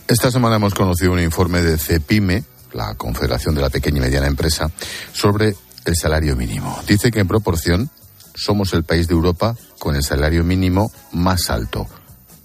Esta 0.07 0.31
semana 0.31 0.55
hemos 0.55 0.73
conocido 0.73 1.11
un 1.11 1.19
informe 1.19 1.61
de 1.61 1.77
CEPIME 1.77 2.43
la 2.73 2.95
Confederación 2.95 3.55
de 3.55 3.61
la 3.61 3.69
Pequeña 3.69 3.97
y 3.97 4.01
Mediana 4.01 4.27
Empresa, 4.27 4.71
sobre 5.13 5.55
el 5.85 5.95
salario 5.95 6.35
mínimo. 6.35 6.77
Dice 6.87 7.11
que 7.11 7.19
en 7.19 7.27
proporción 7.27 7.89
somos 8.35 8.73
el 8.73 8.83
país 8.83 9.07
de 9.07 9.15
Europa 9.15 9.55
con 9.79 9.95
el 9.95 10.03
salario 10.03 10.43
mínimo 10.43 10.91
más 11.11 11.49
alto. 11.49 11.87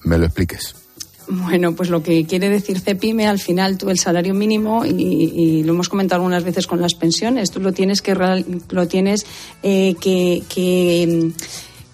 ¿Me 0.04 0.18
lo 0.18 0.26
expliques? 0.26 0.74
Bueno, 1.28 1.74
pues 1.74 1.88
lo 1.88 2.02
que 2.02 2.26
quiere 2.26 2.48
decir 2.48 2.80
CEPIME, 2.80 3.26
al 3.26 3.38
final 3.38 3.78
tú 3.78 3.90
el 3.90 3.98
salario 3.98 4.34
mínimo, 4.34 4.84
y, 4.84 4.90
y 4.90 5.62
lo 5.62 5.72
hemos 5.72 5.88
comentado 5.88 6.20
algunas 6.20 6.44
veces 6.44 6.66
con 6.66 6.80
las 6.80 6.94
pensiones, 6.94 7.50
tú 7.50 7.60
lo 7.60 7.72
tienes 7.72 8.02
que, 8.02 8.14
lo 8.14 8.88
tienes, 8.88 9.24
eh, 9.62 9.94
que, 10.00 10.42
que 10.48 11.30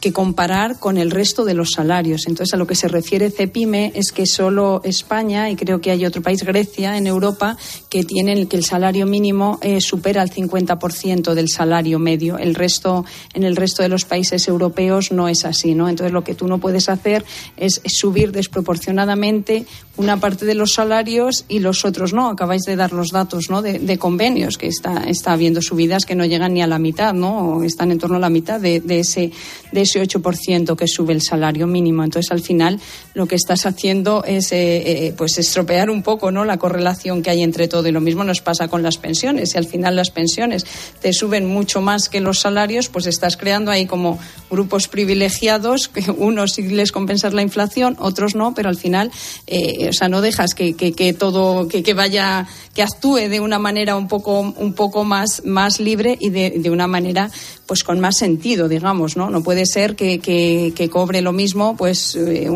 que 0.01 0.13
comparar 0.13 0.79
con 0.79 0.97
el 0.97 1.11
resto 1.11 1.45
de 1.45 1.55
los 1.55 1.71
salarios. 1.71 2.27
Entonces, 2.27 2.55
a 2.55 2.57
lo 2.57 2.67
que 2.67 2.75
se 2.75 2.89
refiere 2.89 3.31
CEPIME 3.31 3.93
es 3.95 4.13
que 4.13 4.27
solo 4.27 4.81
España, 4.85 5.51
y 5.51 5.57
creo 5.57 5.81
que 5.81 5.91
hay 5.91 6.07
otro 6.07 6.23
país, 6.23 6.45
Grecia, 6.45 6.97
en 6.97 7.07
Europa, 7.07 7.57
que 7.89 8.05
tienen 8.05 8.47
que 8.47 8.57
el 8.57 8.65
salario 8.65 9.07
mínimo 9.07 9.59
eh, 9.61 9.81
supera 9.81 10.23
el 10.23 10.31
50% 10.31 11.35
del 11.35 11.49
salario 11.49 11.99
medio. 11.99 12.39
El 12.39 12.55
resto, 12.55 13.05
en 13.35 13.43
el 13.43 13.57
resto 13.57 13.83
de 13.83 13.89
los 13.89 14.05
países 14.05 14.47
europeos 14.47 15.11
no 15.11 15.29
es 15.29 15.45
así, 15.45 15.75
¿no? 15.75 15.89
Entonces, 15.89 16.13
lo 16.13 16.23
que 16.23 16.35
tú 16.35 16.47
no 16.47 16.59
puedes 16.59 16.89
hacer 16.89 17.25
es 17.57 17.81
subir 17.87 18.31
desproporcionadamente 18.33 19.67
una 19.97 20.21
parte 20.21 20.47
de 20.47 20.55
los 20.55 20.75
salarios 20.75 21.45
y 21.49 21.59
los 21.59 21.85
otros 21.85 22.13
no. 22.13 22.29
Acabáis 22.29 22.63
de 22.63 22.77
dar 22.77 22.93
los 22.93 23.11
datos, 23.11 23.51
¿no? 23.51 23.63
De, 23.63 23.99
convenios, 23.99 24.59
que 24.59 24.69
está, 24.69 25.05
está 25.09 25.33
habiendo 25.33 25.61
subidas 25.61 26.05
que 26.05 26.15
no 26.15 26.25
llegan 26.25 26.55
ni 26.55 26.63
a 26.63 26.69
la 26.69 26.79
mitad, 26.79 27.15
¿no? 27.15 27.57
O 27.57 27.63
están 27.65 27.91
en 27.91 27.99
torno 27.99 28.17
a 28.17 28.21
la 28.21 28.31
mitad 28.31 28.61
de, 28.61 28.81
de 28.81 29.01
ese, 29.01 29.33
de 29.73 29.88
ese 29.89 30.03
8% 30.03 30.77
que 30.77 30.87
sube 30.87 31.13
el 31.13 31.23
salario 31.23 31.67
mínimo. 31.67 32.05
Entonces, 32.05 32.31
al 32.31 32.41
final, 32.41 32.81
lo 33.15 33.27
que 33.27 33.35
estás 33.35 33.67
haciendo 33.67 34.25
es 34.25 34.53
eh, 34.53 35.07
eh, 35.07 35.15
pues 35.17 35.39
estropear 35.39 35.91
un 35.91 36.03
poco 36.03 36.31
¿no? 36.31 36.45
la 36.45 36.59
correlación 36.59 37.23
que 37.23 37.31
hay 37.31 37.43
entre 37.43 37.69
todo. 37.69 37.89
Y 37.89 37.93
lo 37.93 38.01
mismo 38.01 38.25
nos 38.25 38.41
pasa 38.41 38.69
con 38.69 38.83
las 38.83 38.99
pensiones. 38.99 39.51
Si 39.51 39.59
al 39.59 39.67
final 39.67 39.97
las 39.97 40.11
pensiones 40.11 40.67
te 41.01 41.13
suben 41.13 41.47
mucho 41.47 41.81
más 41.81 42.09
que 42.09 42.21
los 42.21 42.41
salarios, 42.41 42.89
pues 42.89 43.07
estás 43.07 43.37
creando 43.37 43.71
ahí 43.71 43.87
como 43.87 44.19
grupos 44.51 44.89
privilegiados, 44.89 45.89
que 45.89 46.11
unos 46.11 46.53
sí 46.53 46.63
les 46.63 46.93
compensas 46.93 47.35
la 47.35 47.43
inflación, 47.43 47.97
otros 47.99 48.35
no, 48.35 48.55
pero 48.55 48.69
al 48.69 48.77
final, 48.77 49.11
eh, 49.47 49.89
o 49.89 49.93
sea, 49.93 50.09
no 50.09 50.21
dejas 50.21 50.55
que, 50.55 50.73
todo, 51.19 51.69
que, 51.69 51.83
que, 51.83 51.95
vaya, 51.95 52.47
que 52.75 52.83
actúe 52.83 53.29
de 53.29 53.41
una 53.41 53.59
manera 53.59 53.97
un 53.97 54.09
poco, 54.09 54.41
un 54.41 54.73
poco 54.75 55.05
más, 55.05 55.43
más 55.45 55.81
libre 55.81 56.17
y 56.21 56.31
de, 56.31 56.51
de 56.51 56.71
una 56.71 56.87
manera 56.87 57.31
pues 57.67 57.85
con 57.85 58.01
más 58.01 58.17
sentido, 58.17 58.67
digamos, 58.67 59.17
¿no? 59.17 59.31
No 59.31 59.43
puede 59.43 59.67
ser 59.67 59.78
que, 59.87 60.19
que, 60.21 60.89
cobre 60.91 61.21
lo 61.21 61.33
mismo 61.33 61.77
pues 61.77 62.15
eh, 62.17 62.49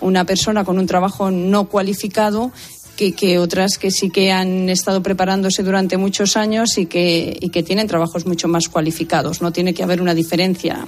una 0.00 0.24
persona 0.24 0.64
con 0.64 0.78
un 0.78 0.86
trabajo 0.86 1.30
no 1.30 1.68
cualificado 1.68 2.52
que, 2.96 3.12
que, 3.12 3.38
otras 3.38 3.78
que 3.78 3.90
sí 3.90 4.10
que 4.10 4.32
han 4.32 4.68
estado 4.68 5.02
preparándose 5.02 5.62
durante 5.62 5.96
muchos 5.96 6.36
años 6.36 6.78
y 6.78 6.86
que, 6.86 7.36
y 7.40 7.50
que 7.50 7.62
tienen 7.62 7.86
trabajos 7.86 8.26
mucho 8.26 8.48
más 8.48 8.68
cualificados. 8.68 9.42
No 9.42 9.52
tiene 9.52 9.74
que 9.74 9.82
haber 9.82 10.00
una 10.00 10.14
diferencia. 10.14 10.86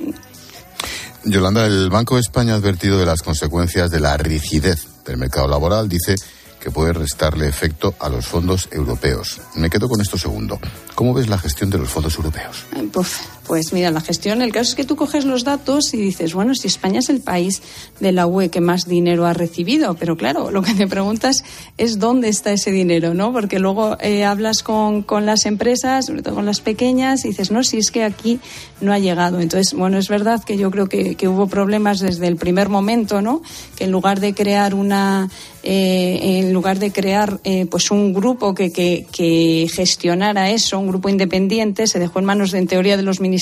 Yolanda, 1.25 1.67
el 1.67 1.91
Banco 1.91 2.15
de 2.15 2.23
España 2.23 2.55
ha 2.55 2.57
advertido 2.57 2.99
de 2.99 3.07
las 3.07 3.23
consecuencias 3.23 3.91
de 3.91 4.01
la 4.01 4.17
rigidez 4.17 4.87
del 5.05 5.19
mercado 5.19 5.49
laboral. 5.49 5.89
Dice 5.89 6.15
que 6.61 6.71
puede 6.71 6.93
restarle 6.93 7.47
efecto 7.47 7.95
a 8.01 8.09
los 8.09 8.27
fondos 8.27 8.69
europeos. 8.73 9.41
Me 9.55 9.71
quedo 9.71 9.89
con 9.89 10.01
esto 10.01 10.19
segundo. 10.19 10.59
¿Cómo 10.95 11.15
ves 11.15 11.29
la 11.29 11.39
gestión 11.39 11.71
de 11.71 11.79
los 11.79 11.89
fondos 11.89 12.17
europeos? 12.17 12.65
Pues, 12.93 13.21
pues 13.49 13.73
mira, 13.73 13.91
la 13.91 14.03
gestión, 14.03 14.43
el 14.43 14.53
caso 14.53 14.71
es 14.71 14.75
que 14.75 14.85
tú 14.85 14.95
coges 14.95 15.25
los 15.25 15.43
datos 15.43 15.95
y 15.95 15.97
dices, 15.97 16.35
bueno, 16.35 16.55
si 16.55 16.69
España 16.69 16.99
es 16.99 17.09
el 17.09 17.23
país 17.23 17.63
de 17.99 18.13
la 18.13 18.27
UE 18.27 18.51
que 18.51 18.61
más 18.61 18.87
dinero 18.87 19.25
ha 19.25 19.33
recibido, 19.33 19.95
pero 19.95 20.19
claro, 20.19 20.51
lo 20.51 20.61
que 20.61 20.75
te 20.75 20.87
preguntas 20.87 21.45
es 21.79 21.99
dónde 21.99 22.29
está 22.29 22.53
ese 22.53 22.71
dinero, 22.71 23.15
¿no? 23.15 23.33
Porque 23.33 23.59
luego 23.59 23.97
eh, 24.01 24.27
hablas 24.27 24.63
con, 24.63 25.03
con 25.03 25.25
las 25.25 25.47
empresas, 25.47 26.07
sobre 26.07 26.21
todo 26.21 26.35
con 26.35 26.45
las 26.45 26.61
pequeñas, 26.61 27.25
y 27.25 27.29
dices, 27.29 27.51
no, 27.51 27.65
si 27.65 27.79
es 27.79 27.91
que 27.91 28.05
aquí 28.05 28.39
no 28.83 28.93
ha 28.93 28.99
llegado. 28.99 29.41
Entonces, 29.41 29.73
bueno, 29.73 29.97
es 29.97 30.09
verdad 30.09 30.45
que 30.45 30.59
yo 30.59 30.71
creo 30.71 30.87
que, 30.87 31.15
que 31.15 31.27
hubo 31.27 31.47
problemas 31.47 32.01
desde 32.01 32.27
el 32.27 32.37
primer 32.37 32.69
momento, 32.69 33.23
¿no? 33.23 33.41
Que 33.77 33.85
en 33.85 33.93
lugar 33.93 34.21
de 34.21 34.35
crear 34.35 34.75
una 34.75 35.31
eh, 35.71 36.39
en 36.39 36.53
lugar 36.53 36.79
de 36.79 36.93
crear 36.93 37.41
eh, 37.43 37.67
pues 37.67 37.91
un 37.91 38.15
grupo 38.15 38.55
que, 38.55 38.71
que, 38.71 39.69
gestionara 39.71 40.51
eso, 40.51 40.79
un 40.79 40.89
grupo 40.89 41.09
independiente, 41.09 41.87
se 41.87 41.99
dejó 41.99 42.21
en 42.21 42.25
manos 42.25 42.53
de, 42.53 42.59
en 42.59 42.69
teoría 42.69 42.97
de 42.97 43.03
los 43.03 43.21
ministerios 43.21 43.38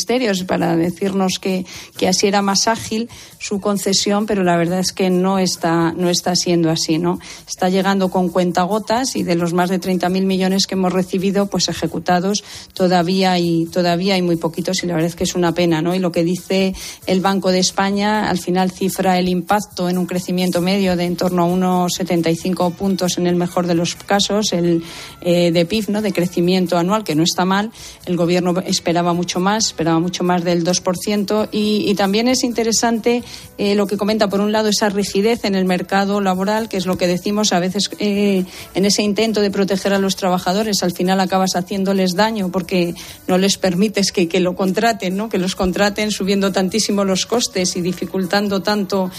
para 0.47 0.77
decirnos 0.77 1.39
que, 1.39 1.65
que, 1.97 2.09
así 2.09 2.27
era 2.27 2.43
más 2.43 2.69
ágil 2.69 3.09
su 3.39 3.61
concesión, 3.61 4.27
pero 4.27 4.43
la 4.43 4.57
verdad 4.57 4.81
es 4.81 4.93
que 4.93 5.11
no 5.11 5.39
está, 5.39 5.93
no 5.93 6.09
está 6.09 6.37
siendo 6.37 6.71
así, 6.71 6.99
¿no? 6.99 7.19
Está 7.49 7.69
llegando 7.69 8.11
con 8.11 8.29
cuentagotas 8.29 9.17
y 9.17 9.23
de 9.23 9.35
los 9.35 9.53
más 9.53 9.71
de 9.71 9.81
30.000 9.81 10.25
millones 10.25 10.67
que 10.67 10.75
hemos 10.75 10.93
recibido, 10.93 11.47
pues 11.47 11.69
ejecutados 11.69 12.45
todavía 12.75 13.33
hay, 13.33 13.67
todavía 13.67 14.15
hay 14.15 14.23
muy 14.23 14.37
poquitos 14.37 14.83
y 14.83 14.87
la 14.87 14.95
verdad 14.95 15.11
es 15.11 15.17
que 15.17 15.25
es 15.25 15.35
una 15.35 15.53
pena, 15.53 15.83
¿no? 15.83 15.95
Y 15.95 15.99
lo 15.99 16.13
que 16.13 16.25
dice 16.25 16.75
el 17.07 17.21
Banco 17.21 17.53
de 17.53 17.61
España 17.61 18.29
al 18.29 18.39
final 18.39 18.71
cifra 18.71 19.19
el 19.19 19.29
impacto 19.29 19.89
en 19.89 19.99
un 19.99 20.07
crecimiento 20.07 20.61
medio 20.61 20.97
de 20.97 21.05
en 21.05 21.17
torno 21.17 21.43
a 21.43 21.47
unos 21.47 21.95
75 21.95 22.71
puntos 22.71 23.19
en 23.19 23.27
el 23.27 23.37
mejor 23.37 23.67
de 23.67 23.75
los 23.75 23.95
casos, 23.95 24.53
el 24.53 24.83
eh, 25.21 25.51
de 25.53 25.65
PIB, 25.65 25.91
¿no? 25.91 26.03
de 26.03 26.13
crecimiento 26.13 26.77
anual, 26.77 27.05
que 27.05 27.15
no 27.15 27.23
está 27.23 27.45
mal. 27.45 27.71
El 28.05 28.17
gobierno 28.17 28.55
esperaba 28.67 29.13
mucho 29.13 29.41
más, 29.41 29.73
mucho 29.95 30.25
más 30.25 30.45
del 30.45 30.65
2%. 30.65 31.49
Y, 31.53 31.89
y 31.89 31.95
también 31.95 32.29
es 32.29 32.45
interesante 32.45 33.23
eh, 33.59 33.75
lo 33.75 33.87
que 33.87 33.97
comenta, 33.97 34.29
por 34.29 34.41
un 34.41 34.53
lado, 34.53 34.69
esa 34.69 34.89
rigidez 34.89 35.45
en 35.45 35.55
el 35.55 35.65
mercado 35.65 36.21
laboral, 36.21 36.69
que 36.69 36.77
es 36.77 36.87
lo 36.87 36.97
que 36.99 37.07
decimos 37.07 37.53
a 37.53 37.61
veces 37.61 37.91
eh, 37.99 38.45
en 38.75 38.85
ese 38.85 39.03
intento 39.03 39.41
de 39.41 39.51
proteger 39.51 39.93
a 39.93 39.99
los 39.99 40.17
trabajadores, 40.17 40.83
al 40.83 40.93
final 40.93 41.21
acabas 41.21 41.57
haciéndoles 41.57 42.15
daño 42.15 42.51
porque 42.51 42.95
no 43.27 43.39
les 43.39 43.59
permites 43.59 44.13
que, 44.13 44.29
que 44.29 44.41
lo 44.41 44.55
contraten, 44.55 45.17
¿no? 45.17 45.29
que 45.29 45.39
los 45.39 45.55
contraten 45.57 46.11
subiendo 46.11 46.53
tantísimo 46.53 47.05
los 47.05 47.27
costes 47.27 47.77
y 47.77 47.81
dificultando 47.81 48.61
tanto 48.61 49.11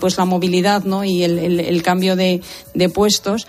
pues 0.00 0.16
la 0.16 0.24
movilidad 0.24 0.84
¿no? 0.84 1.04
y 1.04 1.24
el, 1.24 1.38
el, 1.38 1.60
el 1.60 1.82
cambio 1.82 2.16
de, 2.16 2.40
de 2.74 2.88
puestos 2.88 3.46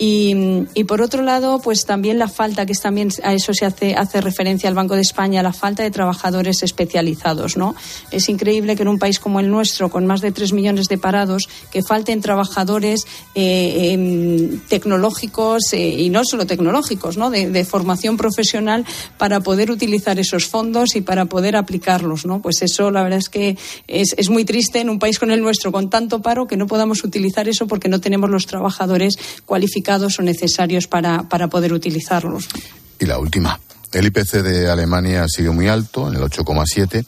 y, 0.00 0.84
por 0.84 1.02
otro 1.02 1.22
lado, 1.22 1.60
pues 1.60 1.84
también 1.84 2.18
la 2.18 2.28
falta, 2.28 2.64
que 2.64 2.72
es 2.72 2.80
también 2.80 3.08
a 3.24 3.34
eso 3.34 3.52
se 3.52 3.66
hace, 3.66 4.20
referencia 4.20 4.68
al 4.68 4.76
Banco 4.76 4.94
de 4.94 5.00
España, 5.00 5.42
la 5.42 5.52
falta 5.52 5.82
de 5.82 5.90
trabajadores 5.90 6.62
especializados, 6.62 7.56
¿no? 7.56 7.74
Es 8.12 8.28
increíble 8.28 8.76
que 8.76 8.82
en 8.82 8.88
un 8.88 9.00
país 9.00 9.18
como 9.18 9.40
el 9.40 9.50
nuestro, 9.50 9.90
con 9.90 10.06
más 10.06 10.20
de 10.20 10.30
tres 10.30 10.52
millones 10.52 10.86
de 10.86 10.98
parados, 10.98 11.48
que 11.72 11.82
falten 11.82 12.20
trabajadores 12.20 13.06
eh, 13.34 13.94
eh, 13.94 14.58
tecnológicos 14.68 15.72
eh, 15.72 15.88
y 15.88 16.10
no 16.10 16.24
solo 16.24 16.46
tecnológicos, 16.46 17.16
¿no? 17.16 17.30
De, 17.30 17.58
formación 17.68 18.16
profesional 18.16 18.86
para 19.18 19.40
poder 19.40 19.70
utilizar 19.70 20.18
esos 20.20 20.46
fondos 20.46 20.94
y 20.94 21.00
para 21.00 21.24
poder 21.24 21.56
aplicarlos, 21.56 22.24
¿no? 22.24 22.40
Pues 22.40 22.62
eso, 22.62 22.90
la 22.92 23.02
verdad 23.02 23.18
es 23.18 23.28
que 23.28 23.58
es 23.88 24.30
muy 24.30 24.44
triste 24.44 24.78
en 24.78 24.88
un 24.88 25.00
país 25.00 25.18
como 25.18 25.32
el 25.32 25.42
nuestro, 25.42 25.72
con 25.72 25.90
tanto 25.90 26.22
paro, 26.22 26.46
que 26.46 26.56
no 26.56 26.68
podamos 26.68 27.02
utilizar 27.02 27.48
eso 27.48 27.66
porque 27.66 27.88
no 27.88 28.00
tenemos 28.00 28.30
los 28.30 28.46
trabajadores 28.46 29.18
cualificados 29.44 29.87
o 29.88 30.22
necesarios 30.22 30.86
para, 30.86 31.28
para 31.28 31.48
poder 31.48 31.72
utilizarlos. 31.72 32.48
Y 32.98 33.06
la 33.06 33.18
última. 33.18 33.58
El 33.92 34.06
IPC 34.06 34.42
de 34.42 34.70
Alemania 34.70 35.26
sido 35.28 35.52
muy 35.52 35.68
alto, 35.68 36.08
en 36.08 36.16
el 36.16 36.22
8,7. 36.22 37.04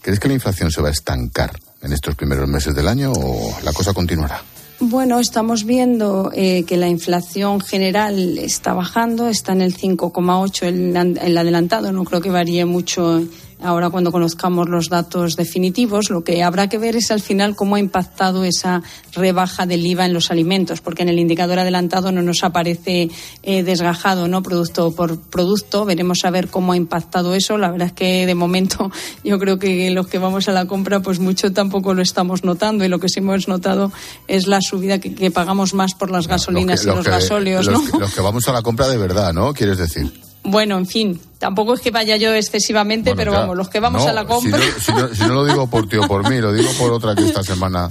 ¿Crees 0.00 0.18
que 0.18 0.28
la 0.28 0.34
inflación 0.34 0.70
se 0.70 0.80
va 0.80 0.88
a 0.88 0.92
estancar 0.92 1.58
en 1.82 1.92
estos 1.92 2.14
primeros 2.14 2.48
meses 2.48 2.74
del 2.74 2.88
año 2.88 3.12
o 3.12 3.54
la 3.62 3.72
cosa 3.72 3.92
continuará? 3.92 4.42
Bueno, 4.80 5.20
estamos 5.20 5.64
viendo 5.64 6.32
eh, 6.34 6.64
que 6.64 6.76
la 6.76 6.88
inflación 6.88 7.60
general 7.60 8.38
está 8.38 8.72
bajando, 8.72 9.28
está 9.28 9.52
en 9.52 9.60
el 9.60 9.76
5,8 9.76 10.62
el, 10.64 11.18
el 11.18 11.38
adelantado, 11.38 11.92
no 11.92 12.02
creo 12.02 12.20
que 12.20 12.30
varíe 12.30 12.64
mucho 12.64 13.22
ahora 13.62 13.90
cuando 13.90 14.12
conozcamos 14.12 14.68
los 14.68 14.88
datos 14.88 15.36
definitivos, 15.36 16.10
lo 16.10 16.24
que 16.24 16.42
habrá 16.42 16.68
que 16.68 16.78
ver 16.78 16.96
es 16.96 17.10
al 17.10 17.20
final 17.20 17.54
cómo 17.54 17.76
ha 17.76 17.80
impactado 17.80 18.44
esa 18.44 18.82
rebaja 19.12 19.66
del 19.66 19.84
IVA 19.86 20.06
en 20.06 20.14
los 20.14 20.30
alimentos, 20.30 20.80
porque 20.80 21.02
en 21.02 21.08
el 21.08 21.18
indicador 21.18 21.58
adelantado 21.58 22.12
no 22.12 22.22
nos 22.22 22.44
aparece 22.44 23.10
eh, 23.42 23.62
desgajado, 23.62 24.28
¿no? 24.28 24.42
Producto 24.42 24.92
por 24.92 25.20
producto. 25.20 25.84
Veremos 25.84 26.24
a 26.24 26.30
ver 26.30 26.48
cómo 26.48 26.72
ha 26.72 26.76
impactado 26.76 27.34
eso. 27.34 27.58
La 27.58 27.70
verdad 27.70 27.88
es 27.88 27.92
que 27.92 28.26
de 28.26 28.34
momento 28.34 28.90
yo 29.24 29.38
creo 29.38 29.58
que 29.58 29.90
los 29.90 30.06
que 30.06 30.18
vamos 30.18 30.48
a 30.48 30.52
la 30.52 30.66
compra, 30.66 31.00
pues 31.00 31.18
mucho 31.18 31.52
tampoco 31.52 31.94
lo 31.94 32.02
estamos 32.02 32.44
notando 32.44 32.84
y 32.84 32.88
lo 32.88 32.98
que 32.98 33.08
sí 33.08 33.20
hemos 33.20 33.48
notado 33.48 33.92
es 34.28 34.46
la 34.46 34.60
subida 34.60 34.98
que, 34.98 35.30
pagamos 35.30 35.72
más 35.72 35.94
por 35.94 36.10
las 36.10 36.26
gasolinas 36.26 36.84
y 36.84 36.86
los, 36.86 37.06
gasóleos, 37.06 37.68
¿no? 37.68 37.82
los 37.98 38.12
que 38.12 38.20
vamos 38.20 38.46
a 38.48 38.52
la 38.52 38.62
compra 38.62 38.88
de 38.88 38.98
verdad, 38.98 39.32
¿no? 39.32 39.54
¿Quieres 39.54 39.78
decir? 39.78 40.31
Bueno, 40.44 40.76
en 40.76 40.86
fin, 40.86 41.20
tampoco 41.38 41.74
es 41.74 41.80
que 41.80 41.90
vaya 41.90 42.16
yo 42.16 42.34
excesivamente, 42.34 43.14
pero 43.14 43.32
vamos, 43.32 43.56
los 43.56 43.68
que 43.68 43.80
vamos 43.80 44.06
a 44.06 44.12
la 44.12 44.24
compra. 44.24 44.58
Si 44.80 44.92
no, 45.22 45.34
lo 45.34 45.44
digo 45.44 45.68
por 45.68 45.88
ti 45.88 45.96
o 45.96 46.08
por 46.08 46.28
mí, 46.28 46.40
lo 46.40 46.52
digo 46.52 46.70
por 46.78 46.92
otra 46.92 47.14
que 47.14 47.24
esta 47.24 47.42
semana 47.44 47.90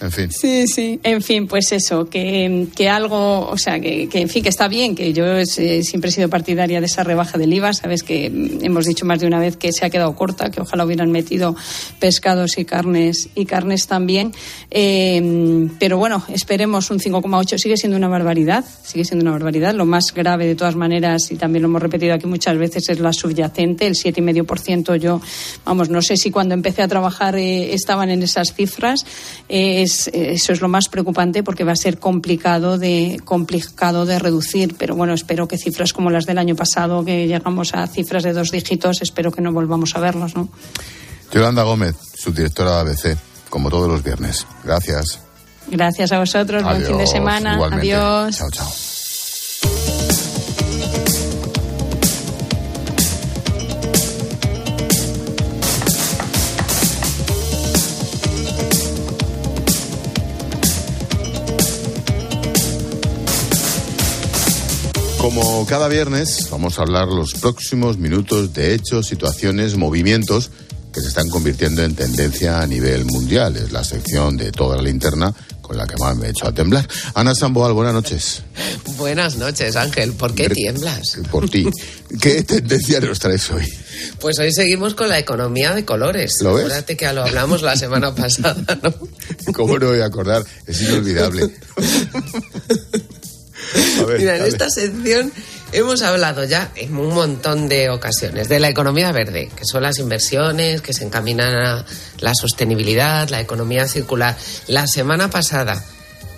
En 0.00 0.12
fin. 0.12 0.30
Sí, 0.30 0.66
sí. 0.66 1.00
En 1.02 1.22
fin, 1.22 1.46
pues 1.46 1.72
eso, 1.72 2.08
que, 2.10 2.66
que 2.76 2.88
algo, 2.88 3.48
o 3.48 3.56
sea, 3.56 3.80
que, 3.80 4.08
que, 4.08 4.20
en 4.20 4.28
fin, 4.28 4.42
que 4.42 4.50
está 4.50 4.68
bien, 4.68 4.94
que 4.94 5.14
yo 5.14 5.24
eh, 5.24 5.46
siempre 5.46 6.10
he 6.10 6.12
sido 6.12 6.28
partidaria 6.28 6.80
de 6.80 6.86
esa 6.86 7.02
rebaja 7.02 7.38
del 7.38 7.52
IVA. 7.54 7.72
Sabes 7.72 8.02
que 8.02 8.28
mm, 8.28 8.64
hemos 8.64 8.84
dicho 8.84 9.06
más 9.06 9.20
de 9.20 9.26
una 9.26 9.38
vez 9.38 9.56
que 9.56 9.72
se 9.72 9.86
ha 9.86 9.90
quedado 9.90 10.14
corta, 10.14 10.50
que 10.50 10.60
ojalá 10.60 10.84
hubieran 10.84 11.10
metido 11.10 11.56
pescados 11.98 12.58
y 12.58 12.66
carnes 12.66 13.30
y 13.34 13.46
carnes 13.46 13.86
también. 13.86 14.32
Eh, 14.70 15.68
pero 15.78 15.96
bueno, 15.96 16.22
esperemos 16.28 16.90
un 16.90 16.98
5,8. 16.98 17.56
Sigue 17.56 17.76
siendo 17.78 17.96
una 17.96 18.08
barbaridad, 18.08 18.64
sigue 18.82 19.04
siendo 19.04 19.22
una 19.22 19.32
barbaridad. 19.32 19.74
Lo 19.74 19.86
más 19.86 20.12
grave, 20.14 20.46
de 20.46 20.56
todas 20.56 20.76
maneras, 20.76 21.30
y 21.30 21.36
también 21.36 21.62
lo 21.62 21.68
hemos 21.68 21.80
repetido 21.80 22.12
aquí 22.12 22.26
muchas 22.26 22.58
veces, 22.58 22.88
es 22.90 23.00
la 23.00 23.14
subyacente, 23.14 23.86
el 23.86 23.94
7,5%. 23.94 24.96
Yo, 24.96 25.22
vamos, 25.64 25.88
no 25.88 26.02
sé 26.02 26.18
si 26.18 26.30
cuando 26.30 26.54
empecé 26.54 26.82
a 26.82 26.88
trabajar 26.88 27.36
eh, 27.36 27.72
estaban 27.72 28.10
en 28.10 28.22
esas 28.22 28.54
cifras. 28.54 29.06
Eh, 29.48 29.85
eso 29.86 30.52
es 30.52 30.60
lo 30.60 30.68
más 30.68 30.88
preocupante 30.88 31.42
porque 31.42 31.64
va 31.64 31.72
a 31.72 31.76
ser 31.76 31.98
complicado 31.98 32.78
de, 32.78 33.20
complicado 33.24 34.06
de 34.06 34.18
reducir. 34.18 34.76
Pero 34.78 34.94
bueno, 34.96 35.14
espero 35.14 35.48
que 35.48 35.58
cifras 35.58 35.92
como 35.92 36.10
las 36.10 36.26
del 36.26 36.38
año 36.38 36.54
pasado, 36.54 37.04
que 37.04 37.26
llegamos 37.26 37.74
a 37.74 37.86
cifras 37.86 38.22
de 38.22 38.32
dos 38.32 38.50
dígitos, 38.50 39.02
espero 39.02 39.32
que 39.32 39.40
no 39.40 39.52
volvamos 39.52 39.96
a 39.96 40.00
verlos, 40.00 40.36
¿no? 40.36 40.48
Yolanda 41.32 41.62
Gómez, 41.62 41.96
subdirectora 42.14 42.84
de 42.84 42.90
ABC, 42.90 43.18
como 43.50 43.70
todos 43.70 43.88
los 43.88 44.02
viernes. 44.02 44.46
Gracias. 44.64 45.20
Gracias 45.68 46.12
a 46.12 46.18
vosotros. 46.18 46.62
Buen 46.62 46.84
fin 46.84 46.98
de 46.98 47.06
semana. 47.06 47.54
Igualmente. 47.54 47.94
Adiós. 47.94 48.38
Chao, 48.38 48.50
chao. 48.50 48.95
Como 65.26 65.66
cada 65.66 65.88
viernes, 65.88 66.46
vamos 66.52 66.78
a 66.78 66.82
hablar 66.82 67.08
los 67.08 67.34
próximos 67.34 67.98
minutos 67.98 68.54
de 68.54 68.74
hechos, 68.74 69.08
situaciones, 69.08 69.74
movimientos 69.74 70.52
que 70.94 71.00
se 71.00 71.08
están 71.08 71.28
convirtiendo 71.30 71.82
en 71.82 71.96
tendencia 71.96 72.60
a 72.60 72.66
nivel 72.68 73.04
mundial. 73.06 73.56
Es 73.56 73.72
la 73.72 73.82
sección 73.82 74.36
de 74.36 74.52
toda 74.52 74.76
la 74.76 74.84
linterna 74.84 75.34
con 75.62 75.76
la 75.76 75.84
que 75.84 75.96
más 75.96 76.16
me 76.16 76.28
he 76.28 76.30
hecho 76.30 76.46
a 76.46 76.54
temblar. 76.54 76.86
Ana 77.14 77.34
Samboal, 77.34 77.72
buenas 77.72 77.92
noches. 77.92 78.42
Buenas 78.96 79.34
noches, 79.34 79.74
Ángel. 79.74 80.12
¿Por 80.12 80.32
qué 80.32 80.48
tiemblas? 80.48 81.18
Por 81.32 81.50
ti. 81.50 81.66
¿Qué 82.20 82.44
tendencia 82.44 83.00
nos 83.00 83.18
traes 83.18 83.50
hoy? 83.50 83.68
Pues 84.20 84.38
hoy 84.38 84.52
seguimos 84.52 84.94
con 84.94 85.08
la 85.08 85.18
economía 85.18 85.74
de 85.74 85.84
colores. 85.84 86.36
¿Lo 86.40 86.54
ves? 86.54 86.66
Acuérdate 86.66 86.96
que 86.96 87.12
lo 87.12 87.24
hablamos 87.24 87.62
la 87.62 87.74
semana 87.74 88.14
pasada, 88.14 88.78
¿no? 88.80 88.94
¿Cómo 89.52 89.76
no 89.76 89.88
voy 89.88 90.02
a 90.02 90.06
acordar? 90.06 90.44
Es 90.68 90.82
inolvidable. 90.82 91.50
Ver, 94.06 94.18
Mira, 94.18 94.36
en 94.36 94.44
esta 94.44 94.70
sección 94.70 95.32
hemos 95.72 96.02
hablado 96.02 96.44
ya 96.44 96.70
en 96.76 96.96
un 96.96 97.14
montón 97.14 97.68
de 97.68 97.90
ocasiones 97.90 98.48
de 98.48 98.60
la 98.60 98.68
economía 98.68 99.12
verde, 99.12 99.50
que 99.54 99.64
son 99.64 99.82
las 99.82 99.98
inversiones 99.98 100.80
que 100.80 100.92
se 100.92 101.04
encaminan 101.04 101.54
a 101.54 101.84
la 102.20 102.34
sostenibilidad, 102.34 103.28
la 103.28 103.40
economía 103.40 103.86
circular. 103.88 104.36
La 104.68 104.86
semana 104.86 105.30
pasada 105.30 105.82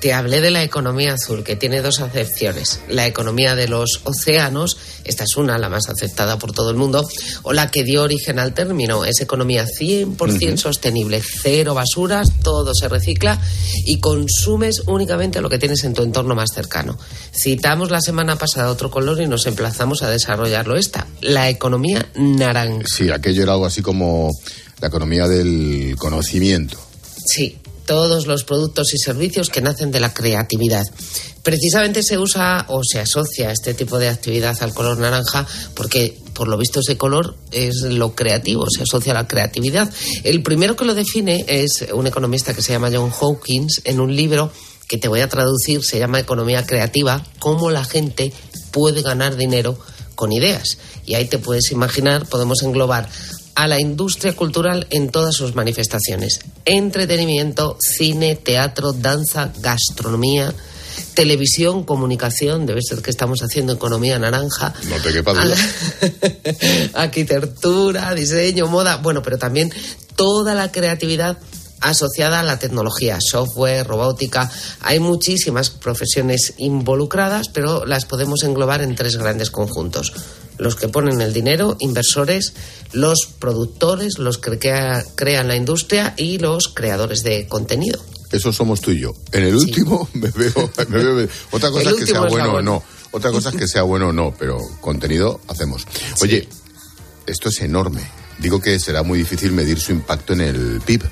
te 0.00 0.12
hablé 0.12 0.40
de 0.40 0.50
la 0.50 0.62
economía 0.62 1.14
azul, 1.14 1.42
que 1.42 1.56
tiene 1.56 1.82
dos 1.82 2.00
acepciones. 2.00 2.80
La 2.88 3.06
economía 3.06 3.54
de 3.54 3.68
los 3.68 4.00
océanos, 4.04 4.76
esta 5.04 5.24
es 5.24 5.36
una, 5.36 5.58
la 5.58 5.68
más 5.68 5.88
aceptada 5.88 6.38
por 6.38 6.52
todo 6.52 6.70
el 6.70 6.76
mundo, 6.76 7.08
o 7.42 7.52
la 7.52 7.70
que 7.70 7.84
dio 7.84 8.02
origen 8.02 8.38
al 8.38 8.54
término, 8.54 9.04
es 9.04 9.20
economía 9.20 9.66
100% 9.66 10.56
sostenible, 10.56 11.20
cero 11.22 11.74
basuras, 11.74 12.28
todo 12.42 12.72
se 12.74 12.88
recicla 12.88 13.40
y 13.84 13.98
consumes 13.98 14.82
únicamente 14.86 15.40
lo 15.40 15.50
que 15.50 15.58
tienes 15.58 15.84
en 15.84 15.94
tu 15.94 16.02
entorno 16.02 16.34
más 16.34 16.50
cercano. 16.54 16.98
Citamos 17.32 17.90
la 17.90 18.00
semana 18.00 18.36
pasada 18.36 18.70
otro 18.70 18.90
color 18.90 19.20
y 19.20 19.26
nos 19.26 19.46
emplazamos 19.46 20.02
a 20.02 20.10
desarrollarlo 20.10 20.76
esta, 20.76 21.06
la 21.20 21.48
economía 21.48 22.08
naranja. 22.14 22.86
Sí, 22.86 23.10
aquello 23.10 23.42
era 23.42 23.52
algo 23.52 23.66
así 23.66 23.82
como 23.82 24.30
la 24.80 24.88
economía 24.88 25.26
del 25.26 25.96
conocimiento. 25.98 26.78
Sí, 27.26 27.58
todos 27.88 28.26
los 28.26 28.44
productos 28.44 28.92
y 28.92 28.98
servicios 28.98 29.48
que 29.48 29.62
nacen 29.62 29.90
de 29.90 29.98
la 29.98 30.12
creatividad. 30.12 30.84
Precisamente 31.42 32.02
se 32.02 32.18
usa 32.18 32.66
o 32.68 32.82
se 32.84 33.00
asocia 33.00 33.50
este 33.50 33.72
tipo 33.72 33.98
de 33.98 34.10
actividad 34.10 34.54
al 34.60 34.74
color 34.74 34.98
naranja 34.98 35.46
porque 35.74 36.20
por 36.34 36.48
lo 36.48 36.58
visto 36.58 36.80
ese 36.80 36.98
color 36.98 37.34
es 37.50 37.76
lo 37.80 38.14
creativo, 38.14 38.66
se 38.68 38.82
asocia 38.82 39.12
a 39.12 39.14
la 39.14 39.26
creatividad. 39.26 39.90
El 40.22 40.42
primero 40.42 40.76
que 40.76 40.84
lo 40.84 40.94
define 40.94 41.46
es 41.48 41.86
un 41.94 42.06
economista 42.06 42.52
que 42.52 42.60
se 42.60 42.72
llama 42.72 42.90
John 42.92 43.10
Hawkins 43.10 43.80
en 43.84 44.00
un 44.00 44.14
libro 44.14 44.52
que 44.86 44.98
te 44.98 45.08
voy 45.08 45.20
a 45.20 45.28
traducir, 45.30 45.82
se 45.82 45.98
llama 45.98 46.20
Economía 46.20 46.66
Creativa, 46.66 47.24
cómo 47.38 47.70
la 47.70 47.84
gente 47.84 48.34
puede 48.70 49.00
ganar 49.00 49.36
dinero 49.36 49.78
con 50.14 50.30
ideas. 50.30 50.76
Y 51.06 51.14
ahí 51.14 51.24
te 51.24 51.38
puedes 51.38 51.72
imaginar, 51.72 52.26
podemos 52.26 52.62
englobar 52.62 53.08
a 53.58 53.66
la 53.66 53.80
industria 53.80 54.36
cultural 54.36 54.86
en 54.90 55.10
todas 55.10 55.34
sus 55.34 55.56
manifestaciones. 55.56 56.38
Entretenimiento, 56.64 57.76
cine, 57.80 58.36
teatro, 58.36 58.92
danza, 58.92 59.50
gastronomía, 59.58 60.54
televisión, 61.14 61.82
comunicación, 61.82 62.66
debe 62.66 62.82
ser 62.82 63.02
que 63.02 63.10
estamos 63.10 63.42
haciendo 63.42 63.72
economía 63.72 64.16
naranja, 64.20 64.72
No 64.88 64.94
te 65.02 65.12
quepa 65.12 65.32
duda. 65.32 65.56
arquitectura, 66.94 68.14
diseño, 68.14 68.68
moda, 68.68 68.98
bueno, 68.98 69.22
pero 69.22 69.38
también 69.38 69.72
toda 70.14 70.54
la 70.54 70.70
creatividad 70.70 71.36
asociada 71.80 72.40
a 72.40 72.42
la 72.42 72.58
tecnología, 72.58 73.18
software, 73.20 73.86
robótica. 73.86 74.50
Hay 74.80 75.00
muchísimas 75.00 75.70
profesiones 75.70 76.54
involucradas, 76.58 77.48
pero 77.48 77.84
las 77.86 78.04
podemos 78.04 78.42
englobar 78.42 78.82
en 78.82 78.94
tres 78.94 79.16
grandes 79.16 79.50
conjuntos. 79.50 80.12
Los 80.58 80.74
que 80.74 80.88
ponen 80.88 81.20
el 81.20 81.32
dinero, 81.32 81.76
inversores, 81.78 82.52
los 82.92 83.28
productores, 83.38 84.18
los 84.18 84.38
que 84.38 84.58
crea- 84.58 85.04
crean 85.14 85.46
la 85.48 85.56
industria 85.56 86.14
y 86.16 86.38
los 86.38 86.68
creadores 86.68 87.22
de 87.22 87.46
contenido. 87.46 88.00
Eso 88.32 88.52
somos 88.52 88.80
tú 88.80 88.90
y 88.90 89.00
yo. 89.00 89.12
En 89.32 89.44
el 89.44 89.54
último 89.56 90.08
me 90.14 90.30
veo, 90.30 90.70
me 90.88 91.02
veo- 91.02 91.28
Otra 91.52 91.70
cosa 91.70 91.90
El 91.90 91.94
es 91.94 92.00
que 92.00 92.06
sea 92.06 92.20
bueno 92.22 92.52
o 92.54 92.62
no. 92.62 92.82
Otra 93.10 93.30
cosa 93.30 93.48
es 93.50 93.56
que 93.56 93.66
sea 93.68 93.82
bueno 93.84 94.08
o 94.08 94.12
no, 94.12 94.34
pero 94.38 94.58
contenido 94.80 95.40
hacemos. 95.48 95.86
Oye, 96.20 96.46
esto 97.26 97.48
es 97.48 97.60
enorme. 97.62 98.02
Digo 98.38 98.60
que 98.60 98.78
será 98.78 99.02
muy 99.02 99.18
difícil 99.18 99.52
medir 99.52 99.80
su 99.80 99.92
impacto 99.92 100.32
en 100.34 100.42
el 100.42 100.80
PIB. 100.84 101.04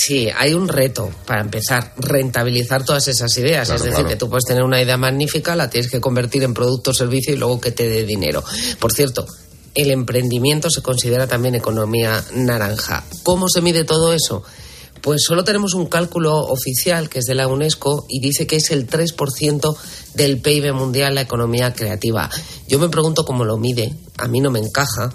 Sí, 0.00 0.28
hay 0.32 0.54
un 0.54 0.68
reto 0.68 1.10
para 1.26 1.40
empezar, 1.40 1.92
rentabilizar 1.96 2.84
todas 2.84 3.08
esas 3.08 3.36
ideas. 3.36 3.66
Claro, 3.66 3.78
es 3.78 3.82
decir, 3.82 3.94
claro. 3.96 4.08
que 4.08 4.14
tú 4.14 4.30
puedes 4.30 4.44
tener 4.44 4.62
una 4.62 4.80
idea 4.80 4.96
magnífica, 4.96 5.56
la 5.56 5.68
tienes 5.68 5.90
que 5.90 6.00
convertir 6.00 6.44
en 6.44 6.54
producto 6.54 6.92
o 6.92 6.94
servicio 6.94 7.34
y 7.34 7.36
luego 7.36 7.60
que 7.60 7.72
te 7.72 7.88
dé 7.88 8.04
dinero. 8.04 8.44
Por 8.78 8.92
cierto, 8.92 9.26
el 9.74 9.90
emprendimiento 9.90 10.70
se 10.70 10.82
considera 10.82 11.26
también 11.26 11.56
economía 11.56 12.24
naranja. 12.32 13.02
¿Cómo 13.24 13.48
se 13.48 13.60
mide 13.60 13.82
todo 13.82 14.12
eso? 14.12 14.44
Pues 15.00 15.22
solo 15.26 15.42
tenemos 15.42 15.74
un 15.74 15.86
cálculo 15.86 16.36
oficial 16.36 17.08
que 17.08 17.18
es 17.18 17.24
de 17.24 17.34
la 17.34 17.48
UNESCO 17.48 18.06
y 18.08 18.20
dice 18.20 18.46
que 18.46 18.56
es 18.56 18.70
el 18.70 18.88
3% 18.88 19.76
del 20.14 20.40
PIB 20.40 20.72
mundial 20.74 21.16
la 21.16 21.22
economía 21.22 21.72
creativa. 21.72 22.30
Yo 22.68 22.78
me 22.78 22.88
pregunto 22.88 23.24
cómo 23.24 23.44
lo 23.44 23.56
mide, 23.56 23.94
a 24.16 24.28
mí 24.28 24.40
no 24.40 24.50
me 24.50 24.60
encaja. 24.60 25.12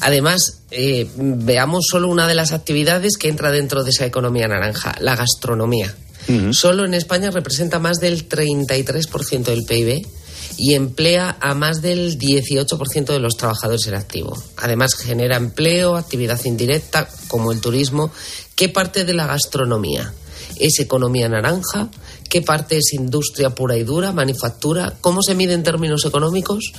Además, 0.00 0.62
eh, 0.70 1.08
veamos 1.16 1.86
solo 1.90 2.08
una 2.08 2.26
de 2.26 2.34
las 2.34 2.52
actividades 2.52 3.16
que 3.16 3.28
entra 3.28 3.50
dentro 3.50 3.84
de 3.84 3.90
esa 3.90 4.06
economía 4.06 4.48
naranja, 4.48 4.94
la 5.00 5.16
gastronomía. 5.16 5.94
Solo 6.50 6.84
en 6.84 6.94
España 6.94 7.30
representa 7.30 7.78
más 7.78 7.98
del 8.00 8.28
33% 8.28 9.44
del 9.44 9.62
PIB 9.64 10.04
y 10.56 10.74
emplea 10.74 11.36
a 11.40 11.54
más 11.54 11.82
del 11.82 12.18
18% 12.18 13.06
de 13.06 13.18
los 13.20 13.36
trabajadores 13.36 13.86
en 13.86 13.94
activo. 13.94 14.36
Además, 14.56 14.94
genera 14.94 15.36
empleo, 15.36 15.96
actividad 15.96 16.44
indirecta, 16.44 17.08
como 17.28 17.52
el 17.52 17.60
turismo. 17.60 18.10
¿Qué 18.56 18.68
parte 18.68 19.04
de 19.04 19.14
la 19.14 19.26
gastronomía 19.26 20.12
es 20.58 20.80
economía 20.80 21.28
naranja? 21.28 21.90
¿Qué 22.28 22.42
parte 22.42 22.78
es 22.78 22.92
industria 22.92 23.50
pura 23.50 23.76
y 23.76 23.84
dura, 23.84 24.12
manufactura? 24.12 24.94
¿Cómo 25.00 25.22
se 25.22 25.34
mide 25.34 25.52
en 25.52 25.62
términos 25.62 26.04
económicos 26.04 26.72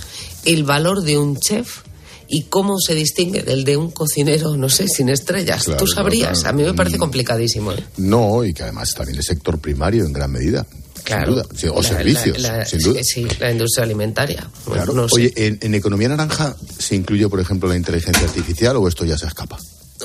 el 0.43 0.63
valor 0.63 1.03
de 1.03 1.18
un 1.18 1.39
chef? 1.39 1.84
¿Y 2.30 2.43
cómo 2.43 2.78
se 2.80 2.93
distingue 2.93 3.41
del 3.41 3.63
de 3.63 3.78
un 3.78 3.91
cocinero, 3.91 4.55
no 4.57 4.69
sé, 4.69 4.88
sin 4.88 5.09
estrellas? 5.09 5.63
Claro, 5.63 5.80
Tú 5.80 5.88
sabrías. 5.88 6.39
claro. 6.41 6.49
A 6.49 6.53
mí 6.57 6.63
me 6.63 6.73
parece 6.73 6.97
complicadísimo. 6.97 7.71
¿eh? 7.71 7.84
No, 7.97 8.43
y 8.43 8.53
que 8.53 8.63
además 8.63 8.93
también 8.93 9.19
es 9.19 9.25
sector 9.25 9.59
primario 9.59 10.05
en 10.05 10.11
gran 10.13 10.32
medida. 10.32 10.65
Claro. 11.03 11.25
Sin 11.25 11.36
duda. 11.36 11.45
Sí, 11.55 11.67
o 11.67 11.75
La- 11.82 11.88
servicios, 11.88 12.39
la- 12.41 12.57
la- 12.57 12.65
sin 12.65 12.80
duda. 12.80 12.99
Sí, 13.03 13.25
la 13.39 13.51
industria 13.51 13.86
alimentaria. 13.86 14.45
Claro. 14.65 14.91
no 14.93 15.07
sé. 15.07 15.15
Oye, 15.15 15.34
¿en, 15.38 15.57
en 15.61 15.73
economía 15.75 16.09
naranja 16.09 16.55
se 16.78 16.95
incluye, 16.95 17.30
por 17.30 17.39
ejemplo, 17.39 17.69
la 17.69 17.78
inteligencia 17.78 18.25
artificial 18.28 18.75
o 18.75 18.88
esto 18.89 19.05
ya 19.05 19.17
se 19.17 19.28
escapa? 19.28 19.57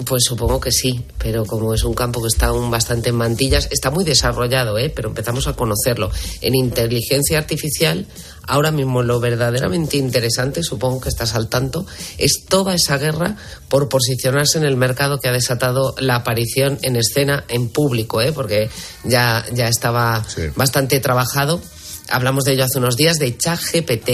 Pues 0.06 0.22
supongo 0.24 0.58
que 0.58 0.72
sí, 0.72 1.04
pero 1.18 1.44
como 1.44 1.74
es 1.74 1.84
un 1.84 1.92
campo 1.92 2.22
que 2.22 2.28
está 2.28 2.46
aún 2.46 2.70
bastante 2.70 3.10
en 3.10 3.16
mantillas, 3.16 3.68
está 3.70 3.90
muy 3.90 4.04
desarrollado, 4.04 4.78
¿eh? 4.78 4.88
pero 4.94 5.08
empezamos 5.10 5.46
a 5.48 5.52
conocerlo. 5.54 6.10
En 6.40 6.54
inteligencia 6.54 7.36
artificial, 7.36 8.06
ahora 8.46 8.70
mismo 8.70 9.02
lo 9.02 9.20
verdaderamente 9.20 9.96
interesante, 9.96 10.62
supongo 10.62 11.00
que 11.00 11.08
estás 11.08 11.34
al 11.34 11.48
tanto, 11.48 11.86
es 12.18 12.44
toda 12.48 12.74
esa 12.74 12.98
guerra 12.98 13.36
por 13.68 13.88
posicionarse 13.88 14.58
en 14.58 14.64
el 14.64 14.76
mercado 14.76 15.18
que 15.18 15.28
ha 15.28 15.32
desatado 15.32 15.94
la 15.98 16.16
aparición 16.16 16.78
en 16.82 16.96
escena 16.96 17.44
en 17.48 17.68
público, 17.68 18.20
¿eh? 18.20 18.32
porque 18.32 18.70
ya, 19.04 19.44
ya 19.52 19.68
estaba 19.68 20.24
bastante 20.56 21.00
trabajado. 21.00 21.60
Hablamos 22.08 22.44
de 22.44 22.52
ello 22.52 22.64
hace 22.64 22.78
unos 22.78 22.96
días, 22.96 23.18
de 23.18 23.36
ChatGPT 23.36 24.10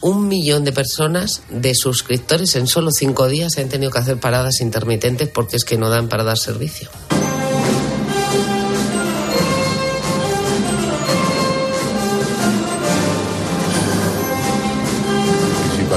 un 0.00 0.28
millón 0.28 0.64
de 0.64 0.72
personas 0.72 1.42
de 1.48 1.74
suscriptores 1.74 2.54
en 2.56 2.66
solo 2.66 2.90
cinco 2.92 3.28
días 3.28 3.54
se 3.54 3.62
han 3.62 3.68
tenido 3.68 3.90
que 3.90 3.98
hacer 3.98 4.20
paradas 4.20 4.60
intermitentes 4.60 5.28
porque 5.28 5.56
es 5.56 5.64
que 5.64 5.78
no 5.78 5.88
dan 5.88 6.08
para 6.08 6.22
dar 6.22 6.38
servicio. 6.38 6.90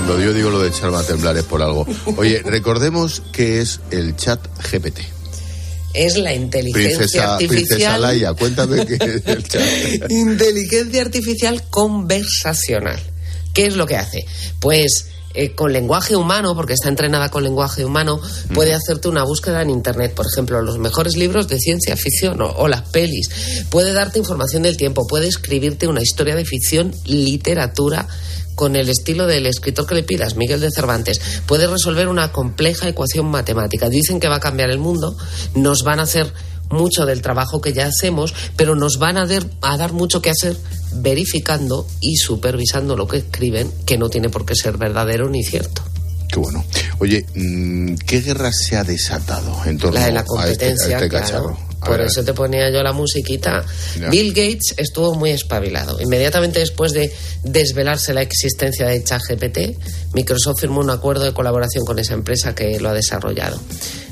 Cuando 0.10 0.26
yo 0.26 0.34
digo 0.34 0.50
lo 0.50 0.60
de 0.60 0.70
echarme 0.70 0.98
a 0.98 1.04
temblar 1.04 1.38
es 1.38 1.44
por 1.44 1.62
algo. 1.62 1.86
Oye, 2.18 2.42
recordemos 2.44 3.22
que 3.32 3.62
es 3.62 3.80
el 3.92 4.16
chat 4.16 4.40
GPT. 4.72 5.02
Es 5.94 6.18
la 6.18 6.34
inteligencia 6.34 6.98
Princesa, 6.98 7.34
artificial. 7.36 7.68
Princesa 7.68 7.98
Laia, 8.00 8.34
cuéntame 8.34 8.88
qué 8.88 8.96
es 8.96 9.22
el 9.28 9.48
chat. 9.48 9.62
Inteligencia 10.10 11.04
artificial 11.04 11.62
conversacional. 11.70 13.00
¿Qué 13.54 13.68
es 13.68 13.76
lo 13.76 13.86
que 13.86 13.98
hace? 13.98 14.26
Pues 14.60 15.10
eh, 15.36 15.54
con 15.54 15.74
lenguaje 15.74 16.16
humano, 16.16 16.56
porque 16.56 16.74
está 16.74 16.90
entrenada 16.90 17.30
con 17.30 17.44
lenguaje 17.44 17.86
humano, 17.86 18.20
puede 18.56 18.74
hacerte 18.74 19.10
una 19.10 19.24
búsqueda 19.24 19.62
en 19.62 19.70
Internet, 19.70 20.16
por 20.16 20.26
ejemplo, 20.26 20.60
los 20.64 20.80
mejores 20.80 21.18
libros 21.18 21.48
de 21.48 21.60
ciencia 21.60 21.96
ficción 21.96 22.42
o, 22.42 22.50
o 22.50 22.68
las 22.68 22.82
pelis. 22.90 23.30
Puede 23.70 23.94
darte 23.94 24.18
información 24.18 24.64
del 24.64 24.76
tiempo, 24.76 25.06
puede 25.06 25.28
escribirte 25.28 25.88
una 25.88 26.02
historia 26.02 26.36
de 26.36 26.46
ficción, 26.46 26.96
literatura 27.06 28.08
con 28.60 28.76
el 28.76 28.90
estilo 28.90 29.26
del 29.26 29.46
escritor 29.46 29.88
que 29.88 29.96
le 29.96 30.04
pidas, 30.04 30.36
Miguel 30.36 30.60
de 30.60 30.70
Cervantes. 30.70 31.22
Puede 31.46 31.66
resolver 31.66 32.10
una 32.10 32.34
compleja 32.34 32.90
ecuación 32.90 33.28
matemática. 33.28 33.88
Dicen 33.88 34.20
que 34.20 34.28
va 34.28 34.36
a 34.36 34.40
cambiar 34.42 34.70
el 34.70 34.80
mundo, 34.80 35.16
nos 35.56 35.84
van 35.84 36.02
a 36.02 36.04
hacer 36.04 36.34
mucho 36.70 37.06
del 37.06 37.22
trabajo 37.22 37.62
que 37.62 37.72
ya 37.72 37.86
hacemos, 37.86 38.34
pero 38.58 38.76
nos 38.76 38.98
van 39.00 39.16
a, 39.16 39.26
der- 39.26 39.50
a 39.62 39.78
dar 39.78 39.94
mucho 39.94 40.22
que 40.22 40.30
hacer 40.30 40.58
verificando 40.92 41.88
y 42.02 42.18
supervisando 42.18 42.98
lo 42.98 43.08
que 43.08 43.20
escriben, 43.20 43.72
que 43.86 43.98
no 43.98 44.10
tiene 44.10 44.28
por 44.28 44.46
qué 44.46 44.56
ser 44.56 44.76
verdadero 44.78 45.30
ni 45.30 45.42
cierto. 45.42 45.82
Qué 46.28 46.38
bueno. 46.40 46.66
Oye, 47.00 47.26
mm, 47.34 47.96
¿qué 48.06 48.20
guerra 48.20 48.52
se 48.52 48.76
ha 48.76 48.84
desatado 48.84 49.56
en 49.68 49.78
torno 49.78 49.98
La 50.02 50.06
de 50.08 50.12
la 50.12 50.20
a 50.20 50.24
este, 50.24 50.34
a 50.34 50.44
competencia, 50.44 50.98
este 50.98 51.10
claro. 51.10 51.26
cacharro? 51.26 51.58
Por 51.80 51.98
ver, 51.98 52.08
eso 52.08 52.24
te 52.24 52.34
ponía 52.34 52.70
yo 52.70 52.84
la 52.84 52.92
musiquita. 52.94 53.64
Bill 54.10 54.30
Gates 54.34 54.74
estuvo 54.78 55.16
muy 55.16 55.32
espabilado. 55.32 56.00
Inmediatamente 56.02 56.60
después 56.60 56.92
de 56.92 57.14
desvelarse 57.44 58.14
la 58.14 58.22
existencia 58.22 58.88
de 58.88 59.04
ChatGPT, 59.04 60.14
Microsoft 60.14 60.60
firmó 60.60 60.82
un 60.82 60.90
acuerdo 60.90 61.24
de 61.26 61.34
colaboración 61.34 61.86
con 61.86 61.98
esa 62.00 62.14
empresa 62.14 62.54
que 62.54 62.80
lo 62.80 62.90
ha 62.90 62.94
desarrollado. 62.94 63.60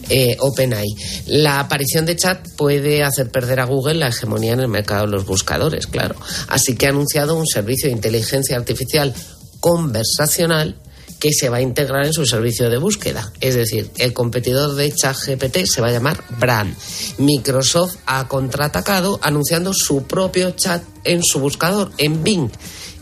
eh, 0.09 0.38
OpenAI. 0.39 0.88
La 1.26 1.59
aparición 1.59 2.05
de 2.05 2.15
chat 2.15 2.39
puede 2.55 3.03
hacer 3.03 3.30
perder 3.30 3.59
a 3.59 3.65
Google 3.65 3.95
la 3.95 4.07
hegemonía 4.07 4.53
en 4.53 4.61
el 4.61 4.70
mercado 4.70 5.05
de 5.05 5.11
los 5.11 5.26
buscadores, 5.26 5.86
claro. 5.86 6.15
Así 6.47 6.76
que 6.76 6.86
ha 6.88 6.89
anunciado 6.89 7.36
un 7.36 7.45
servicio 7.45 7.89
de 7.89 7.95
inteligencia 7.95 8.55
artificial 8.55 9.13
conversacional 9.59 10.78
que 11.20 11.34
se 11.34 11.49
va 11.49 11.57
a 11.57 11.61
integrar 11.61 12.05
en 12.05 12.13
su 12.13 12.26
servicio 12.26 12.70
de 12.70 12.78
búsqueda. 12.78 13.32
Es 13.39 13.55
decir, 13.55 13.89
el 13.97 14.13
competidor 14.13 14.76
de 14.76 14.91
ChatGPT 14.91 15.65
se 15.65 15.82
va 15.82 15.88
a 15.88 15.91
llamar 15.91 16.24
Brand. 16.39 16.76
Microsoft 17.18 17.95
ha 18.05 18.28
contraatacado 18.28 19.20
anunciando 19.22 19.74
su 19.74 20.03
propio 20.03 20.51
chat 20.51 20.84
en 21.03 21.24
su 21.24 21.39
buscador, 21.39 21.91
en 21.97 22.24
Bing. 22.24 22.49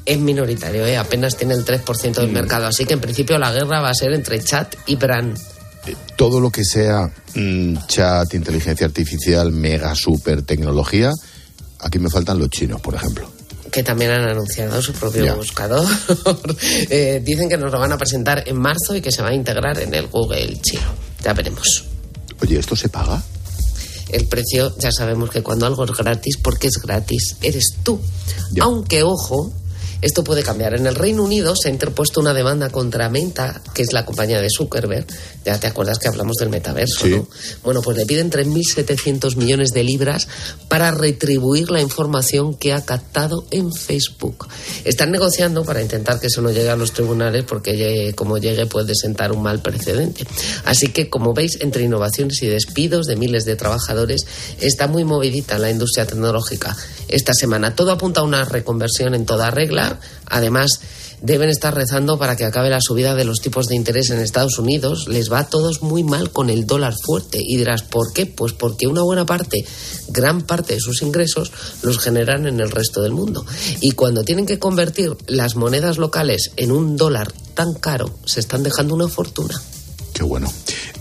Es 0.05 0.19
minoritario, 0.19 0.85
¿eh? 0.85 0.97
apenas 0.97 1.35
tiene 1.35 1.55
el 1.55 1.65
3% 1.65 2.13
del 2.13 2.31
mercado. 2.31 2.67
Así 2.67 2.85
que 2.85 2.93
en 2.93 3.01
principio 3.01 3.37
la 3.37 3.51
guerra 3.51 3.81
va 3.81 3.89
a 3.89 3.95
ser 3.95 4.13
entre 4.13 4.39
chat 4.43 4.75
y 4.85 4.95
Brand. 4.95 5.37
todo 6.15 6.39
lo 6.39 6.51
que 6.51 6.63
sea 6.63 7.11
mm, 7.33 7.77
chat, 7.87 8.33
inteligencia 8.33 8.85
artificial, 8.85 9.51
mega, 9.51 9.93
super 9.95 10.43
tecnología, 10.43 11.11
aquí 11.79 11.99
me 11.99 12.09
faltan 12.09 12.39
los 12.39 12.49
chinos, 12.49 12.81
por 12.81 12.95
ejemplo. 12.95 13.34
Que 13.75 13.83
también 13.83 14.11
han 14.11 14.25
anunciado 14.29 14.81
su 14.81 14.93
propio 14.93 15.35
buscador. 15.35 15.85
Eh, 16.89 17.21
dicen 17.23 17.49
que 17.49 17.57
nos 17.57 17.71
lo 17.71 17.79
van 17.79 17.91
a 17.91 17.97
presentar 17.97 18.43
en 18.47 18.57
marzo 18.57 18.95
y 18.95 19.01
que 19.01 19.11
se 19.11 19.21
va 19.21 19.29
a 19.29 19.33
integrar 19.33 19.77
en 19.79 19.93
el 19.93 20.07
Google 20.07 20.57
chino. 20.61 20.93
Ya 21.23 21.33
veremos. 21.33 21.83
Oye, 22.41 22.59
¿esto 22.59 22.75
se 22.75 22.89
paga? 22.89 23.21
El 24.09 24.25
precio, 24.27 24.73
ya 24.77 24.91
sabemos 24.91 25.29
que 25.29 25.41
cuando 25.43 25.65
algo 25.65 25.83
es 25.83 25.91
gratis, 25.91 26.37
porque 26.37 26.67
es 26.67 26.77
gratis, 26.81 27.35
eres 27.41 27.75
tú. 27.83 27.99
Aunque, 28.61 29.03
ojo, 29.03 29.51
esto 30.01 30.23
puede 30.23 30.43
cambiar. 30.43 30.73
En 30.75 30.85
el 30.87 30.95
Reino 30.95 31.23
Unido 31.23 31.55
se 31.55 31.69
ha 31.69 31.71
interpuesto 31.71 32.19
una 32.19 32.33
demanda 32.33 32.69
contra 32.69 33.09
Meta, 33.09 33.61
que 33.73 33.81
es 33.81 33.93
la 33.93 34.05
compañía 34.05 34.39
de 34.41 34.49
Zuckerberg. 34.49 35.05
Ya 35.45 35.59
te 35.59 35.67
acuerdas 35.67 35.99
que 35.99 36.07
hablamos 36.07 36.37
del 36.37 36.49
metaverso, 36.49 37.07
¿no? 37.07 37.27
Bueno, 37.63 37.81
pues 37.81 37.97
le 37.97 38.05
piden 38.05 38.29
3.700 38.31 39.35
millones 39.35 39.71
de 39.71 39.83
libras 39.83 40.27
para 40.67 40.91
retribuir 40.91 41.69
la 41.71 41.81
información 41.81 42.55
que 42.55 42.73
ha 42.73 42.83
captado 42.85 43.45
en 43.51 43.71
Facebook. 43.73 44.47
Están 44.83 45.11
negociando 45.11 45.63
para 45.63 45.81
intentar 45.81 46.19
que 46.19 46.27
eso 46.27 46.41
no 46.41 46.51
llegue 46.51 46.69
a 46.69 46.75
los 46.75 46.91
tribunales 46.93 47.43
porque 47.43 47.73
llegue- 47.75 48.13
como 48.15 48.37
llegue 48.37 48.65
puede 48.65 48.95
sentar 48.95 49.31
un 49.31 49.41
mal 49.43 49.61
precedente. 49.61 50.25
Así 50.65 50.89
que, 50.89 51.09
como 51.09 51.33
veis, 51.33 51.57
entre 51.61 51.83
innovaciones 51.83 52.41
y 52.41 52.47
despidos 52.47 53.05
de 53.07 53.15
miles 53.15 53.45
de 53.45 53.55
trabajadores, 53.55 54.25
está 54.59 54.87
muy 54.87 55.03
movidita 55.03 55.57
la 55.59 55.69
industria 55.69 56.05
tecnológica 56.05 56.75
esta 57.07 57.33
semana. 57.33 57.75
Todo 57.75 57.91
apunta 57.91 58.21
a 58.21 58.23
una 58.23 58.45
reconversión 58.45 59.13
en 59.13 59.25
toda 59.25 59.51
regla. 59.51 59.84
Además, 60.27 60.79
deben 61.21 61.49
estar 61.49 61.73
rezando 61.73 62.19
para 62.19 62.35
que 62.35 62.45
acabe 62.45 62.69
la 62.69 62.79
subida 62.81 63.15
de 63.15 63.25
los 63.25 63.39
tipos 63.39 63.67
de 63.67 63.75
interés 63.75 64.09
en 64.09 64.19
Estados 64.19 64.59
Unidos. 64.59 65.07
Les 65.07 65.31
va 65.31 65.39
a 65.39 65.49
todos 65.49 65.81
muy 65.81 66.03
mal 66.03 66.31
con 66.31 66.49
el 66.49 66.65
dólar 66.65 66.93
fuerte. 67.03 67.39
Y 67.41 67.57
dirás, 67.57 67.83
¿por 67.83 68.13
qué? 68.13 68.25
Pues 68.25 68.53
porque 68.53 68.87
una 68.87 69.01
buena 69.01 69.25
parte, 69.25 69.65
gran 70.09 70.41
parte 70.41 70.75
de 70.75 70.79
sus 70.79 71.01
ingresos 71.01 71.51
los 71.81 71.99
generan 71.99 72.47
en 72.47 72.59
el 72.59 72.71
resto 72.71 73.01
del 73.01 73.11
mundo. 73.11 73.45
Y 73.81 73.91
cuando 73.91 74.23
tienen 74.23 74.45
que 74.45 74.59
convertir 74.59 75.15
las 75.27 75.55
monedas 75.55 75.97
locales 75.97 76.51
en 76.57 76.71
un 76.71 76.95
dólar 76.95 77.31
tan 77.53 77.73
caro, 77.73 78.11
se 78.25 78.39
están 78.39 78.63
dejando 78.63 78.93
una 78.93 79.07
fortuna. 79.07 79.59
Qué 80.13 80.23
bueno. 80.23 80.51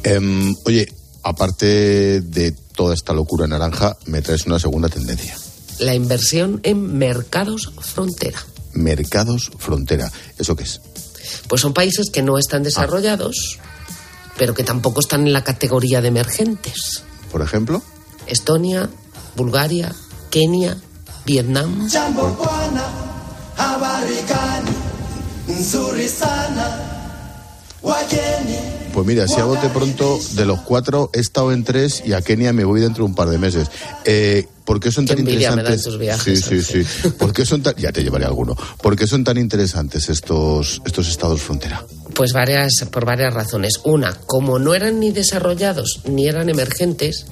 Em, 0.03 0.55
oye, 0.65 0.93
aparte 1.23 2.21
de 2.21 2.53
toda 2.75 2.95
esta 2.95 3.13
locura 3.13 3.47
naranja, 3.47 3.97
me 4.07 4.23
traes 4.23 4.47
una 4.47 4.59
segunda 4.59 4.89
tendencia. 4.89 5.37
La 5.79 5.95
inversión 5.95 6.61
en 6.63 6.99
mercados 6.99 7.73
frontera. 7.81 8.45
Mercados 8.75 9.51
frontera. 9.59 10.11
¿Eso 10.39 10.57
qué 10.57 10.65
es? 10.65 10.81
Pues 11.49 11.61
son 11.61 11.73
países 11.73 12.11
que 12.13 12.23
no 12.23 12.39
están 12.39 12.63
desarrollados, 12.63 13.59
pero 14.37 14.55
que 14.55 14.65
tampoco 14.65 15.01
están 15.01 15.27
en 15.27 15.33
la 15.33 15.45
categoría 15.45 16.01
de 16.01 16.09
emergentes. 16.09 17.03
Por 17.33 17.43
ejemplo. 17.43 17.83
Estonia, 18.27 18.89
Bulgaria, 19.37 19.95
Kenia, 20.31 20.77
Vietnam. 21.25 21.89
Jambo 21.91 22.37
Pues 28.95 29.07
mira, 29.07 29.27
si 29.27 29.41
a 29.41 29.45
bote 29.45 29.69
pronto, 29.71 30.19
de 30.33 30.47
los 30.47 30.61
cuatro 30.61 31.11
he 31.13 31.21
estado 31.21 31.53
en 31.53 31.65
tres 31.65 32.03
y 32.07 32.13
a 32.13 32.23
Kenia 32.23 32.53
me 32.53 32.65
voy 32.65 32.81
dentro 32.81 33.05
de 33.05 33.11
un 33.11 33.15
par 33.15 33.29
de 33.29 33.39
meses. 33.39 33.69
Eh, 34.05 34.47
¿Por 34.65 34.81
qué 34.81 34.91
son 34.91 35.05
tan 35.05 35.19
interesantes? 35.19 35.99
viajes, 35.99 36.41
sí, 36.41 36.63
sí, 36.63 36.85
sí. 36.85 37.11
¿Por 37.11 37.33
qué 37.33 37.45
son 37.45 37.63
tan... 37.63 37.75
Ya 37.75 37.93
te 37.93 38.03
llevaré 38.03 38.25
alguno. 38.25 38.57
¿Por 38.81 38.97
qué 38.97 39.07
son 39.07 39.25
tan 39.25 39.37
interesantes 39.37 40.09
estos, 40.09 40.81
estos 40.87 41.09
estados 41.09 41.43
frontera? 41.43 41.85
Pues 42.15 42.33
varias, 42.33 42.73
por 42.91 43.05
varias 43.05 43.35
razones. 43.35 43.81
Una, 43.85 44.15
como 44.27 44.59
no 44.59 44.75
eran 44.75 45.01
ni 45.01 45.11
desarrollados 45.11 46.01
ni 46.09 46.29
eran 46.29 46.49
emergentes, 46.49 47.27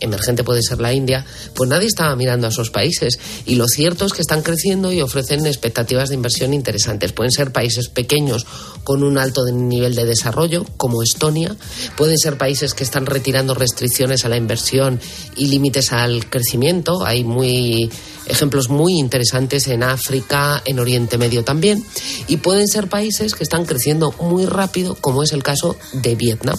emergente 0.00 0.44
puede 0.44 0.62
ser 0.62 0.80
la 0.80 0.92
India, 0.92 1.24
pues 1.54 1.68
nadie 1.68 1.86
estaba 1.86 2.14
mirando 2.16 2.46
a 2.46 2.50
esos 2.50 2.70
países. 2.70 3.18
Y 3.46 3.56
lo 3.56 3.66
cierto 3.66 4.06
es 4.06 4.12
que 4.12 4.22
están 4.22 4.42
creciendo 4.42 4.92
y 4.92 5.00
ofrecen 5.00 5.46
expectativas 5.46 6.08
de 6.08 6.14
inversión 6.14 6.54
interesantes. 6.54 7.12
Pueden 7.12 7.32
ser 7.32 7.52
países 7.52 7.88
pequeños 7.88 8.46
con 8.84 9.02
un 9.02 9.18
alto 9.18 9.44
nivel 9.46 9.94
de 9.94 10.04
desarrollo, 10.04 10.64
como 10.76 11.02
Estonia. 11.02 11.54
Pueden 11.96 12.18
ser 12.18 12.38
países 12.38 12.74
que 12.74 12.84
están 12.84 13.06
retirando 13.06 13.54
restricciones 13.54 14.24
a 14.24 14.28
la 14.28 14.36
inversión 14.36 15.00
y 15.36 15.46
límites 15.46 15.92
al 15.92 16.28
crecimiento. 16.28 17.04
Hay 17.04 17.24
muy 17.24 17.90
ejemplos 18.26 18.68
muy 18.68 18.98
interesantes 18.98 19.68
en 19.68 19.82
África, 19.82 20.62
en 20.64 20.78
Oriente 20.78 21.18
Medio 21.18 21.44
también. 21.44 21.84
Y 22.26 22.38
pueden 22.38 22.68
ser 22.68 22.88
países 22.88 23.34
que 23.34 23.44
están 23.44 23.64
creciendo 23.64 24.12
muy 24.20 24.46
rápido, 24.46 24.94
como 25.00 25.22
es 25.22 25.32
el 25.32 25.42
caso 25.42 25.76
de 25.92 26.14
Vietnam. 26.14 26.58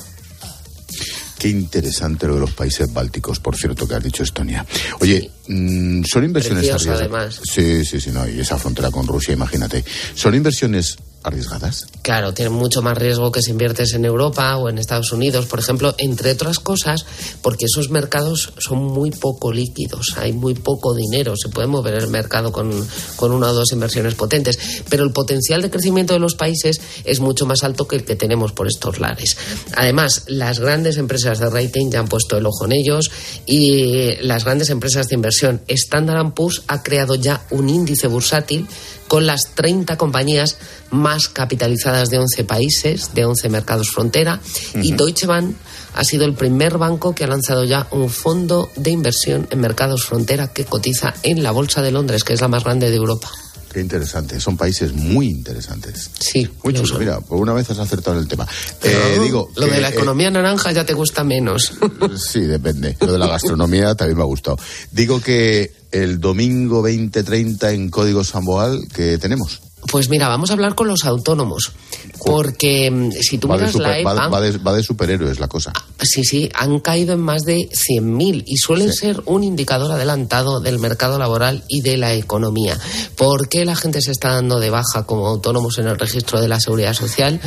Qué 1.39 1.47
interesante 1.47 2.27
lo 2.27 2.35
de 2.35 2.41
los 2.41 2.51
países 2.51 2.93
bálticos, 2.93 3.39
por 3.39 3.55
cierto, 3.55 3.87
que 3.87 3.95
has 3.95 4.03
dicho 4.03 4.23
Estonia. 4.23 4.65
Oye, 4.99 5.31
mm, 5.47 6.03
¿son 6.03 6.25
inversiones 6.25 6.67
Precioso, 6.67 6.91
además. 6.91 7.39
Sí, 7.43 7.85
sí, 7.85 8.01
sí, 8.01 8.11
no, 8.11 8.27
y 8.27 8.41
esa 8.41 8.57
frontera 8.57 8.91
con 8.91 9.07
Rusia, 9.07 9.33
imagínate. 9.33 9.85
¿Son 10.13 10.35
inversiones 10.35 10.97
arriesgadas. 11.23 11.87
Claro, 12.01 12.33
tienen 12.33 12.53
mucho 12.53 12.81
más 12.81 12.97
riesgo 12.97 13.31
que 13.31 13.41
si 13.41 13.51
inviertes 13.51 13.93
en 13.93 14.05
Europa 14.05 14.55
o 14.57 14.69
en 14.69 14.77
Estados 14.77 15.11
Unidos, 15.11 15.45
por 15.45 15.59
ejemplo, 15.59 15.93
entre 15.97 16.31
otras 16.31 16.59
cosas, 16.59 17.05
porque 17.41 17.65
esos 17.65 17.89
mercados 17.89 18.53
son 18.57 18.83
muy 18.83 19.11
poco 19.11 19.51
líquidos, 19.51 20.15
hay 20.17 20.33
muy 20.33 20.53
poco 20.53 20.93
dinero, 20.95 21.35
se 21.35 21.49
puede 21.49 21.67
mover 21.67 21.95
el 21.95 22.07
mercado 22.07 22.51
con, 22.51 22.87
con 23.15 23.31
una 23.31 23.51
o 23.51 23.53
dos 23.53 23.71
inversiones 23.71 24.15
potentes, 24.15 24.57
pero 24.89 25.03
el 25.03 25.11
potencial 25.11 25.61
de 25.61 25.69
crecimiento 25.69 26.13
de 26.13 26.19
los 26.19 26.35
países 26.35 26.81
es 27.03 27.19
mucho 27.19 27.45
más 27.45 27.63
alto 27.63 27.87
que 27.87 27.97
el 27.97 28.05
que 28.05 28.15
tenemos 28.15 28.51
por 28.53 28.67
estos 28.67 28.99
lares. 28.99 29.37
Además, 29.75 30.23
las 30.27 30.59
grandes 30.59 30.97
empresas 30.97 31.39
de 31.39 31.49
rating 31.49 31.91
ya 31.91 31.99
han 31.99 32.07
puesto 32.07 32.37
el 32.37 32.45
ojo 32.45 32.65
en 32.65 32.73
ellos 32.73 33.11
y 33.45 34.15
las 34.21 34.45
grandes 34.45 34.69
empresas 34.69 35.07
de 35.07 35.15
inversión 35.15 35.61
Standard 35.67 36.33
Poor's 36.33 36.63
ha 36.67 36.83
creado 36.83 37.15
ya 37.15 37.45
un 37.51 37.69
índice 37.69 38.07
bursátil 38.07 38.67
con 39.09 39.25
las 39.25 39.55
30 39.55 39.97
compañías 39.97 40.57
más 40.91 41.27
capitalizadas 41.27 42.09
de 42.09 42.19
11 42.19 42.43
países, 42.45 43.13
de 43.15 43.25
11 43.25 43.49
mercados 43.49 43.89
frontera, 43.89 44.39
y 44.75 44.93
Deutsche 44.93 45.25
Bank 45.25 45.55
ha 45.95 46.03
sido 46.03 46.25
el 46.25 46.35
primer 46.35 46.77
banco 46.77 47.13
que 47.15 47.23
ha 47.23 47.27
lanzado 47.27 47.63
ya 47.65 47.87
un 47.91 48.09
fondo 48.09 48.69
de 48.75 48.91
inversión 48.91 49.47
en 49.49 49.59
mercados 49.59 50.05
frontera 50.05 50.53
que 50.53 50.63
cotiza 50.63 51.15
en 51.23 51.41
la 51.43 51.51
Bolsa 51.51 51.81
de 51.81 51.91
Londres, 51.91 52.23
que 52.23 52.33
es 52.33 52.41
la 52.41 52.47
más 52.47 52.63
grande 52.63 52.91
de 52.91 52.95
Europa. 52.95 53.29
Qué 53.71 53.79
interesante, 53.79 54.39
son 54.39 54.57
países 54.57 54.93
muy 54.93 55.27
interesantes. 55.27 56.09
Sí, 56.19 56.49
Muy 56.63 56.73
chulos, 56.73 56.97
mira, 56.97 57.19
por 57.19 57.37
una 57.37 57.53
vez 57.53 57.69
has 57.69 57.77
acertado 57.77 58.17
en 58.17 58.23
el 58.23 58.27
tema. 58.27 58.47
Eh, 58.81 59.19
digo, 59.21 59.49
Lo 59.55 59.67
que, 59.67 59.73
de 59.73 59.81
la 59.81 59.89
eh, 59.89 59.93
economía 59.93 60.31
naranja 60.31 60.71
ya 60.71 60.85
te 60.85 60.93
gusta 60.93 61.23
menos. 61.23 61.73
Sí, 62.17 62.41
depende. 62.41 62.97
Lo 62.99 63.13
de 63.13 63.19
la 63.19 63.27
gastronomía 63.27 63.95
también 63.95 64.17
me 64.17 64.23
ha 64.23 64.27
gustado. 64.27 64.57
Digo 64.91 65.21
que 65.21 65.71
el 65.91 66.19
domingo 66.19 66.77
2030 66.77 67.71
en 67.71 67.89
Código 67.89 68.23
Samboal, 68.23 68.87
¿qué 68.93 69.17
tenemos? 69.17 69.61
Pues 69.91 70.09
mira, 70.09 70.27
vamos 70.27 70.49
a 70.49 70.53
hablar 70.53 70.75
con 70.75 70.87
los 70.87 71.05
autónomos, 71.05 71.71
porque 72.25 72.89
mm, 72.91 73.11
si 73.21 73.37
tú 73.37 73.47
Va 73.47 73.55
miras 73.55 73.69
la 73.75 73.79
super- 73.93 74.05
va- 74.05 74.13
EPA, 74.13 74.27
va 74.27 74.41
de- 74.41 74.57
va 74.57 74.73
de 74.73 74.83
superhéroes 74.83 75.39
la 75.39 75.47
cosa. 75.47 75.73
Sí, 76.01 76.23
sí, 76.23 76.49
han 76.53 76.79
caído 76.79 77.13
en 77.13 77.19
más 77.19 77.43
de 77.43 77.69
100.000 77.69 78.43
y 78.45 78.57
suelen 78.57 78.93
ser 78.93 79.21
un 79.25 79.43
indicador 79.43 79.91
adelantado 79.91 80.59
del 80.59 80.79
mercado 80.79 81.17
laboral 81.19 81.63
y 81.67 81.81
de 81.81 81.97
la 81.97 82.13
economía. 82.13 82.77
¿Por 83.15 83.49
qué 83.49 83.65
la 83.65 83.75
gente 83.75 84.01
se 84.01 84.11
está 84.11 84.33
dando 84.33 84.59
de 84.59 84.69
baja 84.69 85.05
como 85.05 85.27
autónomos 85.27 85.77
en 85.77 85.87
el 85.87 85.97
registro 85.99 86.39
de 86.39 86.47
la 86.47 86.59
seguridad 86.59 86.93
social? 86.93 87.39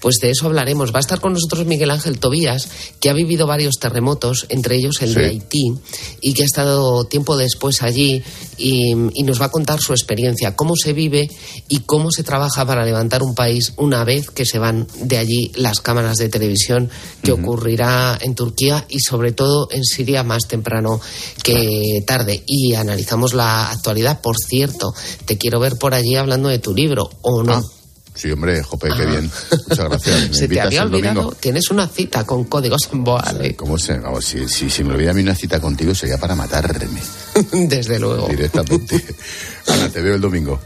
Pues 0.00 0.16
de 0.20 0.30
eso 0.30 0.46
hablaremos. 0.46 0.92
Va 0.92 0.98
a 0.98 1.00
estar 1.00 1.20
con 1.20 1.32
nosotros 1.34 1.66
Miguel 1.66 1.90
Ángel 1.90 2.18
Tobías, 2.18 2.68
que 3.00 3.10
ha 3.10 3.12
vivido 3.12 3.46
varios 3.46 3.74
terremotos, 3.80 4.46
entre 4.48 4.76
ellos 4.76 5.02
el 5.02 5.14
de. 5.14 5.26
Haití, 5.26 5.74
y 6.20 6.32
que 6.34 6.42
ha 6.42 6.46
estado 6.46 7.04
tiempo 7.04 7.36
después 7.36 7.82
allí 7.82 8.22
y, 8.56 8.92
y 9.14 9.22
nos 9.22 9.40
va 9.40 9.46
a 9.46 9.50
contar 9.50 9.80
su 9.80 9.92
experiencia, 9.92 10.56
cómo 10.56 10.74
se 10.76 10.92
vive 10.92 11.30
y 11.68 11.80
cómo 11.80 12.10
se 12.10 12.22
trabaja 12.22 12.64
para 12.66 12.84
levantar 12.84 13.22
un 13.22 13.34
país 13.34 13.72
una 13.76 14.04
vez 14.04 14.17
que 14.22 14.44
se 14.44 14.58
van 14.58 14.86
de 15.00 15.18
allí 15.18 15.52
las 15.54 15.80
cámaras 15.80 16.16
de 16.16 16.28
televisión, 16.28 16.90
que 17.22 17.32
ocurrirá 17.32 18.18
en 18.20 18.34
Turquía 18.34 18.84
y 18.88 19.00
sobre 19.00 19.32
todo 19.32 19.68
en 19.70 19.84
Siria 19.84 20.22
más 20.22 20.48
temprano 20.48 21.00
que 21.42 22.02
tarde. 22.06 22.42
Y 22.46 22.74
analizamos 22.74 23.34
la 23.34 23.70
actualidad. 23.70 24.20
Por 24.20 24.36
cierto, 24.36 24.94
te 25.24 25.38
quiero 25.38 25.60
ver 25.60 25.76
por 25.76 25.94
allí 25.94 26.16
hablando 26.16 26.48
de 26.48 26.58
tu 26.58 26.74
libro, 26.74 27.10
¿o 27.22 27.42
no? 27.42 27.77
Sí, 28.18 28.32
hombre, 28.32 28.60
Jope, 28.64 28.88
qué 28.96 29.06
bien. 29.06 29.30
Muchas 29.68 29.88
gracias. 29.88 30.20
¿Me 30.30 30.34
Se 30.34 30.48
te 30.48 30.60
había 30.60 30.82
olvidado, 30.82 31.36
tienes 31.38 31.70
una 31.70 31.86
cita 31.86 32.24
con 32.24 32.44
códigos 32.46 32.88
en 32.92 33.04
Boal, 33.04 33.44
¿eh? 33.44 33.54
¿Cómo 33.54 33.78
se? 33.78 33.96
Vamos, 33.96 34.24
si, 34.24 34.48
si, 34.48 34.68
si 34.68 34.82
me 34.82 34.94
olvida 34.94 35.12
a 35.12 35.14
mí 35.14 35.22
una 35.22 35.36
cita 35.36 35.60
contigo 35.60 35.94
sería 35.94 36.18
para 36.18 36.34
matarme 36.34 37.00
desde 37.52 38.00
luego. 38.00 38.26
directamente. 38.26 39.04
Ana, 39.68 39.88
te 39.88 40.02
veo 40.02 40.16
el 40.16 40.20
domingo. 40.20 40.60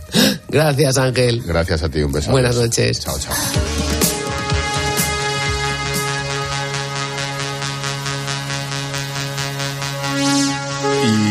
Gracias, 0.48 0.96
Ángel. 0.96 1.42
Gracias 1.44 1.82
a 1.82 1.90
ti, 1.90 2.00
un 2.00 2.12
beso. 2.12 2.30
Buenas 2.30 2.56
noches. 2.56 3.00
Chao, 3.00 3.18
chao. 3.18 3.34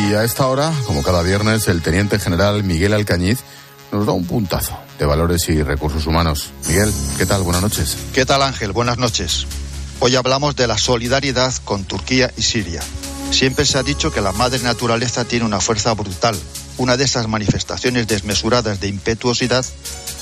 Y 0.10 0.14
a 0.14 0.24
esta 0.24 0.46
hora, 0.46 0.72
como 0.86 1.02
cada 1.02 1.24
viernes, 1.24 1.68
el 1.68 1.82
teniente 1.82 2.20
general 2.20 2.64
Miguel 2.64 2.94
Alcañiz 2.94 3.40
nos 3.92 4.06
da 4.06 4.14
un 4.14 4.26
puntazo 4.26 4.78
de 4.98 5.06
valores 5.06 5.48
y 5.50 5.62
recursos 5.64 6.08
humanos. 6.08 6.52
Miguel, 6.68 6.92
¿qué 7.18 7.26
tal? 7.26 7.44
Buenas 7.44 7.62
noches. 7.62 7.98
¿Qué 8.14 8.26
tal 8.26 8.42
Ángel? 8.42 8.72
Buenas 8.72 8.98
noches. 8.98 9.46
Hoy 10.00 10.16
hablamos 10.16 10.56
de 10.56 10.68
la 10.68 10.78
solidaridad 10.78 11.54
con 11.66 11.84
Turquía 11.84 12.32
y 12.38 12.42
Siria. 12.42 12.82
Siempre 13.32 13.66
se 13.66 13.78
ha 13.78 13.84
dicho 13.84 14.12
que 14.12 14.22
la 14.22 14.32
madre 14.32 14.60
naturaleza 14.60 15.26
tiene 15.26 15.46
una 15.46 15.62
fuerza 15.62 15.94
brutal. 15.94 16.38
Una 16.78 16.98
de 16.98 17.04
esas 17.04 17.28
manifestaciones 17.28 18.08
desmesuradas 18.08 18.80
de 18.80 18.88
impetuosidad 18.88 19.66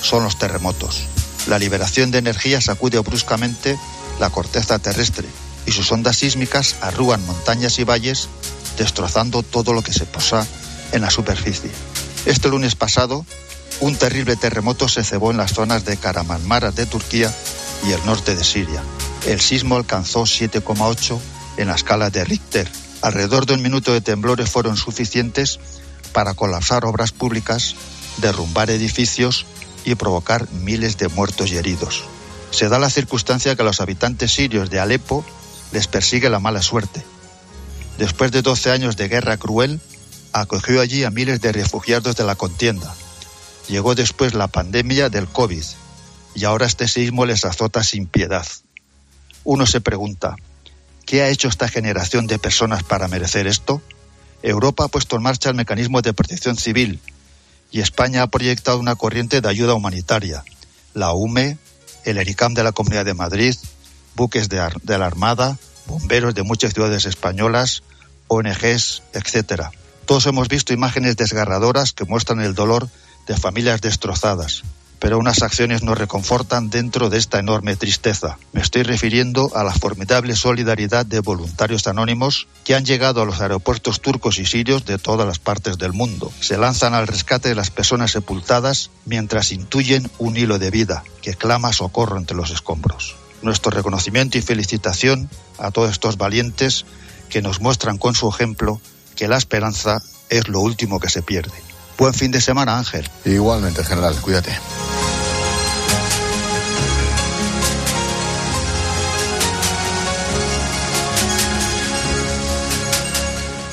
son 0.01 0.23
los 0.23 0.37
terremotos. 0.37 1.03
La 1.47 1.59
liberación 1.59 2.11
de 2.11 2.17
energía 2.19 2.61
sacude 2.61 2.99
bruscamente 2.99 3.77
la 4.19 4.29
corteza 4.29 4.79
terrestre 4.79 5.27
y 5.65 5.71
sus 5.71 5.91
ondas 5.91 6.17
sísmicas 6.17 6.75
arrugan 6.81 7.25
montañas 7.25 7.79
y 7.79 7.83
valles, 7.83 8.27
destrozando 8.77 9.43
todo 9.43 9.73
lo 9.73 9.81
que 9.81 9.93
se 9.93 10.05
posa 10.05 10.45
en 10.91 11.01
la 11.01 11.09
superficie. 11.09 11.71
Este 12.25 12.49
lunes 12.49 12.75
pasado, 12.75 13.25
un 13.81 13.95
terrible 13.95 14.35
terremoto 14.35 14.89
se 14.89 15.03
cebó 15.03 15.31
en 15.31 15.37
las 15.37 15.53
zonas 15.53 15.85
de 15.85 15.97
Karamanmara 15.97 16.71
de 16.71 16.85
Turquía 16.85 17.33
y 17.87 17.91
el 17.91 18.05
norte 18.05 18.35
de 18.35 18.43
Siria. 18.43 18.83
El 19.25 19.39
sismo 19.39 19.75
alcanzó 19.77 20.23
7,8 20.23 21.17
en 21.57 21.67
la 21.67 21.75
escala 21.75 22.09
de 22.09 22.25
Richter. 22.25 22.69
Alrededor 23.01 23.45
de 23.45 23.53
un 23.53 23.61
minuto 23.61 23.93
de 23.93 24.01
temblores 24.01 24.49
fueron 24.49 24.75
suficientes 24.75 25.59
para 26.11 26.33
colapsar 26.33 26.85
obras 26.85 27.11
públicas, 27.11 27.75
derrumbar 28.17 28.69
edificios 28.69 29.45
y 29.85 29.95
provocar 29.95 30.51
miles 30.51 30.97
de 30.97 31.07
muertos 31.07 31.51
y 31.51 31.57
heridos. 31.57 32.03
Se 32.51 32.67
da 32.67 32.79
la 32.79 32.89
circunstancia 32.89 33.55
que 33.55 33.61
a 33.61 33.65
los 33.65 33.79
habitantes 33.79 34.33
sirios 34.33 34.69
de 34.69 34.79
Alepo 34.79 35.23
les 35.71 35.87
persigue 35.87 36.29
la 36.29 36.39
mala 36.39 36.61
suerte. 36.61 37.03
Después 37.97 38.31
de 38.31 38.41
12 38.41 38.71
años 38.71 38.97
de 38.97 39.07
guerra 39.07 39.37
cruel, 39.37 39.79
acogió 40.33 40.81
allí 40.81 41.03
a 41.03 41.11
miles 41.11 41.41
de 41.41 41.51
refugiados 41.51 42.15
de 42.15 42.23
la 42.23 42.35
contienda. 42.35 42.93
Llegó 43.69 43.93
después 43.93 44.33
la 44.33 44.47
pandemia 44.47 45.09
del 45.09 45.27
COVID 45.27 45.63
y 46.33 46.45
ahora 46.45 46.65
este 46.65 46.87
sismo 46.87 47.27
les 47.27 47.45
azota 47.45 47.83
sin 47.83 48.07
piedad. 48.07 48.45
Uno 49.43 49.67
se 49.67 49.79
pregunta, 49.79 50.35
¿qué 51.05 51.21
ha 51.21 51.29
hecho 51.29 51.47
esta 51.47 51.69
generación 51.69 52.25
de 52.25 52.39
personas 52.39 52.83
para 52.83 53.07
merecer 53.07 53.45
esto? 53.45 53.79
Europa 54.41 54.85
ha 54.85 54.87
puesto 54.87 55.17
en 55.17 55.21
marcha 55.21 55.49
el 55.49 55.55
mecanismo 55.55 56.01
de 56.01 56.13
protección 56.13 56.57
civil 56.57 56.99
y 57.71 57.81
España 57.81 58.23
ha 58.23 58.27
proyectado 58.27 58.79
una 58.79 58.95
corriente 58.95 59.39
de 59.39 59.49
ayuda 59.49 59.75
humanitaria. 59.75 60.43
La 60.95 61.13
UME, 61.13 61.59
el 62.05 62.17
ERICAM 62.17 62.55
de 62.55 62.63
la 62.63 62.71
Comunidad 62.71 63.05
de 63.05 63.13
Madrid, 63.13 63.55
buques 64.15 64.49
de, 64.49 64.67
de 64.81 64.97
la 64.97 65.05
Armada, 65.05 65.59
bomberos 65.85 66.33
de 66.33 66.41
muchas 66.41 66.73
ciudades 66.73 67.05
españolas, 67.05 67.83
ONGs, 68.29 69.03
etcétera. 69.13 69.71
Todos 70.05 70.25
hemos 70.25 70.47
visto 70.47 70.73
imágenes 70.73 71.17
desgarradoras 71.17 71.93
que 71.93 72.05
muestran 72.05 72.39
el 72.41 72.55
dolor 72.55 72.89
de 73.29 73.37
familias 73.37 73.79
destrozadas, 73.79 74.63
pero 74.97 75.19
unas 75.19 75.43
acciones 75.43 75.83
nos 75.83 75.99
reconfortan 75.99 76.71
dentro 76.71 77.11
de 77.11 77.19
esta 77.19 77.37
enorme 77.37 77.75
tristeza. 77.75 78.39
Me 78.53 78.61
estoy 78.61 78.81
refiriendo 78.81 79.51
a 79.55 79.63
la 79.63 79.71
formidable 79.71 80.35
solidaridad 80.35 81.05
de 81.05 81.19
voluntarios 81.19 81.85
anónimos 81.85 82.47
que 82.63 82.73
han 82.73 82.85
llegado 82.85 83.21
a 83.21 83.25
los 83.25 83.39
aeropuertos 83.39 84.01
turcos 84.01 84.39
y 84.39 84.47
sirios 84.47 84.83
de 84.87 84.97
todas 84.97 85.27
las 85.27 85.37
partes 85.37 85.77
del 85.77 85.93
mundo. 85.93 86.31
Se 86.39 86.57
lanzan 86.57 86.95
al 86.95 87.05
rescate 87.05 87.49
de 87.49 87.55
las 87.55 87.69
personas 87.69 88.09
sepultadas 88.09 88.89
mientras 89.05 89.51
intuyen 89.51 90.09
un 90.17 90.35
hilo 90.35 90.57
de 90.57 90.71
vida 90.71 91.03
que 91.21 91.35
clama 91.35 91.71
socorro 91.71 92.17
entre 92.17 92.35
los 92.35 92.49
escombros. 92.49 93.15
Nuestro 93.43 93.69
reconocimiento 93.69 94.39
y 94.39 94.41
felicitación 94.41 95.29
a 95.59 95.69
todos 95.69 95.91
estos 95.91 96.17
valientes 96.17 96.85
que 97.29 97.43
nos 97.43 97.61
muestran 97.61 97.99
con 97.99 98.15
su 98.15 98.27
ejemplo 98.27 98.81
que 99.15 99.27
la 99.27 99.37
esperanza 99.37 100.01
es 100.29 100.47
lo 100.47 100.61
último 100.61 100.99
que 100.99 101.09
se 101.09 101.21
pierde. 101.21 101.68
Buen 101.99 102.13
fin 102.13 102.31
de 102.31 102.39
semana, 102.39 102.77
Ángel. 102.77 103.05
Igualmente, 103.25 103.83
general, 103.83 104.15
cuídate. 104.21 104.57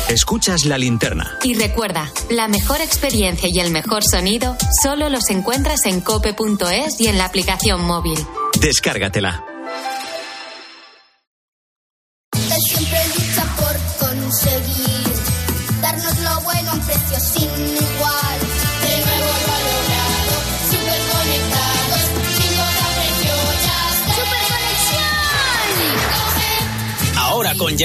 Escuchas 0.09 0.65
la 0.65 0.77
linterna. 0.77 1.39
Y 1.43 1.55
recuerda, 1.55 2.11
la 2.29 2.47
mejor 2.47 2.79
experiencia 2.79 3.49
y 3.51 3.59
el 3.59 3.71
mejor 3.71 4.03
sonido 4.03 4.55
solo 4.83 5.09
los 5.09 5.31
encuentras 5.31 5.85
en 5.85 5.99
cope.es 5.99 7.01
y 7.01 7.07
en 7.07 7.17
la 7.17 7.25
aplicación 7.25 7.83
móvil. 7.83 8.19
Descárgatela. 8.61 9.43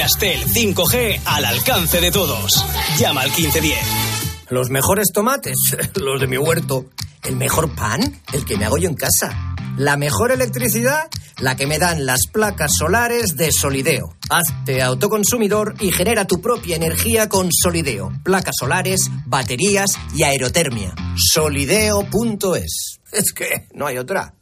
Yastel 0.01 0.47
5G 0.47 1.21
al 1.25 1.45
alcance 1.45 2.01
de 2.01 2.09
todos. 2.09 2.65
Llama 2.97 3.21
al 3.21 3.29
1510. 3.29 3.77
Los 4.49 4.71
mejores 4.71 5.09
tomates, 5.13 5.55
los 5.93 6.19
de 6.19 6.25
mi 6.25 6.37
huerto. 6.39 6.87
El 7.21 7.35
mejor 7.35 7.75
pan, 7.75 8.19
el 8.33 8.43
que 8.43 8.57
me 8.57 8.65
hago 8.65 8.79
yo 8.79 8.89
en 8.89 8.95
casa. 8.95 9.53
La 9.77 9.97
mejor 9.97 10.31
electricidad, 10.31 11.07
la 11.37 11.55
que 11.55 11.67
me 11.67 11.77
dan 11.77 12.07
las 12.07 12.21
placas 12.33 12.71
solares 12.79 13.37
de 13.37 13.51
Solideo. 13.51 14.15
Hazte 14.27 14.81
autoconsumidor 14.81 15.75
y 15.79 15.91
genera 15.91 16.25
tu 16.25 16.41
propia 16.41 16.77
energía 16.77 17.29
con 17.29 17.49
Solideo. 17.51 18.11
Placas 18.23 18.55
solares, 18.59 19.01
baterías 19.27 19.91
y 20.15 20.23
aerotermia. 20.23 20.95
Solideo.es. 21.15 23.01
Es 23.11 23.33
que 23.33 23.67
no 23.75 23.85
hay 23.85 23.99
otra. 23.99 24.33